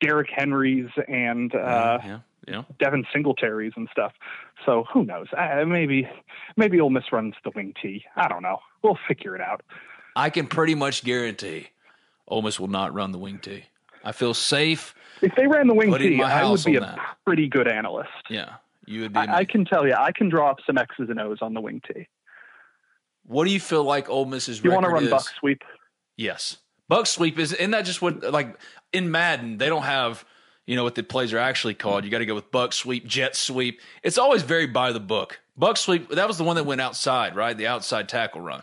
Derrick 0.00 0.28
Henrys 0.34 0.88
and 1.08 1.54
uh, 1.54 1.98
yeah, 2.04 2.18
yeah. 2.48 2.62
Devin 2.78 3.04
Singletaries 3.14 3.72
and 3.76 3.88
stuff. 3.92 4.12
So 4.64 4.84
who 4.92 5.04
knows? 5.04 5.26
Uh, 5.36 5.64
maybe 5.66 6.08
maybe 6.56 6.80
Ole 6.80 6.90
Miss 6.90 7.04
runs 7.12 7.34
the 7.44 7.50
wing 7.54 7.72
T. 7.80 8.04
I 8.16 8.28
don't 8.28 8.42
know. 8.42 8.58
We'll 8.82 8.98
figure 9.08 9.34
it 9.36 9.40
out. 9.40 9.62
I 10.16 10.30
can 10.30 10.46
pretty 10.46 10.74
much 10.74 11.04
guarantee 11.04 11.68
Ole 12.26 12.42
Miss 12.42 12.58
will 12.58 12.68
not 12.68 12.92
run 12.94 13.12
the 13.12 13.18
wing 13.18 13.38
T. 13.38 13.64
I 14.02 14.12
feel 14.12 14.34
safe. 14.34 14.94
If 15.22 15.34
they 15.36 15.46
ran 15.46 15.66
the 15.68 15.74
wing 15.74 15.92
T, 15.96 16.20
I 16.22 16.48
would 16.48 16.64
be 16.64 16.76
a 16.76 16.80
that. 16.80 16.98
pretty 17.24 17.48
good 17.48 17.68
analyst. 17.68 18.10
Yeah, 18.28 18.54
you 18.86 19.02
would 19.02 19.12
be. 19.12 19.20
I, 19.20 19.38
I 19.38 19.44
can 19.44 19.64
tell 19.64 19.86
you, 19.86 19.94
I 19.94 20.12
can 20.12 20.28
draw 20.28 20.50
up 20.50 20.58
some 20.66 20.78
X's 20.78 21.08
and 21.10 21.20
O's 21.20 21.38
on 21.42 21.54
the 21.54 21.60
wing 21.60 21.80
T. 21.86 22.08
what 23.24 23.44
do 23.44 23.52
you 23.52 23.60
feel 23.60 23.84
like 23.84 24.08
Ole 24.08 24.24
Miss's 24.24 24.62
You 24.62 24.72
want 24.72 24.84
to 24.84 24.90
run 24.90 25.04
is? 25.04 25.10
buck 25.10 25.26
sweep? 25.38 25.62
Yes. 26.16 26.56
Buck 26.88 27.06
sweep 27.06 27.38
is 27.38 27.52
isn't 27.52 27.72
that 27.72 27.84
just 27.84 28.00
what 28.00 28.22
like 28.32 28.58
in 28.92 29.10
Madden 29.10 29.58
they 29.58 29.68
don't 29.68 29.82
have 29.82 30.24
you 30.66 30.76
know 30.76 30.84
what 30.84 30.94
the 30.94 31.02
plays 31.02 31.32
are 31.32 31.38
actually 31.38 31.74
called. 31.74 32.04
You 32.04 32.10
got 32.10 32.18
to 32.18 32.26
go 32.26 32.34
with 32.34 32.50
buck 32.50 32.72
sweep, 32.72 33.06
jet 33.06 33.36
sweep. 33.36 33.80
It's 34.02 34.18
always 34.18 34.42
very 34.42 34.66
by 34.66 34.92
the 34.92 35.00
book. 35.00 35.40
Buck 35.56 35.76
sweep 35.76 36.08
that 36.10 36.28
was 36.28 36.38
the 36.38 36.44
one 36.44 36.56
that 36.56 36.64
went 36.64 36.80
outside, 36.80 37.34
right? 37.36 37.56
The 37.56 37.66
outside 37.66 38.08
tackle 38.08 38.40
run. 38.40 38.62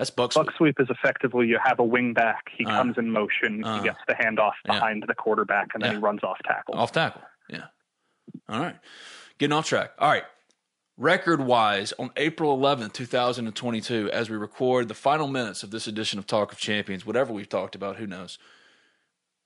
That's 0.00 0.08
buck 0.08 0.32
sweep. 0.32 0.46
Buck 0.46 0.54
sweep 0.56 0.80
is 0.80 0.88
effectively 0.88 1.46
you 1.46 1.58
have 1.62 1.78
a 1.78 1.84
wing 1.84 2.14
back. 2.14 2.48
He 2.56 2.64
Uh, 2.64 2.70
comes 2.70 2.96
in 2.96 3.10
motion. 3.10 3.62
uh, 3.62 3.76
he 3.78 3.84
gets 3.84 3.98
the 4.08 4.14
handoff 4.14 4.52
yeah. 4.64 4.72
behind 4.72 5.04
the 5.06 5.14
quarterback, 5.14 5.68
and 5.74 5.82
then 5.82 5.90
Yeah. 5.92 5.96
he 5.98 6.02
runs 6.02 6.22
off 6.24 6.38
tackle. 6.46 6.74
Off 6.74 6.90
tackle. 6.90 7.20
Yeah. 7.50 7.66
All 8.48 8.60
right. 8.60 8.76
Getting 9.36 9.52
off 9.52 9.66
track. 9.66 9.92
All 9.98 10.08
right. 10.08 10.24
Record 10.96 11.42
wise, 11.42 11.92
on 11.98 12.10
April 12.16 12.56
11th, 12.56 12.94
2022, 12.94 14.10
as 14.10 14.30
we 14.30 14.36
record 14.38 14.88
the 14.88 14.94
final 14.94 15.26
minutes 15.28 15.62
of 15.62 15.70
this 15.70 15.86
edition 15.86 16.18
of 16.18 16.26
Talk 16.26 16.50
of 16.52 16.58
Champions, 16.58 17.04
whatever 17.04 17.30
we've 17.32 17.48
talked 17.48 17.74
about, 17.74 17.96
who 17.96 18.06
knows, 18.06 18.38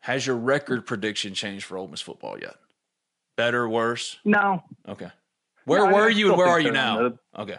has 0.03 0.25
your 0.27 0.37
record 0.37 0.87
prediction 0.87 1.35
changed 1.35 1.65
for 1.65 1.77
Ole 1.79 1.89
Miss 1.89 2.01
football 2.01 2.39
yet? 2.41 2.55
Better, 3.37 3.69
worse? 3.69 4.19
No, 4.25 4.63
Okay. 4.89 5.11
Where 5.65 5.91
No, 5.91 5.95
were 5.97 6.09
you 6.11 6.29
and 6.29 6.37
where 6.39 6.47
are 6.47 6.61
you 6.61 6.71
now? 6.71 7.07
in 7.07 7.19
Okay. 7.37 7.57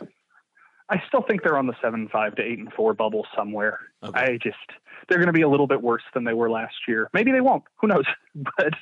I 0.89 1.01
still 1.07 1.23
think 1.27 1.41
they're 1.41 1.57
on 1.57 1.67
the 1.67 1.75
seven 1.81 2.07
five 2.11 2.35
to 2.35 2.43
eight 2.43 2.59
and 2.59 2.71
four 2.71 2.93
bubble 2.93 3.25
somewhere. 3.35 3.79
Okay. 4.03 4.19
I 4.19 4.37
just 4.41 4.57
they're 5.07 5.17
going 5.17 5.27
to 5.27 5.33
be 5.33 5.41
a 5.41 5.49
little 5.49 5.67
bit 5.67 5.81
worse 5.81 6.03
than 6.13 6.23
they 6.23 6.33
were 6.33 6.49
last 6.49 6.75
year. 6.87 7.09
Maybe 7.13 7.31
they 7.31 7.41
won't. 7.41 7.63
Who 7.81 7.87
knows? 7.87 8.05
But 8.57 8.73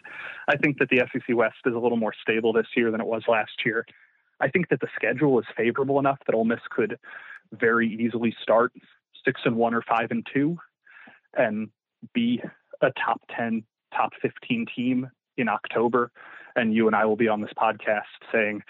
I 0.48 0.58
think 0.58 0.80
that 0.80 0.90
the 0.90 1.04
SEC 1.12 1.36
West 1.36 1.58
is 1.68 1.76
a 1.76 1.78
little 1.78 1.98
more 1.98 2.14
stable 2.20 2.54
this 2.54 2.66
year 2.76 2.90
than 2.90 3.00
it 3.00 3.06
was 3.06 3.22
last 3.28 3.52
year. 3.64 3.86
I 4.40 4.48
think 4.48 4.70
that 4.70 4.80
the 4.80 4.88
schedule 4.96 5.40
is 5.40 5.46
favorable 5.56 6.00
enough 6.00 6.18
that 6.26 6.34
Ole 6.34 6.44
Miss 6.44 6.60
could 6.72 6.98
very 7.52 7.88
easily 7.88 8.36
start 8.42 8.74
six 9.24 9.42
and 9.46 9.56
one 9.56 9.76
or 9.76 9.84
five 9.84 10.10
and 10.10 10.28
two, 10.34 10.58
and 11.36 11.70
be 12.14 12.42
a 12.82 12.92
top 13.06 13.22
ten, 13.30 13.64
top 13.96 14.12
fifteen 14.22 14.66
team 14.76 15.10
in 15.38 15.48
October. 15.48 16.12
And 16.56 16.74
you 16.74 16.88
and 16.88 16.96
I 16.96 17.06
will 17.06 17.16
be 17.16 17.28
on 17.28 17.42
this 17.42 17.54
podcast 17.58 18.02
saying 18.32 18.64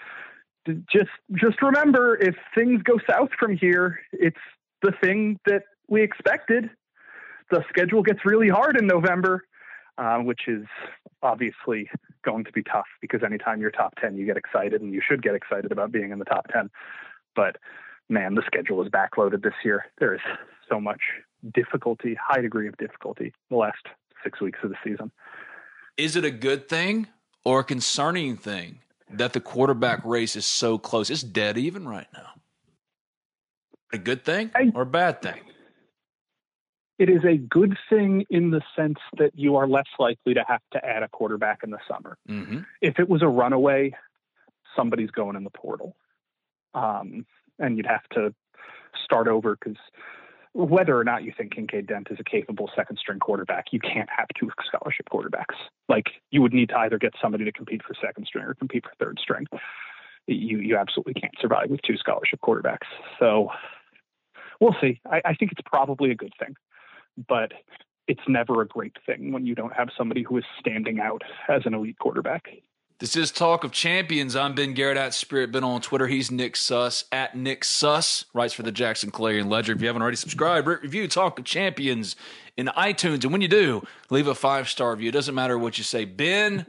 just 0.66 1.10
just 1.34 1.60
remember 1.62 2.16
if 2.16 2.34
things 2.54 2.82
go 2.82 2.98
south 3.08 3.30
from 3.38 3.56
here 3.56 4.00
it's 4.12 4.36
the 4.82 4.92
thing 5.02 5.38
that 5.46 5.62
we 5.88 6.02
expected. 6.02 6.70
The 7.50 7.64
schedule 7.68 8.02
gets 8.02 8.20
really 8.24 8.48
hard 8.48 8.78
in 8.78 8.86
november 8.86 9.44
uh, 9.98 10.18
which 10.18 10.42
is 10.48 10.64
obviously 11.22 11.88
going 12.24 12.44
to 12.44 12.52
be 12.52 12.62
tough 12.62 12.86
because 13.00 13.22
anytime 13.22 13.60
you're 13.60 13.70
top 13.70 13.94
10 14.00 14.16
you 14.16 14.26
get 14.26 14.36
excited 14.36 14.80
and 14.80 14.92
you 14.92 15.00
should 15.06 15.22
get 15.22 15.34
excited 15.34 15.70
about 15.70 15.92
being 15.92 16.10
in 16.10 16.18
the 16.18 16.24
top 16.24 16.48
10 16.48 16.70
but 17.36 17.56
man 18.08 18.34
the 18.34 18.42
schedule 18.46 18.82
is 18.82 18.88
backloaded 18.88 19.42
this 19.42 19.54
year. 19.64 19.84
There 19.98 20.14
is 20.14 20.20
so 20.68 20.80
much 20.80 21.00
difficulty 21.52 22.16
high 22.20 22.40
degree 22.40 22.68
of 22.68 22.76
difficulty 22.78 23.32
the 23.50 23.56
last 23.56 23.86
six 24.22 24.40
weeks 24.40 24.58
of 24.62 24.70
the 24.70 24.76
season. 24.82 25.10
Is 25.96 26.16
it 26.16 26.24
a 26.24 26.30
good 26.30 26.68
thing 26.68 27.08
or 27.44 27.60
a 27.60 27.64
concerning 27.64 28.36
thing 28.36 28.80
that 29.10 29.32
the 29.32 29.40
quarterback 29.40 30.04
race 30.04 30.36
is 30.36 30.46
so 30.46 30.78
close? 30.78 31.10
It's 31.10 31.22
dead 31.22 31.58
even 31.58 31.86
right 31.86 32.08
now. 32.12 32.30
A 33.92 33.98
good 33.98 34.24
thing 34.24 34.50
or 34.74 34.82
a 34.82 34.86
bad 34.86 35.22
thing? 35.22 35.40
it 36.98 37.08
is 37.08 37.24
a 37.24 37.36
good 37.36 37.76
thing 37.90 38.24
in 38.30 38.50
the 38.50 38.62
sense 38.76 38.98
that 39.18 39.32
you 39.34 39.56
are 39.56 39.66
less 39.66 39.86
likely 39.98 40.34
to 40.34 40.44
have 40.46 40.60
to 40.72 40.84
add 40.84 41.02
a 41.02 41.08
quarterback 41.08 41.60
in 41.64 41.70
the 41.70 41.78
summer. 41.88 42.16
Mm-hmm. 42.28 42.60
If 42.80 42.98
it 42.98 43.08
was 43.08 43.22
a 43.22 43.28
runaway, 43.28 43.94
somebody's 44.76 45.10
going 45.10 45.36
in 45.36 45.44
the 45.44 45.50
portal. 45.50 45.96
Um, 46.72 47.26
and 47.58 47.76
you'd 47.76 47.86
have 47.86 48.08
to 48.12 48.34
start 49.04 49.26
over 49.26 49.56
because 49.56 49.78
whether 50.54 50.96
or 50.96 51.02
not 51.02 51.24
you 51.24 51.32
think 51.36 51.54
Kinkead 51.54 51.88
Dent 51.88 52.08
is 52.10 52.18
a 52.20 52.24
capable 52.24 52.70
second 52.76 52.98
string 52.98 53.18
quarterback, 53.18 53.66
you 53.72 53.80
can't 53.80 54.08
have 54.08 54.28
two 54.38 54.50
scholarship 54.64 55.08
quarterbacks. 55.12 55.56
Like 55.88 56.06
you 56.30 56.40
would 56.42 56.54
need 56.54 56.68
to 56.68 56.78
either 56.78 56.96
get 56.96 57.12
somebody 57.20 57.44
to 57.44 57.52
compete 57.52 57.82
for 57.86 57.94
second 58.00 58.26
string 58.26 58.44
or 58.44 58.54
compete 58.54 58.84
for 58.84 58.92
third 59.04 59.18
string. 59.20 59.46
You 60.26 60.58
you 60.58 60.76
absolutely 60.76 61.14
can't 61.14 61.34
survive 61.40 61.70
with 61.70 61.82
two 61.82 61.96
scholarship 61.96 62.40
quarterbacks. 62.40 62.86
So 63.18 63.48
we'll 64.60 64.76
see. 64.80 65.00
I, 65.10 65.20
I 65.24 65.34
think 65.34 65.52
it's 65.52 65.60
probably 65.66 66.12
a 66.12 66.14
good 66.14 66.32
thing, 66.38 66.54
but 67.28 67.52
it's 68.06 68.22
never 68.28 68.60
a 68.60 68.66
great 68.66 68.96
thing 69.04 69.32
when 69.32 69.46
you 69.46 69.54
don't 69.54 69.74
have 69.74 69.88
somebody 69.96 70.22
who 70.22 70.38
is 70.38 70.44
standing 70.60 71.00
out 71.00 71.22
as 71.48 71.62
an 71.64 71.74
elite 71.74 71.98
quarterback. 71.98 72.46
This 73.00 73.16
is 73.16 73.32
Talk 73.32 73.64
of 73.64 73.72
Champions. 73.72 74.36
I'm 74.36 74.54
Ben 74.54 74.72
Garrett 74.72 74.96
at 74.96 75.14
Spirit 75.14 75.50
Ben 75.50 75.64
on 75.64 75.80
Twitter. 75.80 76.06
He's 76.06 76.30
Nick 76.30 76.54
Suss 76.54 77.04
at 77.10 77.36
Nick 77.36 77.64
Suss. 77.64 78.24
Writes 78.32 78.54
for 78.54 78.62
the 78.62 78.70
Jackson 78.70 79.10
Clarion 79.10 79.48
Ledger. 79.48 79.72
If 79.72 79.80
you 79.80 79.88
haven't 79.88 80.00
already 80.02 80.16
subscribed, 80.16 80.68
rate, 80.68 80.80
review 80.80 81.08
Talk 81.08 81.36
of 81.40 81.44
Champions 81.44 82.14
in 82.56 82.66
iTunes. 82.68 83.24
And 83.24 83.32
when 83.32 83.40
you 83.40 83.48
do, 83.48 83.82
leave 84.10 84.28
a 84.28 84.34
five 84.34 84.68
star 84.68 84.92
review. 84.92 85.08
It 85.08 85.12
doesn't 85.12 85.34
matter 85.34 85.58
what 85.58 85.76
you 85.76 85.82
say. 85.82 86.04
Ben, 86.04 86.66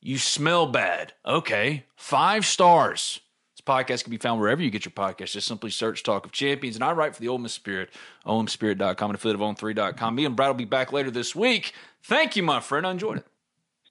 you 0.00 0.16
smell 0.16 0.66
bad. 0.66 1.12
Okay, 1.26 1.86
five 1.96 2.46
stars. 2.46 3.18
This 3.56 3.64
podcast 3.66 4.04
can 4.04 4.12
be 4.12 4.18
found 4.18 4.40
wherever 4.40 4.62
you 4.62 4.70
get 4.70 4.84
your 4.84 4.92
podcast. 4.92 5.32
Just 5.32 5.48
simply 5.48 5.70
search 5.70 6.04
Talk 6.04 6.24
of 6.24 6.30
Champions. 6.30 6.76
And 6.76 6.84
I 6.84 6.92
write 6.92 7.16
for 7.16 7.20
the 7.20 7.28
Ole 7.28 7.38
Miss 7.38 7.52
Spirit, 7.52 7.90
olemspirit.com 8.24 9.10
and 9.10 9.16
affiliate 9.16 9.40
of 9.40 9.56
on3.com. 9.56 10.14
Me 10.14 10.24
and 10.24 10.36
Brad 10.36 10.50
will 10.50 10.54
be 10.54 10.64
back 10.66 10.92
later 10.92 11.10
this 11.10 11.34
week. 11.34 11.72
Thank 12.04 12.36
you, 12.36 12.44
my 12.44 12.60
friend. 12.60 12.86
I 12.86 12.92
enjoyed 12.92 13.18
it. 13.18 13.26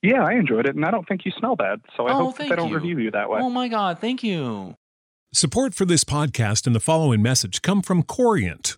Yeah, 0.01 0.23
I 0.25 0.33
enjoyed 0.33 0.65
it, 0.65 0.75
and 0.75 0.83
I 0.85 0.91
don't 0.91 1.07
think 1.07 1.25
you 1.25 1.31
smell 1.37 1.55
bad. 1.55 1.81
So 1.95 2.07
I 2.07 2.13
Oh, 2.13 2.15
hope 2.25 2.31
that 2.37 2.37
thank 2.39 2.53
I 2.53 2.55
don't 2.55 2.71
review 2.71 2.97
you 2.97 3.11
that 3.11 3.29
way. 3.29 3.39
Oh 3.41 3.49
my 3.49 3.67
God, 3.67 3.99
thank 3.99 4.23
you. 4.23 4.75
Support 5.33 5.73
for 5.75 5.85
this 5.85 6.03
podcast 6.03 6.65
and 6.67 6.75
the 6.75 6.79
following 6.79 7.21
message 7.21 7.61
come 7.61 7.81
from 7.81 8.03
Corient. 8.03 8.77